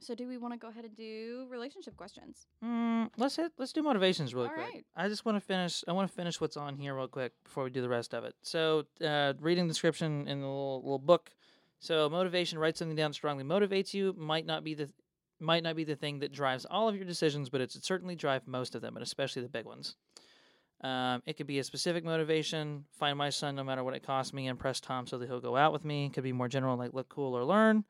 [0.00, 2.46] So, do we want to go ahead and do relationship questions?
[2.64, 3.50] Mm, let's hit.
[3.58, 4.66] Let's do motivations really All quick.
[4.72, 4.86] right.
[4.94, 5.82] I just want to finish.
[5.88, 8.22] I want to finish what's on here real quick before we do the rest of
[8.22, 8.36] it.
[8.42, 11.32] So, uh, reading the description in the little, little book.
[11.80, 12.58] So, motivation.
[12.60, 14.14] Write something down that strongly motivates you.
[14.16, 14.88] Might not be the
[15.40, 18.46] might not be the thing that drives all of your decisions, but it's certainly drive
[18.46, 19.96] most of them, and especially the big ones.
[20.82, 22.84] Um, it could be a specific motivation.
[22.98, 24.46] Find my son no matter what it costs me.
[24.46, 26.06] Impress Tom so that he'll go out with me.
[26.06, 27.84] It could be more general, like look cool or learn.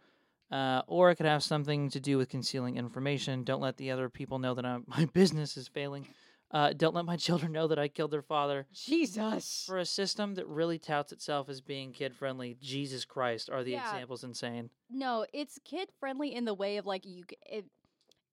[0.51, 3.44] Uh, or it could have something to do with concealing information.
[3.44, 6.06] Don't let the other people know that I'm, my business is failing.
[6.51, 8.66] Uh, don't let my children know that I killed their father.
[8.73, 9.65] Jesus.
[9.66, 13.73] For a system that really touts itself as being kid friendly, Jesus Christ, are the
[13.73, 13.81] Yeah.
[13.81, 14.70] examples insane?
[14.90, 17.24] No, it's kid friendly in the way of like you.
[17.43, 17.66] It,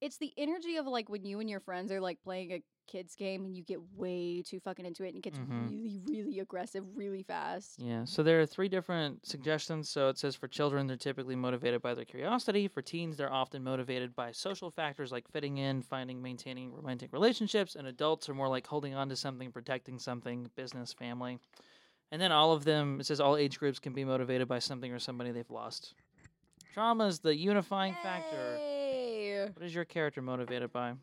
[0.05, 3.15] it's the energy of like when you and your friends are like playing a kids
[3.15, 5.71] game and you get way too fucking into it and it gets Mhm.
[5.71, 7.79] really, really aggressive really fast.
[7.79, 9.89] Yeah, so there are three different suggestions.
[9.89, 12.67] So it says for children, they're typically motivated by their curiosity.
[12.67, 17.75] For teens, they're often motivated by social factors like fitting in, finding, maintaining romantic relationships.
[17.75, 21.39] And adults are more like holding on to something, protecting something, business, family.
[22.11, 24.91] And then all of them, it says all age groups can be motivated by something
[24.93, 25.95] or somebody they've lost.
[26.71, 28.59] Trauma is the unifying factor.
[29.53, 30.93] What is your character motivated by?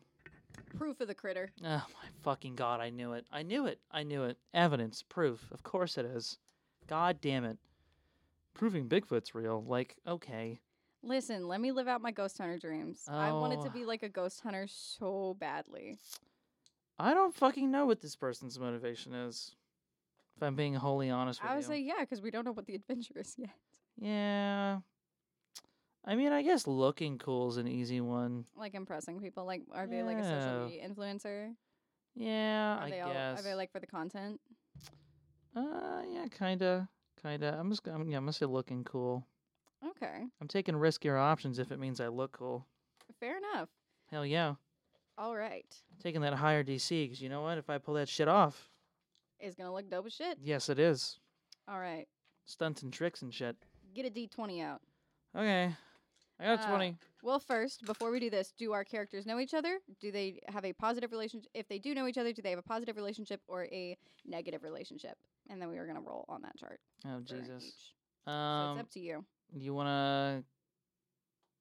[0.77, 1.51] Proof of the critter.
[1.63, 3.25] Oh my fucking god, I knew it.
[3.31, 3.79] I knew it.
[3.91, 4.37] I knew it.
[4.53, 5.49] Evidence, proof.
[5.51, 6.37] Of course it is.
[6.87, 7.57] God damn it.
[8.53, 9.63] Proving Bigfoot's real.
[9.67, 10.59] Like, okay.
[11.01, 13.03] Listen, let me live out my ghost hunter dreams.
[13.09, 13.71] I wanted to Oh.
[13.71, 15.97] be like a ghost hunter so badly.
[16.99, 19.55] I don't fucking know what this person's motivation is.
[20.37, 21.51] If I'm being wholly honest with you.
[21.51, 21.67] I would you.
[21.67, 23.49] say yeah, because we don't know what the adventure is yet.
[23.97, 24.79] yeah.
[26.05, 28.45] I mean, I guess looking cool is an easy one.
[28.55, 29.45] Like impressing people.
[29.45, 31.53] Like, are they like a social media influencer?
[32.15, 33.13] Yeah, Are I they all?
[33.13, 33.39] guess.
[33.39, 34.39] Are they like for the content?
[35.55, 36.89] Uh, yeah, kinda,
[37.21, 37.57] kinda.
[37.59, 39.25] I'm just, I'm, yeah, I'm gonna say looking cool.
[39.87, 40.23] Okay.
[40.41, 42.65] I'm taking riskier options if it means I look cool.
[43.19, 43.69] Fair enough.
[44.09, 44.55] Hell yeah.
[45.17, 45.65] All right.
[46.01, 47.57] Taking that higher DC because you know what?
[47.57, 48.69] If I pull that shit off,
[49.39, 50.37] Is gonna look dope as shit.
[50.41, 51.19] yes, it is.
[51.67, 52.07] All right.
[52.45, 53.55] Stunts and tricks and shit.
[53.93, 54.81] Get a D20 out.
[55.35, 55.75] Okay.
[56.39, 56.97] I got Uh, 20.
[57.21, 59.79] Well, first, before we do this, do our characters know each other?
[60.01, 61.49] Do they have a positive relationship?
[61.53, 64.63] If they do know each other, do they have a positive relationship or a negative
[64.63, 65.17] relationship?
[65.49, 66.79] And then we are going to roll on that chart.
[67.05, 67.63] Oh, for Jesus.
[67.65, 67.93] each.
[68.25, 69.25] So Um, it's up to you.
[69.53, 70.43] you wanna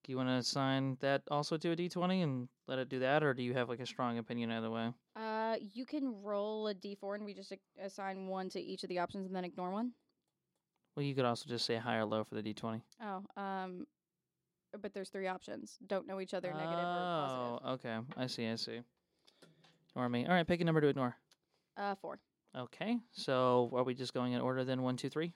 [0.04, 3.22] do you wanna assign that also to a D twenty and let it do that,
[3.22, 4.92] or do you have like a strong opinion either way?
[5.14, 8.88] Uh, you can roll a d4 and we just a- assign one to each of
[8.88, 9.92] the options and then ignore one.
[10.96, 12.82] Well, you could also just say high or low for the D twenty.
[13.00, 13.86] Oh, um,
[14.80, 15.78] but there's three options.
[15.86, 17.58] Don't know each other, negative or positive.
[17.64, 17.98] Oh, okay.
[18.16, 18.48] I see.
[18.48, 18.80] I see.
[19.90, 20.26] Ignore me.
[20.26, 21.16] All right, pick a number to ignore.
[21.76, 22.18] Uh, four.
[22.56, 24.82] Okay, so are we just going in order then?
[24.82, 25.32] One, two, three.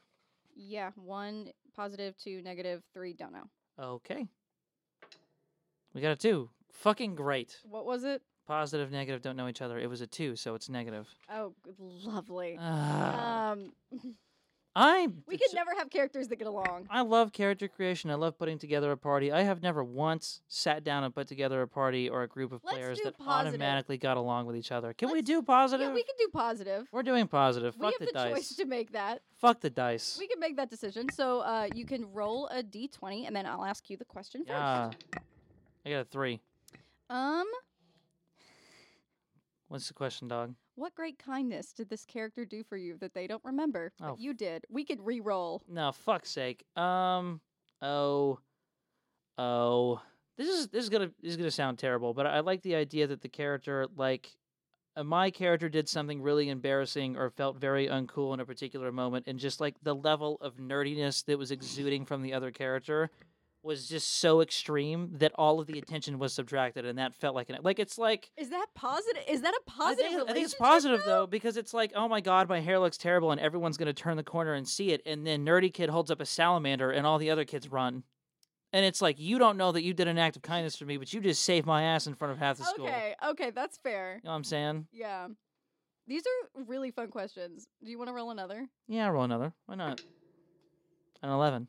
[0.55, 3.45] Yeah, one positive, two negative, three don't know.
[3.79, 4.27] Okay.
[5.95, 6.51] We got a two.
[6.73, 7.57] Fucking great.
[7.65, 8.23] What was it?
[8.47, 9.79] Positive, negative don't know each other.
[9.79, 11.09] It was a two, so it's negative.
[11.33, 12.57] Oh, g- lovely.
[12.61, 13.53] Ah.
[13.53, 13.73] Um,
[14.79, 16.87] I we could never have characters that get along.
[16.91, 18.11] I love character creation.
[18.11, 19.33] I love putting together a party.
[19.33, 22.61] I have never once sat down and put together a party or a group of
[22.63, 23.55] Let's players do that positive.
[23.55, 24.93] automatically got along with each other.
[24.93, 25.89] Can we Let's- do positive?
[25.89, 26.87] Yeah, we can do positive.
[26.93, 27.75] We're doing positive.
[27.79, 28.35] We Fuck have the, the dice.
[28.35, 29.23] choice to make that.
[29.39, 30.19] Fuck the dice.
[30.21, 31.09] We can make that decision.
[31.11, 34.51] So uh, you can roll a d20, and then I'll ask you the question first.
[34.51, 34.91] yeah.
[35.87, 36.41] I got a three.
[37.09, 37.47] Um,
[39.69, 40.55] What's the question, dog?
[40.77, 44.17] What great kindness did this character do for you that they don't remember, but Oh.
[44.19, 44.65] you did?
[44.71, 45.63] We could re-roll.
[45.69, 46.65] No, fuck's sake.
[46.77, 47.41] Um.
[47.83, 48.39] Oh.
[49.39, 50.01] Oh.
[50.39, 53.07] This is this is gonna this is gonna sound terrible, but I like the idea
[53.07, 54.37] that the character like.
[54.99, 59.27] Uh, my character did something really embarrassing or felt very uncool in a particular moment,
[59.29, 63.11] and just like the level of nerdiness that was exuding from the other character
[63.67, 67.51] was just so extreme that all of the attention was subtracted, and that felt like
[67.51, 69.23] an like it's like Is that positive?
[69.29, 71.21] Is that a positive think, I think it's positive though?
[71.23, 74.17] though because it's like, oh my god, my hair looks terrible, and everyone's gonna turn
[74.17, 77.19] the corner and see it, and then nerdy kid holds up a salamander, and all
[77.19, 78.05] the other kids run,
[78.73, 80.97] and it's like you don't know that you did an act of kindness for me,
[80.97, 82.87] but you just saved my ass in front of half the school.
[82.87, 84.15] Okay, okay, that's fair.
[84.17, 84.87] You know what I'm saying?
[84.93, 85.29] Yeah.
[86.09, 87.67] These are really fun questions.
[87.85, 88.69] Do you want to roll another?
[88.87, 89.53] Yeah, roll another.
[89.67, 90.01] Why not?
[91.23, 91.67] An eleven.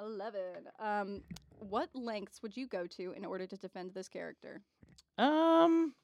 [0.00, 0.40] 11.
[0.78, 1.22] Um,
[1.58, 4.62] what lengths would you go to in order to defend this character?
[5.18, 5.94] Um,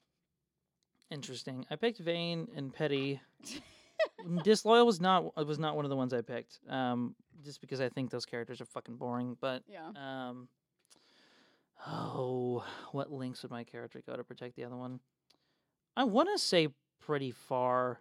[1.11, 1.65] interesting.
[1.69, 3.21] I picked vain and petty.
[4.43, 6.59] Disloyal was not was not one of the ones I picked.
[6.69, 9.89] Um, just because I think those characters are fucking boring, but Yeah.
[9.95, 10.47] Um.
[11.85, 14.99] Oh, what links would my character go to protect the other one?
[15.97, 16.69] I want to say
[17.05, 17.99] pretty far.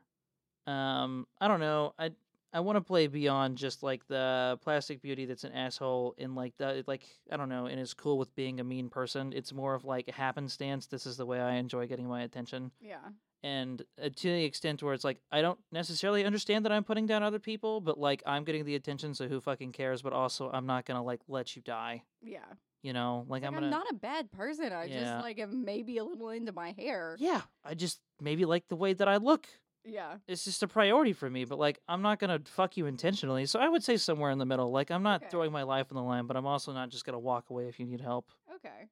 [0.66, 1.92] Um, I don't know.
[1.98, 2.10] I
[2.52, 6.54] I want to play beyond just like the plastic beauty that's an asshole and like
[6.58, 9.32] the like I don't know and is cool with being a mean person.
[9.34, 10.86] It's more of like a happenstance.
[10.86, 12.98] This is the way I enjoy getting my attention Yeah.
[13.42, 17.06] and uh, to the extent where it's like I don't necessarily understand that I'm putting
[17.06, 20.02] down other people, but like I'm getting the attention, so who fucking cares?
[20.02, 22.02] But also, I'm not gonna like let you die.
[22.22, 22.40] Yeah.
[22.82, 24.72] You know, like, Like, I'm I'm, not a bad person.
[24.72, 25.00] I Yeah.
[25.00, 27.16] just like am maybe a little into my hair.
[27.20, 29.46] yeah, I just maybe like the way that I look.
[29.84, 30.18] Yeah.
[30.28, 33.46] It's just a priority for me, but like I'm not gonna fuck you intentionally.
[33.46, 34.70] So I would say somewhere in the middle.
[34.70, 35.30] Like I'm not Okay.
[35.30, 37.80] throwing my life on the line, but I'm also not just gonna walk away if
[37.80, 38.30] you need help.
[38.54, 38.88] Okay.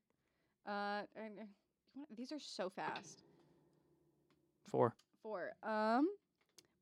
[0.67, 3.23] Uh, and, uh, these are so fast.
[4.67, 4.95] Four.
[5.23, 5.53] Four.
[5.63, 6.09] Um,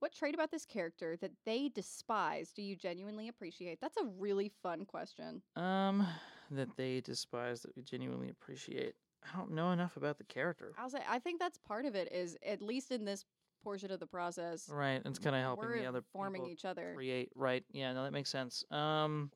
[0.01, 3.81] what trait about this character that they despise do you genuinely appreciate?
[3.81, 5.43] That's a really fun question.
[5.57, 6.07] Um,
[6.51, 8.95] that they despise that we genuinely appreciate.
[9.33, 10.73] I don't know enough about the character.
[10.79, 12.11] I'll say I think that's part of it.
[12.13, 13.25] Is at least in this
[13.63, 16.65] portion of the process, Right, it's kind of helping we're the other forming people each
[16.65, 16.93] other.
[16.95, 19.31] create right yeah no that makes sense um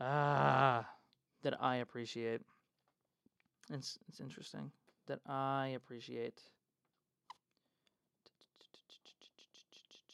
[0.00, 0.86] ah
[1.42, 2.40] that i appreciate
[3.70, 4.70] it's it's interesting
[5.06, 6.40] that i appreciate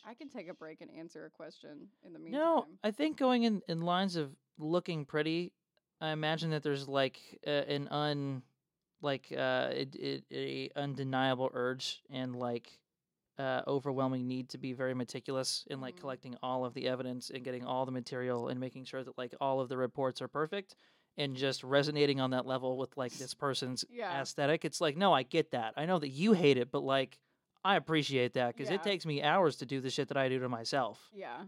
[0.07, 2.41] I can take a break and answer a question in the meantime.
[2.41, 5.53] no i think going in in lines of looking pretty
[6.01, 8.43] i imagine that there's like uh, an un
[9.03, 12.81] like uh it, it, a undeniable urge and like
[13.39, 16.01] uh, overwhelming need to be very meticulous in like Mhm.
[16.01, 19.33] collecting all of the evidence and getting all the material and making sure that like
[19.41, 20.75] all of the reports are perfect
[21.17, 24.21] and just resonating on that level with like this person's Yeah.
[24.21, 24.65] aesthetic.
[24.65, 25.75] It's like, no, I get that.
[25.77, 27.21] I know that you hate it, but like
[27.65, 28.77] I appreciate that because Yeah.
[28.77, 31.09] it takes me hours to do the shit that I do to myself.
[31.13, 31.45] Yeah.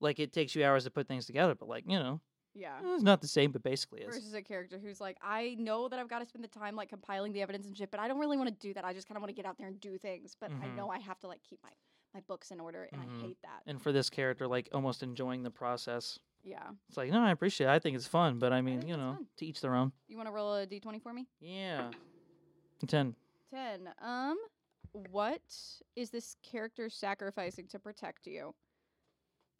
[0.00, 2.20] Like it takes you hours to put things together, but like you know,
[2.58, 2.78] Yeah.
[2.82, 4.06] it's not the same, but basically is.
[4.06, 6.88] Versus a character who's like, I know that I've got to spend the time like
[6.88, 8.84] compiling the evidence and shit, but I don't really want to do that.
[8.84, 10.74] I just kind of want to get out there and do things, but I Mhm.
[10.76, 11.70] know I have to like keep my
[12.14, 13.18] my books in order, and Mhm.
[13.18, 13.62] I hate that.
[13.66, 16.18] And for this character, like almost enjoying the process.
[16.42, 16.70] Yeah.
[16.88, 17.70] It's like, no, I appreciate it.
[17.70, 19.26] I think it's fun, but I mean, think you know, fun.
[19.36, 19.92] to each their own.
[20.08, 21.28] You want to roll a d20 for me?
[21.38, 21.90] Yeah.
[22.86, 23.14] 10.
[23.50, 23.92] 10.
[24.00, 24.38] Um,
[24.92, 25.42] what
[25.96, 28.54] is this character sacrificing to protect you?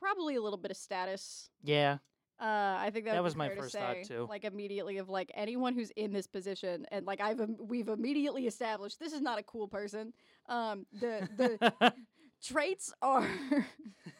[0.00, 1.50] Probably a little bit of status.
[1.62, 1.98] Yeah.
[2.40, 4.26] Uh, I think that, That was my fair to first thought, too.
[4.28, 9.00] Like immediately of like anyone who's in this position, and like I've we've immediately established
[9.00, 10.12] this is not a cool person.
[10.48, 11.92] Um, the the
[12.42, 13.26] traits are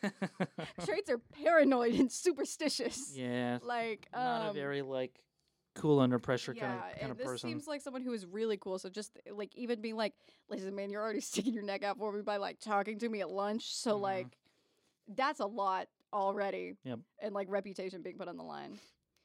[0.84, 3.12] traits are paranoid and superstitious.
[3.14, 3.58] yeah.
[3.62, 5.20] Like um, Not a very like
[5.74, 7.50] cool under pressure yeah, kind of kind and of this person.
[7.50, 8.78] seems like someone who is really cool.
[8.78, 10.14] So just like even being like,
[10.48, 13.20] listen, man, you're already sticking your neck out for me by like talking to me
[13.20, 13.74] at lunch.
[13.76, 14.00] So Mhm.
[14.02, 14.38] like,
[15.16, 16.74] that's a lot already.
[16.84, 17.00] Yep.
[17.22, 18.78] And like reputation being put on the line.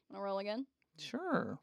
[0.09, 0.65] Wanna roll again?
[0.97, 1.59] Sure.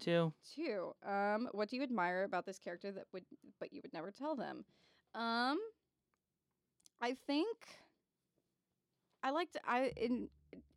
[0.00, 0.32] Two.
[0.54, 0.92] Two.
[1.06, 3.24] Um, what do you admire about this character that would,
[3.58, 4.64] but you would never tell them?
[5.14, 5.58] Um,
[7.02, 7.56] I think
[9.22, 10.28] I liked I in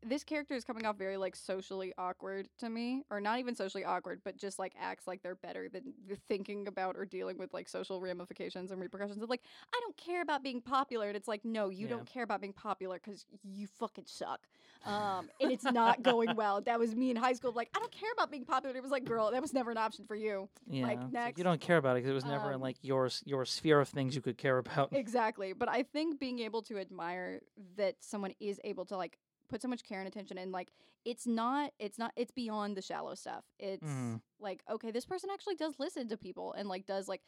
[0.06, 3.86] this character is coming off very like socially awkward to me, or not even socially
[3.86, 5.94] awkward, but just like acts like they're better than
[6.28, 9.42] thinking about or dealing with like social ramifications and repercussions of like
[9.74, 11.96] I don't care about being popular, and it's like no, you Yeah.
[11.96, 14.42] don't care about being popular because you fucking suck,
[14.86, 16.62] um, and it's not going well.
[16.62, 17.54] That was me in high school.
[17.54, 18.76] Like I don't care about being popular.
[18.76, 20.50] It was like girl, that was never an option for you.
[20.70, 20.88] Yeah.
[20.88, 21.38] Like, next.
[21.38, 23.80] you don't care about it because it was never in Um, like your your sphere
[23.80, 24.90] of things you could care about.
[24.92, 27.42] exactly but i think being able to admire
[27.78, 29.18] that someone is able to like
[29.54, 30.70] put so much care and attention and like
[31.06, 34.22] it's not it's not it's beyond the shallow stuff it's Mhm.
[34.40, 37.22] like okay this person actually does listen to people and like does like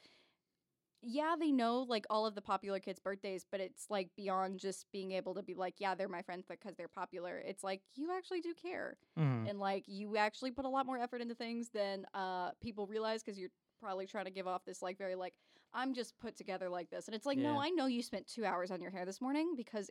[1.02, 4.88] yeah they know like all of the popular kids birthdays but it's like beyond just
[4.92, 8.12] being able to be like yeah they're my friends because they're popular it's like you
[8.12, 9.48] actually do care Mhm.
[9.48, 13.22] and like you actually put a lot more effort into things than uh people realize
[13.22, 15.36] because you're probably trying to give off this like very like
[15.76, 17.08] i'm just put together like this.
[17.08, 19.54] And it's like no i know you spent two hours on your hair this morning
[19.56, 19.90] because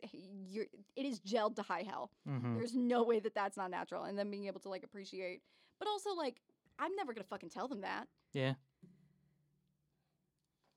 [0.49, 2.11] you're it is gelled to high hell.
[2.27, 2.55] Mhm.
[2.57, 4.03] there's no way that that's not natural.
[4.05, 5.41] And then being able to like appreciate
[5.79, 6.41] but also like
[6.79, 8.07] i'm never gonna fucking tell them that.
[8.33, 8.55] Yeah.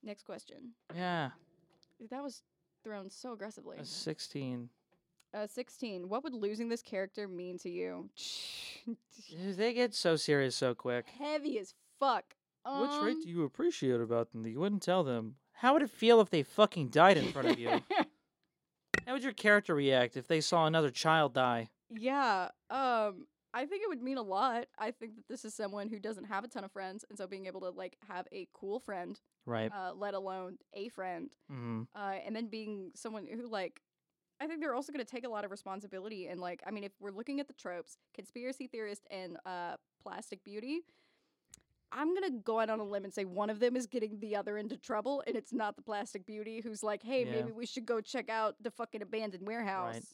[0.02, 0.72] next question.
[0.94, 1.30] Yeah.
[2.10, 2.43] that was
[2.85, 3.76] thrown so aggressively.
[3.78, 4.68] A sixteen.
[5.35, 8.09] uh 16 what would losing this character mean to you?
[9.56, 11.06] They get so serious so quick.
[11.18, 12.35] heavy as fuck
[12.73, 15.36] what trait Um, do you appreciate about them that you wouldn't tell them?
[15.53, 17.82] How would it feel if they fucking died in front of you?
[19.07, 21.70] How would your character react if they saw another child die?
[21.90, 22.49] Yeah.
[22.70, 24.66] Um I think it would mean a lot.
[24.78, 27.27] I think that this is someone who doesn't have a ton of friends and so
[27.27, 29.73] being able to like have a cool friend, Right.
[29.74, 33.81] uh let alone a friend, hmm uh and then being someone who like
[34.40, 36.85] I think they're also going to take a lot of responsibility and like I mean
[36.85, 40.82] if we're looking at the tropes, conspiracy theorist and uh plastic beauty,
[41.93, 44.19] I'm going to go out on a limb and say one of them is getting
[44.20, 47.32] the other into trouble and it's not the plastic beauty who's like, "Hey, Yeah.
[47.32, 50.05] maybe we should go check out the fucking abandoned warehouse." Right.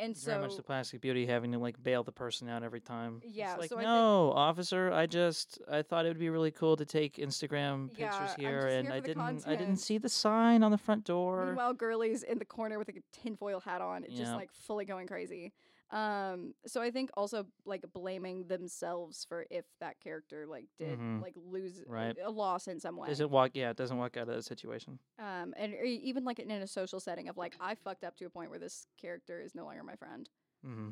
[0.00, 2.80] And so Very much the plastic beauty having to like bail the person out every
[2.80, 3.20] time.
[3.24, 4.92] It's Yeah, like so I think- no, officer.
[4.92, 8.60] I just I thought it would be really cool to take Instagram pictures I'm here,
[8.68, 11.46] and here I didn't I didn't see the sign on the front door.
[11.46, 14.36] Meanwhile, Gurley's in the corner with like a tinfoil hat on, it's just Yeah.
[14.36, 15.52] like fully going crazy.
[15.90, 21.22] Um, so I think also like blaming themselves for if that character like did Mhm.
[21.22, 22.16] like lose a- Right.
[22.22, 23.08] a, loss in some way.
[23.08, 23.52] Doesn't walk.
[23.54, 24.98] Yeah, it doesn't walk out of that situation.
[25.18, 28.30] Um, and even like in a social setting of like I fucked up to a
[28.30, 30.28] point where this character is no longer my friend.
[30.64, 30.90] Mm-hmm.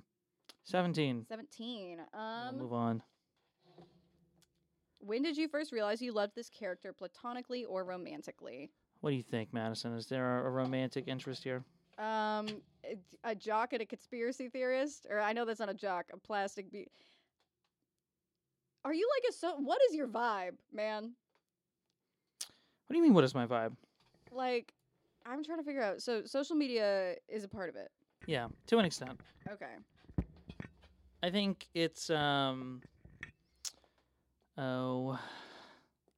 [0.64, 1.26] Seventeen.
[1.28, 2.00] Seventeen.
[2.14, 3.02] Um, move on.
[4.98, 8.70] when did you first realize you loved this character platonically or romantically?
[9.00, 9.92] What do you think, Madison?
[9.94, 11.64] Is there a romantic interest here?
[11.98, 12.46] Um,
[13.24, 16.70] a, jock and a conspiracy theorist, or I know that's not a jock, a plastic
[16.70, 16.86] be.
[18.84, 19.56] Are you like a so?
[19.56, 21.12] What is your vibe, man?
[22.86, 23.14] What do you mean?
[23.14, 23.72] What is my vibe?
[24.30, 24.72] Like,
[25.24, 26.02] I'm trying to figure out.
[26.02, 27.90] So, social media is a part of it.
[28.26, 29.18] Yeah, to an extent.
[29.50, 29.74] Okay.
[31.22, 32.82] I think it's um
[34.56, 35.18] oh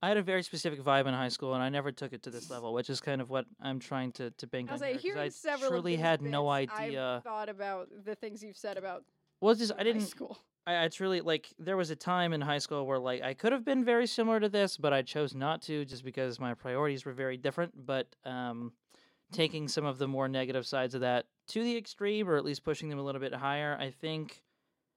[0.00, 2.30] I had a very specific vibe in high school and I never took it to
[2.30, 4.92] this level, which is kind of what I'm trying to, to bank I was on
[4.92, 5.70] like, here, hearing I several.
[5.70, 7.16] truly had no idea.
[7.16, 9.04] I've thought about the things you've said about.
[9.40, 10.38] well, just I didn't School.
[10.66, 13.52] I, I truly like there was a time in high school where like I could
[13.52, 17.04] have been very similar to this, but I chose not to just because my priorities
[17.04, 17.72] were very different.
[17.86, 18.72] But um,
[19.32, 22.62] taking some of the more negative sides of that to the extreme, or at least
[22.62, 24.42] pushing them a little bit higher, I think.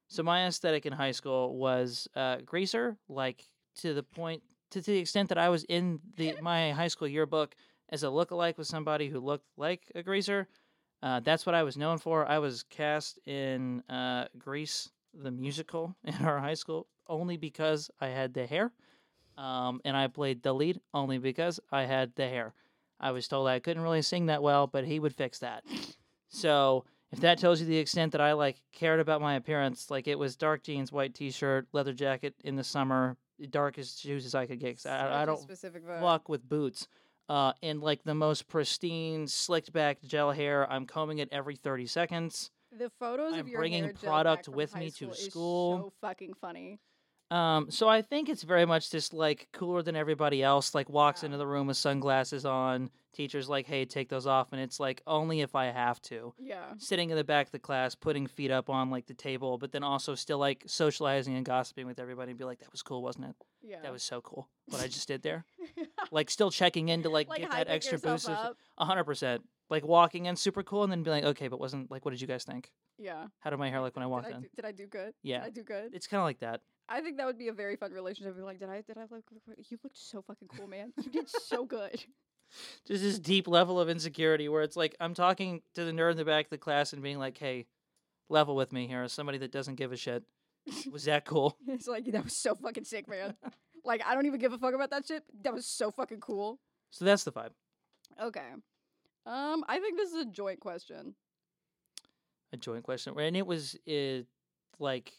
[0.10, 3.46] So my aesthetic in high school was uh, greaser, like
[3.78, 7.08] to the point to, to the extent that I was in the my high school
[7.08, 7.56] yearbook
[7.90, 10.48] as a lookalike with somebody who looked like a greaser.
[11.04, 12.26] Uh, that's what I was known for.
[12.28, 18.08] I was cast in uh, Grease, the musical, in our high school only because I
[18.08, 18.72] had the hair.
[19.38, 22.54] Um, and I played the lead only because I had the hair.
[23.00, 25.64] I was told I couldn't really sing that well, but he would fix that.
[26.30, 30.08] So If that tells you the extent that I like cared about my appearance, like
[30.08, 34.46] it was dark jeans, white t-shirt, leather jacket in the summer, darkest shoes as I
[34.46, 34.76] could get.
[34.78, 36.88] 'cause I, I don't specific fuck with boots.
[37.30, 40.70] Uh, and like the most pristine, slicked back gel hair.
[40.70, 42.52] I'm combing it every 30 seconds.
[42.78, 44.96] The photos I'm of your bringing hair gel product back from with high me to
[44.96, 45.78] school is school.
[45.80, 46.80] So fucking funny.
[47.32, 50.76] Um, so I think it's very much just like cooler than everybody else.
[50.76, 52.90] Like walks into the room with sunglasses on.
[53.14, 56.34] Teacher's like, "Hey, take those off," and it's like only if I have to.
[56.40, 56.74] Yeah.
[56.78, 59.72] Sitting in the back of the class, putting feet up on like the table, but
[59.74, 63.02] then also still like socializing and gossiping with everybody, and be like, "That was cool,
[63.02, 63.36] wasn't it?
[63.62, 63.82] Yeah.
[63.82, 65.44] That was so cool what I just did there."
[66.12, 68.30] like still checking in to like, like get that extra boost.
[68.30, 69.42] of- A hundred percent.
[69.70, 72.22] Like walking in super cool, and then be like, "Okay, but wasn't like, what did
[72.22, 72.72] you guys think?
[72.98, 73.28] Yeah.
[73.40, 74.88] How did my hair look when I walked did I, in?" do, did I do
[74.88, 75.14] good?
[75.22, 75.40] Yeah.
[75.40, 75.94] Did I do good?
[75.94, 76.62] It's kind of like that.
[76.90, 78.36] I think that would be a very fun relationship.
[78.36, 79.24] Be like, did I did I look?
[79.70, 80.94] You looked so fucking cool, man.
[81.02, 82.04] You did so good.
[82.86, 86.18] just this deep level of insecurity where it's like I'm talking to the nerd in
[86.18, 87.68] the back of the class and being like, "Hey,
[88.30, 90.24] level with me here." As somebody that doesn't give a shit,
[90.92, 91.58] was that cool?
[91.68, 93.36] it's like that was so fucking sick, man.
[93.86, 95.24] like I don't even give a fuck about that shit.
[95.44, 96.60] That was so fucking cool.
[96.92, 97.52] So that's the vibe.
[98.22, 98.50] Okay.
[99.26, 101.16] Um, I think this is a joint question.
[102.54, 104.26] A joint question, and it was it
[104.78, 105.14] like,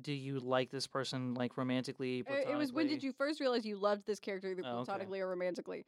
[0.00, 2.24] do you like this person like romantically?
[2.28, 4.84] It was when did you first realize you loved this character either Oh, okay.
[4.84, 5.84] platonically or romantically?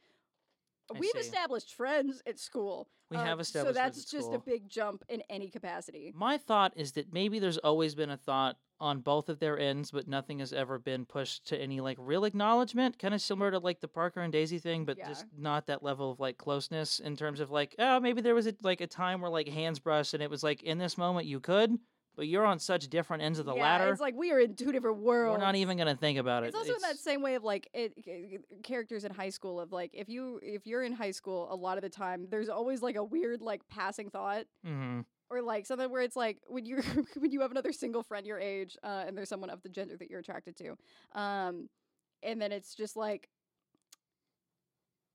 [0.93, 1.19] I We've see.
[1.19, 2.87] established friends at school.
[3.09, 4.35] We uh, have established So that's at just school.
[4.35, 6.13] a big jump in any capacity.
[6.15, 9.91] My thought is that maybe there's always been a thought on both of their ends,
[9.91, 12.99] but nothing has ever been pushed to any like real acknowledgement.
[12.99, 15.07] Kind of similar to like the Parker and Daisy thing, but Yeah.
[15.07, 18.47] just not that level of like closeness in terms of like, oh, maybe there was
[18.47, 21.27] a, like a time where like hands brushed and it was like in this moment
[21.27, 21.77] you could,
[22.15, 23.91] but you're on such different ends of the yeah, ladder.
[23.91, 25.37] It's like we are in two different worlds.
[25.37, 26.47] We're not even gonna think about it.
[26.47, 29.91] It's also in that same way of like it, characters in high school of like
[29.93, 32.95] if you if you're in high school a lot of the time there's always like
[32.95, 36.81] a weird like passing thought hmm or like something where it's like when you
[37.17, 39.97] when you have another single friend your age uh, and there's someone of the gender
[39.97, 40.75] that you're attracted to
[41.19, 41.69] um
[42.21, 43.29] and then it's just like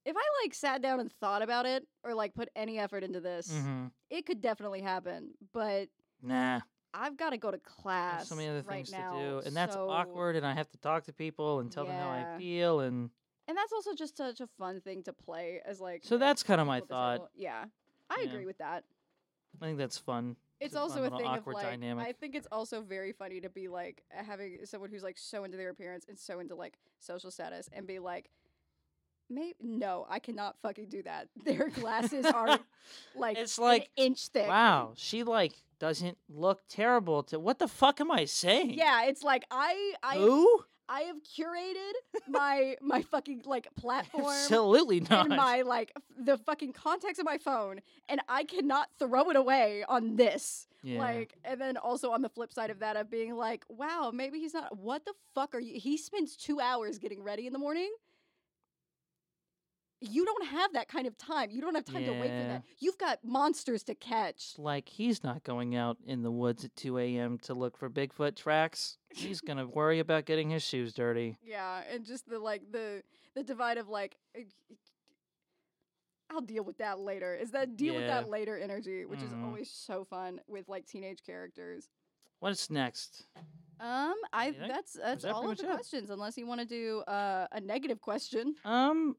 [0.05, 3.19] if I like sat down and thought about it or like put any effort into
[3.19, 5.87] this hmm it could definitely happen but
[6.21, 6.59] Nah,
[6.99, 9.55] I've got to go to class so many other right things now, to do, and
[9.55, 10.35] that's so- awkward.
[10.35, 13.09] And I have to talk to people and tell them how I feel, and
[13.47, 16.01] And that's also just such a fun thing to play as like.
[16.03, 17.15] So that's my people at the thought.
[17.15, 17.29] table.
[17.35, 17.65] Yeah,
[18.09, 18.29] I Yeah.
[18.31, 18.83] agree with that.
[19.61, 20.35] I think that's fun.
[20.59, 21.65] It's a also fun a thing of like.
[21.65, 22.05] dynamic.
[22.05, 25.57] I think it's also very funny to be like having someone who's like so into
[25.57, 28.29] their appearance and so into like social status and be like,
[29.29, 31.27] Maybe no, I cannot fucking do that.
[31.45, 32.59] Their glasses are
[33.15, 34.47] like It's an like, inch thick.
[34.47, 37.23] Wow, she like doesn't look terrible.
[37.23, 38.73] To what the fuck am I saying?
[38.73, 40.63] Yeah, it's like I I Who?
[40.91, 41.93] I have curated
[42.27, 44.25] my my fucking like platform.
[44.25, 45.27] Absolutely not.
[45.29, 49.85] in my like the fucking context of my phone and I cannot throw it away
[49.87, 50.67] on this.
[50.81, 50.99] yeah.
[50.99, 54.39] Like and then also on the flip side of that of being like, wow, maybe
[54.39, 57.59] he's not what the fuck are you he spends 2 hours getting ready in the
[57.59, 57.91] morning.
[60.01, 61.51] You don't have that kind of time.
[61.51, 62.47] You don't have time to wait for Yeah.
[62.47, 62.63] that.
[62.79, 64.35] You've got monsters to catch.
[64.51, 67.37] It's like he's not going out in the woods at 2 a.m.
[67.39, 68.97] to look for Bigfoot tracks.
[69.09, 71.37] He's gonna worry about getting his shoes dirty.
[71.43, 73.03] Yeah, and just the like the
[73.35, 74.41] the divide of like uh,
[76.31, 77.35] I'll deal with that later.
[77.35, 78.21] Is that deal with Yeah.
[78.21, 79.43] that later energy, which is Mhm.
[79.45, 81.89] always so fun with like teenage characters.
[82.39, 83.25] What's next?
[83.79, 85.75] Um, I that's that's that all pretty of the it?
[85.75, 88.55] questions, unless you want to do uh, a negative question.
[88.63, 89.15] Um,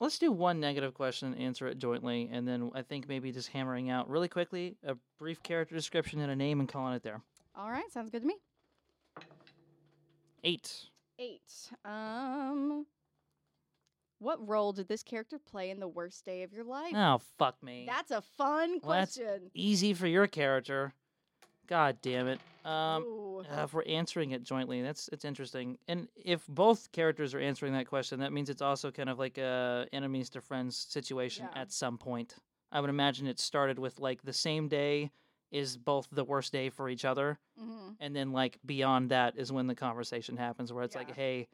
[0.00, 3.48] let's do one negative question and answer it jointly, and then I think maybe just
[3.48, 7.20] hammering out really quickly a brief character description and a name and calling it there.
[7.56, 8.36] All right, sounds good to me.
[10.42, 10.70] Eight.
[11.18, 11.70] Eight.
[11.84, 12.86] Um,
[14.18, 16.92] what role did this character play in the worst day of your life?
[16.94, 17.84] Oh fuck me.
[17.86, 19.50] That's a fun Well, that's question.
[19.54, 20.92] easy for your character.
[21.66, 22.40] God damn it.
[22.64, 25.76] Um, uh, if we're answering it jointly, that's it's interesting.
[25.88, 29.36] And if both characters are answering that question, that means it's also kind of like
[29.38, 31.60] a enemies to friends situation Yeah.
[31.60, 32.36] at some point.
[32.72, 35.10] I would imagine it started with like the same day
[35.50, 37.96] is both the worst day for each other, Mhm.
[38.00, 41.48] and then like beyond that is when the conversation happens, where it's like, hey.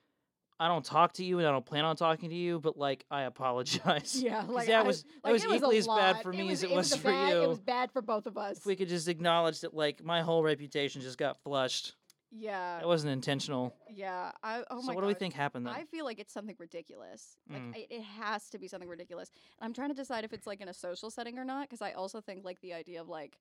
[0.61, 2.61] I don't talk to you, and I don't plan on talking to you.
[2.61, 4.21] But like, I apologize.
[4.23, 6.51] Yeah, like that I- was that like, was was equally as bad for It me
[6.53, 8.59] as it it was, a for bad, you It was bad for both of us.
[8.59, 11.95] if we could just acknowledge that like my whole reputation just got flushed.
[12.31, 13.75] yeah, That wasn't intentional.
[13.89, 14.33] yeah.
[14.43, 15.75] I, oh so my what do we think happened then?
[15.75, 17.37] I feel like it's something ridiculous.
[17.49, 17.77] Like Mm.
[17.77, 19.31] it, it has to be something ridiculous.
[19.59, 21.81] And I'm trying to decide if it's like in a social setting or not because
[21.83, 23.39] I also think like the idea of like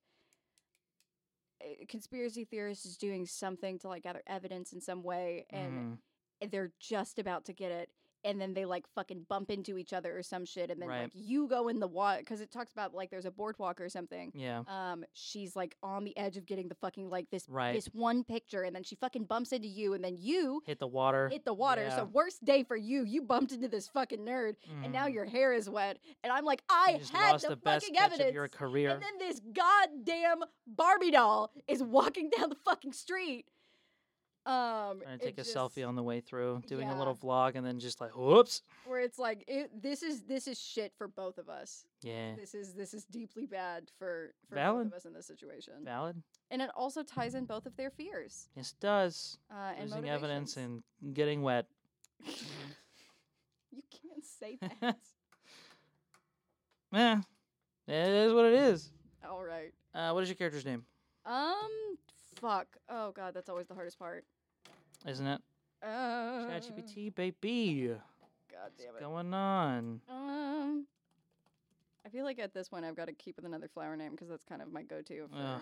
[1.60, 5.98] eh, conspiracy theorists is doing something to like gather evidence in some way and Mhm.
[6.50, 7.90] They're just about to get it
[8.22, 11.02] and then they like fucking bump into each other or some shit, and then Right.
[11.04, 13.88] like you go in the water because it talks about like there's a boardwalk or
[13.88, 14.30] something.
[14.34, 14.62] Yeah.
[14.68, 17.72] Um, she's like on the edge of getting the fucking like this Right.
[17.72, 20.86] this one picture, and then she fucking bumps into you, and then you Hit the
[20.86, 21.30] water.
[21.30, 21.80] hit the water.
[21.84, 21.96] Yeah.
[21.96, 23.04] So worst day for you.
[23.06, 25.14] You bumped into this fucking nerd, and now Mhm.
[25.14, 25.96] your hair is wet.
[26.22, 28.28] And I'm like, I had the, the best fucking evidence.
[28.28, 28.90] of your career.
[28.90, 33.46] And then this goddamn Barbie doll is walking down the fucking street.
[34.50, 37.64] Um, to take a just- selfie on the way through, doing a little vlog, and
[37.64, 38.62] then just like, whoops.
[38.86, 41.84] where it's like it, this is this is shit for both of us.
[42.02, 42.34] Yeah.
[42.36, 45.74] This is this is deeply bad for for both of us in this situation.
[45.84, 46.22] Valid.
[46.50, 48.48] And it also ties in both of their fears.
[48.56, 49.38] Yes, it does.
[49.50, 50.82] Uh, Losing evidence and
[51.14, 51.66] getting wet.
[52.26, 54.96] you can't say that.
[56.92, 57.20] Eh.
[57.86, 58.90] It is what it is.
[59.28, 59.72] All right.
[59.94, 60.84] Uh, what is your character's name?
[61.24, 61.68] Um.
[62.36, 62.66] Fuck.
[62.88, 64.24] Oh god, that's always the hardest part.
[65.06, 65.40] Isn't it?
[65.82, 67.94] Uh, ChatGPT, baby.
[68.50, 69.04] God damn What's it.
[69.04, 70.00] going on?
[70.08, 70.86] Um.
[72.04, 74.28] I feel like at this point I've got to keep with another flower name because
[74.28, 75.28] that's kind of my go-to.
[75.28, 75.60] For, Ugh.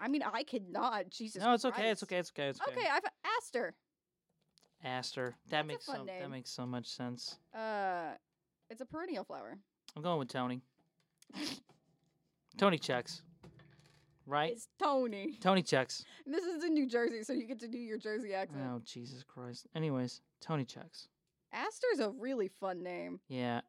[0.00, 1.10] I mean, I could not.
[1.10, 1.42] Jesus.
[1.42, 1.90] No, it's okay.
[1.90, 2.18] It's okay.
[2.18, 2.48] It's okay.
[2.48, 2.72] It's okay.
[2.80, 3.04] Okay, I've
[3.38, 3.74] asked her.
[4.84, 5.36] Aster.
[5.50, 7.36] That That's a makes fun so that makes so much sense.
[7.54, 8.12] Uh,
[8.68, 9.56] it's a perennial flower.
[9.94, 10.60] I'm going with Tony.
[12.56, 13.22] Tony checks.
[14.26, 14.52] Right?
[14.52, 15.38] It's Tony.
[15.40, 16.04] Tony checks.
[16.24, 18.62] And this is in New Jersey, so you get to do your Jersey accent.
[18.64, 19.66] Oh Jesus Christ.
[19.74, 21.08] Anyways, Tony checks.
[21.52, 23.20] Aster's a really fun name.
[23.28, 23.60] Yeah,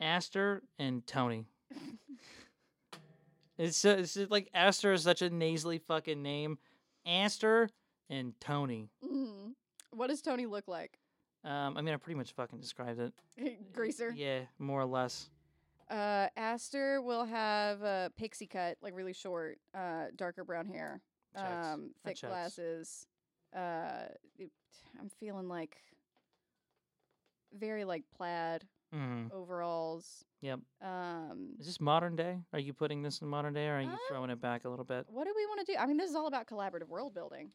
[0.00, 1.46] Aster and Tony.
[3.58, 6.58] it's so, it's just like Aster is such a nasally fucking name.
[7.06, 7.68] Aster
[8.08, 8.88] and Tony.
[9.04, 9.54] Mm.
[9.90, 10.98] What does Tony look like?
[11.44, 13.12] Um, I mean, I pretty much fucking described it.
[13.72, 14.12] Greaser.
[14.16, 15.28] Yeah, more or less.
[15.90, 21.00] Uh, Aster will have a pixie cut, like really short, uh, darker brown hair,
[21.34, 21.66] Checks.
[21.66, 22.30] um, That thick checks.
[22.30, 23.06] glasses.
[23.54, 24.06] Uh,
[24.38, 24.50] it-
[24.98, 25.76] I'm feeling like
[27.52, 30.24] very like plaid hmm overalls.
[30.40, 30.60] Yep.
[30.82, 32.38] Um, Is this modern day?
[32.52, 34.68] Are you putting this in modern day, or are you Uh, throwing it back a
[34.68, 35.06] little bit?
[35.08, 35.78] what do we want to do?
[35.78, 37.52] I mean, this is all about collaborative world building.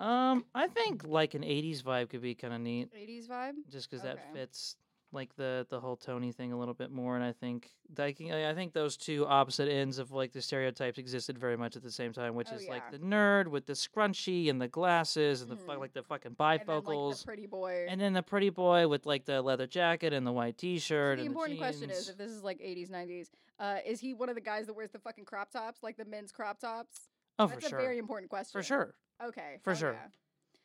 [0.00, 3.54] Um, I think like an '80s vibe could be kind of neat, 80s vibe.
[3.68, 4.14] just because Okay.
[4.14, 4.76] that fits
[5.12, 7.16] like the the whole Tony thing a little bit more.
[7.16, 10.98] And I think like I I think those two opposite ends of like the stereotypes
[10.98, 12.72] existed very much at the same time, which Oh, is yeah.
[12.72, 15.78] like the nerd with the scrunchie and the glasses and the fu- Mhm.
[15.78, 17.20] like the fucking And then, like, bifocals.
[17.20, 17.86] the pretty boy.
[17.88, 21.22] And then the pretty boy with like the leather jacket and the white T-shirt the
[21.22, 24.28] and important the question is, if this is like 80s, 90s, uh, is he one
[24.28, 27.08] of the guys that wears the fucking crop tops, like the men's crop tops?
[27.38, 28.52] oh, That's for a sure, very important question.
[28.58, 28.94] for sure.
[29.24, 29.58] Okay.
[29.62, 29.92] For hell sure.
[29.92, 30.08] yeah.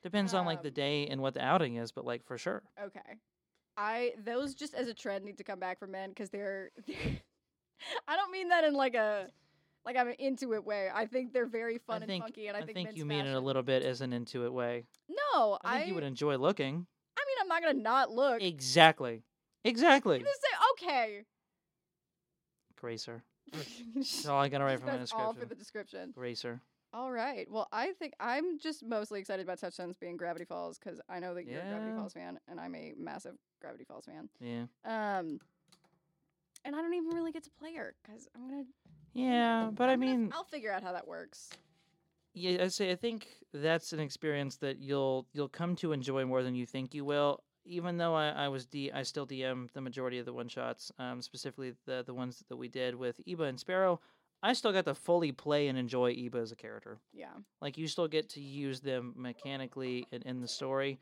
[0.01, 2.61] Depends on like the Um, day and what the outing is, but like for sure.
[2.77, 2.99] Okay.
[3.77, 6.71] I those just as a trend need to come back for men because they're,
[8.07, 9.27] I don't mean that in like a
[9.85, 10.89] like I'm an it way.
[10.93, 13.25] I think they're very fun I think, and funky, and I, think, men's you mean
[13.25, 14.85] it a little bit as an into it way.
[15.09, 16.85] No, I think you would enjoy looking.
[17.17, 18.41] I mean, I'm not gonna not look.
[18.41, 19.23] Exactly.
[19.63, 20.17] Exactly.
[20.17, 21.23] I'm gonna say okay.
[22.79, 23.23] Gracer.
[23.95, 25.25] That's all I gotta write from my description.
[25.25, 26.13] all for the description.
[26.15, 26.61] Gracer.
[26.93, 27.47] All right.
[27.49, 31.33] Well, I think I'm just mostly excited about Touchstones being Gravity Falls because I know
[31.33, 34.29] that you're a Gravity Falls fan, and I'm a massive Gravity Falls fan.
[34.39, 34.65] Yeah.
[34.85, 35.39] Um,
[36.65, 38.63] and I don't even really get to play her because I'm gonna.
[39.13, 41.49] Yeah, but I I'm gonna- mean, I'll figure out how that works.
[42.33, 46.43] yeah, I say I think that's an experience that you'll you'll come to enjoy more
[46.43, 47.43] than you think you will.
[47.65, 50.91] Even though I, I was D, I still DM the majority of the one shots,
[50.99, 53.99] um, specifically the the ones that we did with Eba and Sparrow.
[54.43, 56.99] I still got to fully play and enjoy Eba as a character.
[57.13, 57.31] Yeah.
[57.61, 60.99] Like you still get to use them mechanically in, in the story.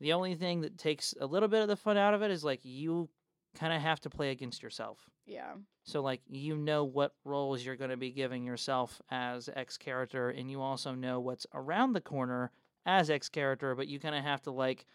[0.00, 2.44] The only thing that takes a little bit of the fun out of it is
[2.44, 3.10] like you
[3.58, 4.98] kind of have to play against yourself.
[5.26, 5.54] Yeah.
[5.82, 10.30] So like you know what roles you're going to be giving yourself as X character,
[10.30, 12.52] and you also know what's around the corner
[12.86, 14.86] as X character, but you kind of have to like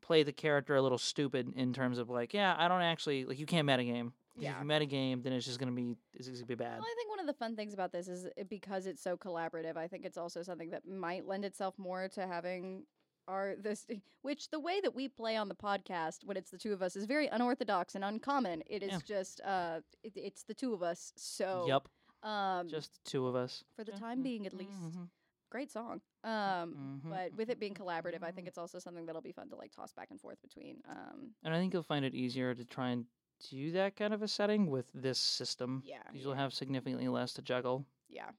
[0.00, 3.38] play the character a little stupid in terms of like, yeah, I don't actually like
[3.38, 4.04] you can't metagame.
[4.06, 4.52] 'Cause Yeah.
[4.56, 6.78] If you metagame, then it's just gonna be it's gonna be bad.
[6.78, 9.16] Well, I think one of the fun things about this is it, because it's so
[9.16, 9.76] collaborative.
[9.76, 12.84] I think it's also something that might lend itself more to having
[13.28, 13.86] our this,
[14.22, 16.96] which the way that we play on the podcast when it's the two of us
[16.96, 18.62] is very unorthodox and uncommon.
[18.66, 18.98] It is Yeah.
[19.04, 21.12] just uh, it, it's the two of us.
[21.16, 21.88] So Yep,
[22.30, 23.64] um, just the two of us.
[23.76, 25.08] for the time mm, being at least, mhm,
[25.50, 26.00] great song.
[26.24, 29.50] Um, mhm, but with it being collaborative, I think it's also something that'll be fun
[29.50, 30.80] to like toss back and forth between.
[30.88, 33.04] Um, And I think you'll find it easier to try and
[33.50, 35.82] do that kind of a setting with this system.
[35.86, 38.30] yeah, You'll have significantly less to juggle, yeah,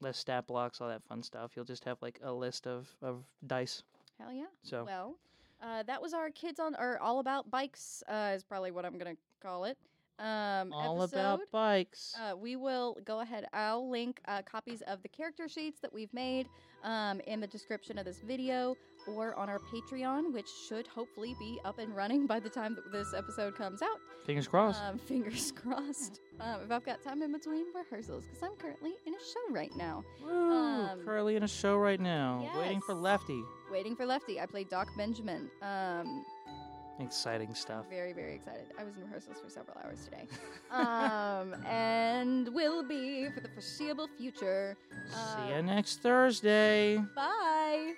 [0.00, 1.52] less stat blocks, all that fun stuff.
[1.56, 3.82] You'll just have like a list of, of dice.
[4.18, 4.46] hell yeah.
[4.62, 5.16] So Well,
[5.62, 8.98] uh, that was our kids on or all about bikes uh, is probably what I'm
[8.98, 9.78] gonna call it.
[10.18, 11.16] um, All episode.
[11.18, 12.14] about bikes.
[12.20, 13.46] Uh, we will go ahead.
[13.52, 16.48] I'll link uh, copies of the character sheets that we've made
[16.84, 18.76] um, in the description of this video
[19.06, 22.90] or on our Patreon, which should hopefully be up and running by the time that
[22.92, 24.00] this episode comes out.
[24.26, 24.82] Fingers crossed.
[24.82, 26.20] Um, fingers crossed.
[26.40, 29.74] Um, if I've got time in between rehearsals, because I'm currently in a show right
[29.76, 30.04] now.
[30.24, 30.52] Woo!
[30.52, 32.94] um, Currently in a show right now, waiting for.
[32.94, 33.42] Lefty.
[33.70, 34.40] Waiting for Lefty.
[34.40, 35.50] I play Doc Benjamin.
[35.62, 36.24] Um,
[37.00, 37.86] Exciting stuff.
[37.90, 38.66] very, very excited.
[38.78, 40.28] I was in rehearsals for several hours today.
[40.70, 44.76] um, and will be for the foreseeable future.
[45.08, 46.98] See Uh, you next Thursday.
[47.16, 47.94] Bye.